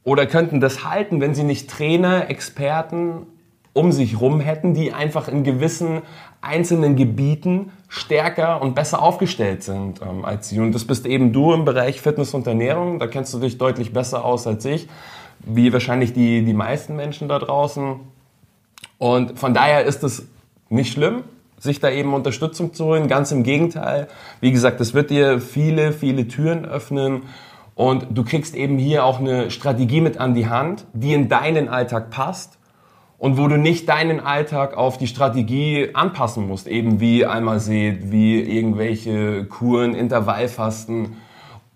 oder 0.05 0.27
könnten 0.27 0.59
das 0.59 0.85
halten, 0.85 1.21
wenn 1.21 1.35
sie 1.35 1.45
nicht 1.45 1.69
Trainer, 1.69 2.31
Experten 2.31 3.27
um 3.75 3.93
sich 3.93 4.21
rum 4.21 4.41
hätten, 4.41 4.73
die 4.73 4.93
einfach 4.93 5.29
in 5.29 5.45
gewissen 5.45 6.03
einzelnen 6.41 6.97
Gebieten 6.97 7.73
stärker 7.89 8.63
und 8.63 8.75
besser 8.75 9.03
aufgestellt 9.03 9.63
sind 9.63 10.01
ähm, 10.01 10.25
als 10.25 10.49
sie. 10.49 10.61
Und 10.61 10.73
das 10.73 10.85
bist 10.85 11.07
eben 11.07 11.33
du 11.33 11.53
im 11.53 11.65
Bereich 11.65 12.01
Fitness 12.01 12.33
und 12.35 12.47
Ernährung. 12.47 12.99
Da 12.99 13.09
kennst 13.09 13.35
du 13.35 13.39
dich 13.39 13.59
deutlich 13.59 13.93
besser 13.93 14.25
aus 14.25 14.47
als 14.47 14.65
ich, 14.65 14.89
wie 15.41 15.73
wahrscheinlich 15.73 16.13
die, 16.13 16.45
die 16.45 16.55
meisten 16.55 16.97
Menschen 16.97 17.29
da 17.29 17.39
draußen. 17.39 17.97
Und 18.99 19.39
von 19.39 19.55
daher 19.55 19.85
ist 19.85 20.05
es 20.05 20.29
nicht 20.69 20.93
schlimm, 20.93 21.25
sich 21.59 21.81
da 21.81 21.91
eben 21.91 22.15
Unterstützung 22.15 22.75
zu 22.75 22.85
holen. 22.85 23.09
Ganz 23.09 23.33
im 23.33 23.43
Gegenteil. 23.43 24.07
Wie 24.41 24.53
gesagt, 24.53 24.81
es 24.81 24.95
wird 24.95 25.11
dir 25.11 25.41
viele, 25.41 25.93
viele 25.93 26.29
Türen 26.29 26.65
öffnen. 26.65 27.23
Und 27.75 28.07
du 28.11 28.23
kriegst 28.23 28.55
eben 28.55 28.79
hier 28.79 29.05
auch 29.05 29.19
eine 29.19 29.51
Strategie 29.51 30.01
mit 30.01 30.19
an 30.19 30.35
die 30.35 30.49
Hand, 30.49 30.85
die 30.93 31.13
in 31.13 31.29
deinen 31.29 31.69
Alltag 31.69 32.11
passt 32.11 32.59
und 33.25 33.39
wo 33.39 33.49
du 33.49 33.57
nicht 33.57 33.89
deinen 33.89 34.21
Alltag 34.21 34.77
auf 34.77 34.99
die 34.99 35.07
Strategie 35.07 35.89
anpassen 35.95 36.47
musst, 36.47 36.69
eben 36.69 37.01
wie 37.01 37.25
einmal 37.25 37.59
seht, 37.59 38.13
wie 38.13 38.39
irgendwelche 38.39 39.47
Kuren, 39.47 39.95
Intervallfasten 39.95 41.17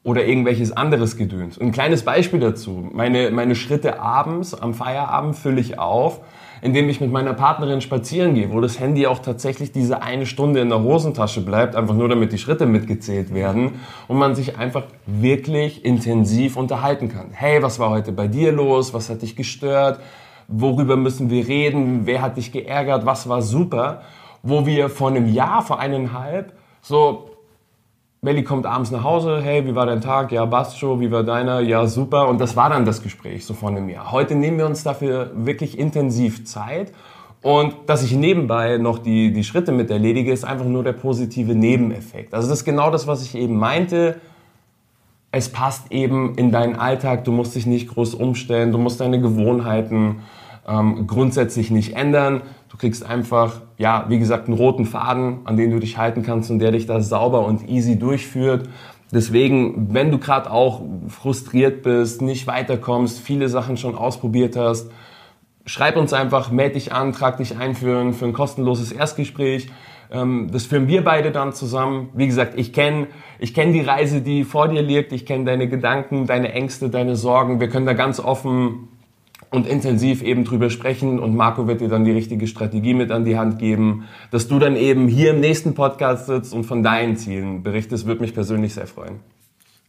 oder 0.03 0.27
irgendwelches 0.27 0.77
anderes 0.77 1.17
Gedöns. 1.17 1.59
Ein 1.59 1.73
kleines 1.73 2.03
Beispiel 2.03 2.39
dazu. 2.39 2.91
Meine, 2.93 3.31
meine 3.31 3.55
Schritte 3.55 3.99
abends, 3.99 4.53
am 4.53 4.75
Feierabend 4.75 5.37
fülle 5.37 5.59
ich 5.59 5.79
auf, 5.79 6.21
indem 6.61 6.91
ich 6.91 7.01
mit 7.01 7.11
meiner 7.11 7.33
Partnerin 7.33 7.81
spazieren 7.81 8.35
gehe, 8.35 8.53
wo 8.53 8.61
das 8.61 8.79
Handy 8.79 9.07
auch 9.07 9.21
tatsächlich 9.21 9.73
diese 9.73 10.03
eine 10.03 10.27
Stunde 10.27 10.61
in 10.61 10.69
der 10.69 10.83
Hosentasche 10.83 11.41
bleibt, 11.41 11.77
einfach 11.77 11.95
nur 11.95 12.11
damit 12.11 12.31
die 12.31 12.39
Schritte 12.39 12.67
mitgezählt 12.67 13.33
werden 13.33 13.81
und 14.07 14.19
man 14.19 14.35
sich 14.35 14.59
einfach 14.59 14.85
wirklich 15.07 15.83
intensiv 15.87 16.59
unterhalten 16.59 17.09
kann. 17.09 17.29
Hey, 17.33 17.63
was 17.63 17.79
war 17.79 17.89
heute 17.89 18.13
bei 18.13 18.29
dir 18.29 18.53
los? 18.53 18.93
Was 18.93 19.09
hat 19.09 19.23
dich 19.23 19.35
gestört? 19.35 19.99
Worüber 20.49 20.97
müssen 20.97 21.31
wir 21.31 21.47
reden, 21.47 22.07
wer 22.07 22.23
hat 22.23 22.37
dich 22.37 22.51
geärgert, 22.51 23.07
was 23.07 23.29
war 23.29 23.43
super, 23.43 24.03
wo 24.43 24.67
wir 24.67 24.89
vor 24.89 25.09
einem 25.09 25.33
Jahr, 25.33 25.63
vor 25.63 25.79
eineinhalb, 25.79 26.53
so 26.81 27.31
Melli 28.21 28.43
kommt 28.43 28.67
abends 28.67 28.91
nach 28.91 29.05
Hause, 29.05 29.41
hey, 29.41 29.65
wie 29.65 29.77
war 29.77 29.87
dein 29.87 30.01
Tag? 30.01 30.33
Ja, 30.33 30.65
schon, 30.71 30.99
wie 31.01 31.13
war 31.13 31.23
deiner? 31.23 31.61
Ja, 31.61 31.87
super. 31.87 32.29
Und 32.29 32.41
das 32.41 32.57
war 32.57 32.69
dann 32.69 32.85
das 32.85 33.01
Gespräch 33.01 33.47
so 33.47 33.55
von 33.55 33.77
einem 33.77 33.89
Jahr. 33.89 34.11
Heute 34.11 34.35
nehmen 34.35 34.59
wir 34.59 34.67
uns 34.67 34.83
dafür 34.83 35.31
wirklich 35.37 35.79
intensiv 35.79 36.45
Zeit. 36.45 36.93
Und 37.43 37.75
dass 37.87 38.03
ich 38.03 38.13
nebenbei 38.13 38.79
noch 38.79 38.99
die, 38.99 39.33
die 39.33 39.45
Schritte 39.45 39.71
mit 39.71 39.89
erledige, 39.93 40.33
ist 40.33 40.45
einfach 40.45 40.65
nur 40.65 40.83
der 40.83 40.95
positive 40.95 41.55
Nebeneffekt. 41.55 42.35
Also 42.35 42.49
das 42.49 42.59
ist 42.59 42.65
genau 42.65 42.91
das, 42.91 43.07
was 43.07 43.23
ich 43.23 43.37
eben 43.37 43.57
meinte. 43.57 44.21
Es 45.31 45.49
passt 45.49 45.93
eben 45.93 46.35
in 46.35 46.51
deinen 46.51 46.75
Alltag, 46.75 47.23
du 47.23 47.31
musst 47.31 47.55
dich 47.55 47.67
nicht 47.67 47.89
groß 47.89 48.15
umstellen, 48.15 48.73
du 48.73 48.79
musst 48.79 49.01
deine 49.01 49.21
Gewohnheiten 49.21 50.23
ähm, 50.69 51.07
grundsätzlich 51.07 51.71
nicht 51.71 51.97
ändern. 51.97 52.43
Du 52.69 52.77
kriegst 52.77 53.05
einfach, 53.05 53.63
ja, 53.79 54.05
wie 54.09 54.19
gesagt, 54.19 54.49
einen 54.49 54.57
roten 54.57 54.85
Faden, 54.85 55.41
an 55.45 55.57
den 55.57 55.71
du 55.71 55.79
dich 55.79 55.97
halten 55.97 56.23
kannst 56.23 56.51
und 56.51 56.59
der 56.59 56.73
dich 56.73 56.87
da 56.87 57.01
sauber 57.01 57.47
und 57.47 57.69
easy 57.69 57.99
durchführt. 57.99 58.69
Deswegen, 59.11 59.95
wenn 59.95 60.11
du 60.11 60.19
gerade 60.19 60.51
auch 60.51 60.83
frustriert 61.09 61.83
bist, 61.83 62.21
nicht 62.21 62.47
weiterkommst, 62.47 63.21
viele 63.21 63.49
Sachen 63.49 63.79
schon 63.79 63.95
ausprobiert 63.95 64.55
hast, 64.55 64.91
schreib 65.65 65.97
uns 65.97 66.13
einfach, 66.13 66.51
melde 66.51 66.75
dich 66.75 66.93
an, 66.93 67.13
trag 67.13 67.39
dich 67.39 67.57
ein 67.57 67.75
für 67.75 67.99
ein, 67.99 68.13
für 68.13 68.27
ein 68.27 68.35
kostenloses 68.35 68.93
Erstgespräch. 68.93 69.71
Ähm, 70.11 70.49
das 70.53 70.67
führen 70.67 70.89
wir 70.89 71.05
beide 71.05 71.31
dann 71.31 71.55
zusammen. 71.55 72.11
Wie 72.13 72.27
gesagt, 72.27 72.59
ich 72.59 72.75
kenne 72.75 73.07
ich 73.39 73.55
kenn 73.55 73.73
die 73.73 73.81
Reise, 73.81 74.21
die 74.21 74.45
vor 74.45 74.69
dir 74.69 74.83
liegt. 74.83 75.13
Ich 75.13 75.25
kenne 75.25 75.45
deine 75.45 75.69
Gedanken, 75.69 76.27
deine 76.27 76.53
Ängste, 76.53 76.91
deine 76.91 77.17
Sorgen. 77.17 77.61
Wir 77.61 77.69
können 77.69 77.87
da 77.87 77.95
ganz 77.95 78.21
offen 78.21 78.89
und 79.51 79.67
intensiv 79.67 80.23
eben 80.23 80.45
drüber 80.45 80.71
sprechen 80.71 81.19
und 81.19 81.35
Marco 81.35 81.67
wird 81.67 81.81
dir 81.81 81.89
dann 81.89 82.05
die 82.05 82.13
richtige 82.13 82.47
Strategie 82.47 82.95
mit 82.95 83.11
an 83.11 83.25
die 83.25 83.39
Hand 83.39 83.59
geben, 83.59 84.05
dass 84.31 84.49
du 84.49 84.59
dann 84.59 84.77
eben 84.77 85.09
hier 85.09 85.31
im 85.31 85.41
nächsten 85.41 85.75
Podcast 85.75 86.27
sitzt 86.27 86.53
und 86.53 86.65
von 86.65 86.83
deinen 86.83 87.17
Zielen 87.17 87.63
berichtest, 87.63 88.07
würde 88.07 88.21
mich 88.21 88.35
persönlich 88.35 88.75
sehr 88.75 88.87
freuen. 88.87 89.21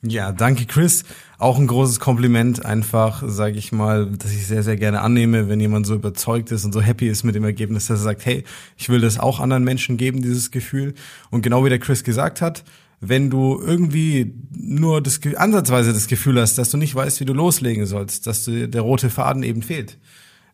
Ja, 0.01 0.31
danke 0.31 0.65
Chris. 0.65 1.03
Auch 1.39 1.59
ein 1.59 1.67
großes 1.67 1.99
Kompliment 1.99 2.65
einfach, 2.65 3.21
sage 3.25 3.57
ich 3.57 3.73
mal, 3.73 4.05
dass 4.05 4.31
ich 4.31 4.47
sehr, 4.47 4.63
sehr 4.63 4.77
gerne 4.77 5.01
annehme, 5.01 5.49
wenn 5.49 5.59
jemand 5.59 5.85
so 5.85 5.93
überzeugt 5.93 6.51
ist 6.51 6.63
und 6.63 6.71
so 6.71 6.79
happy 6.79 7.09
ist 7.09 7.25
mit 7.25 7.35
dem 7.35 7.43
Ergebnis, 7.43 7.87
dass 7.87 7.99
er 7.99 8.03
sagt, 8.03 8.25
hey, 8.25 8.45
ich 8.77 8.87
will 8.87 9.01
das 9.01 9.19
auch 9.19 9.41
anderen 9.41 9.65
Menschen 9.65 9.97
geben, 9.97 10.21
dieses 10.21 10.51
Gefühl. 10.51 10.93
Und 11.31 11.41
genau 11.41 11.65
wie 11.65 11.69
der 11.69 11.79
Chris 11.79 12.05
gesagt 12.05 12.41
hat, 12.41 12.63
wenn 13.01 13.29
du 13.29 13.59
irgendwie 13.59 14.33
nur 14.51 15.01
das, 15.01 15.19
ansatzweise 15.35 15.93
das 15.93 16.07
Gefühl 16.07 16.39
hast, 16.39 16.57
dass 16.57 16.69
du 16.69 16.77
nicht 16.77 16.95
weißt, 16.95 17.19
wie 17.19 17.25
du 17.25 17.33
loslegen 17.33 17.85
sollst, 17.85 18.27
dass 18.27 18.45
du, 18.45 18.67
der 18.67 18.81
rote 18.81 19.09
Faden 19.09 19.43
eben 19.43 19.61
fehlt. 19.61 19.97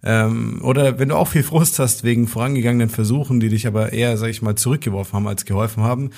Ähm, 0.03 0.59
oder 0.61 0.99
wenn 0.99 1.09
du 1.09 1.15
auch 1.15 1.29
viel 1.29 1.41
Frust 1.41 1.79
hast 1.79 2.03
wegen 2.03 2.27
vorangegangenen 2.27 2.89
Versuchen, 2.89 3.39
die 3.39 3.49
dich 3.49 3.65
aber 3.65 3.91
eher, 3.91 4.17
sag 4.17 4.29
ich 4.29 4.43
mal, 4.43 4.55
zurückgeworfen 4.55 5.13
haben 5.13 5.27
als 5.27 5.45
geholfen 5.45 5.83
haben, 5.83 6.11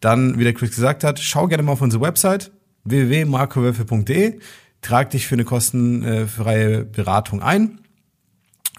dann, 0.00 0.38
wie 0.38 0.44
der 0.44 0.54
Chris 0.54 0.70
gesagt 0.70 1.04
hat, 1.04 1.18
schau 1.18 1.46
gerne 1.46 1.62
mal 1.62 1.72
auf 1.72 1.82
unsere 1.82 2.02
Website 2.02 2.52
www.markowölfe.de, 2.84 4.38
trag 4.80 5.10
dich 5.10 5.26
für 5.26 5.34
eine 5.34 5.44
kostenfreie 5.44 6.84
Beratung 6.84 7.42
ein. 7.42 7.80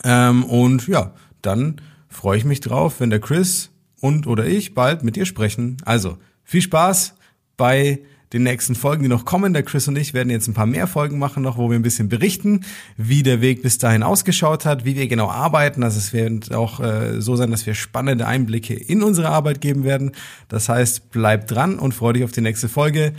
Ähm, 0.03 0.43
und 0.43 0.87
ja, 0.87 1.13
dann 1.41 1.81
freue 2.07 2.37
ich 2.37 2.45
mich 2.45 2.61
drauf, 2.61 2.99
wenn 2.99 3.11
der 3.11 3.19
Chris 3.19 3.69
und 4.01 4.25
oder 4.25 4.45
ich 4.45 4.73
bald 4.73 5.03
mit 5.03 5.15
dir 5.15 5.25
sprechen. 5.25 5.77
Also, 5.85 6.17
viel 6.45 6.61
Spaß 6.61 7.15
bei 7.57 7.99
den 8.33 8.43
nächsten 8.43 8.75
Folgen, 8.75 9.03
die 9.03 9.09
noch 9.09 9.25
kommen. 9.25 9.53
Der 9.53 9.63
Chris 9.63 9.87
und 9.87 9.97
ich 9.97 10.13
werden 10.13 10.29
jetzt 10.29 10.47
ein 10.47 10.53
paar 10.53 10.65
mehr 10.65 10.87
Folgen 10.87 11.19
machen 11.19 11.43
noch, 11.43 11.57
wo 11.57 11.69
wir 11.69 11.77
ein 11.77 11.81
bisschen 11.81 12.09
berichten, 12.09 12.65
wie 12.97 13.23
der 13.23 13.41
Weg 13.41 13.61
bis 13.61 13.77
dahin 13.77 14.03
ausgeschaut 14.03 14.65
hat, 14.65 14.85
wie 14.85 14.95
wir 14.95 15.07
genau 15.07 15.29
arbeiten. 15.29 15.83
Also 15.83 15.97
es 15.97 16.13
wird 16.13 16.53
auch 16.53 16.79
äh, 16.79 17.21
so 17.21 17.35
sein, 17.35 17.51
dass 17.51 17.65
wir 17.65 17.73
spannende 17.73 18.27
Einblicke 18.27 18.73
in 18.73 19.03
unsere 19.03 19.29
Arbeit 19.29 19.61
geben 19.61 19.83
werden. 19.83 20.11
Das 20.47 20.69
heißt, 20.69 21.11
bleib 21.11 21.47
dran 21.47 21.79
und 21.79 21.93
freu 21.93 22.13
dich 22.13 22.23
auf 22.23 22.31
die 22.31 22.41
nächste 22.41 22.67
Folge. 22.67 23.13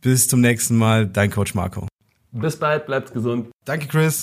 Bis 0.00 0.26
zum 0.26 0.40
nächsten 0.40 0.76
Mal, 0.76 1.06
dein 1.06 1.30
Coach 1.30 1.54
Marco. 1.54 1.86
Bis 2.32 2.56
bald, 2.56 2.86
bleibt 2.86 3.12
gesund. 3.12 3.48
Danke, 3.64 3.86
Chris. 3.88 4.20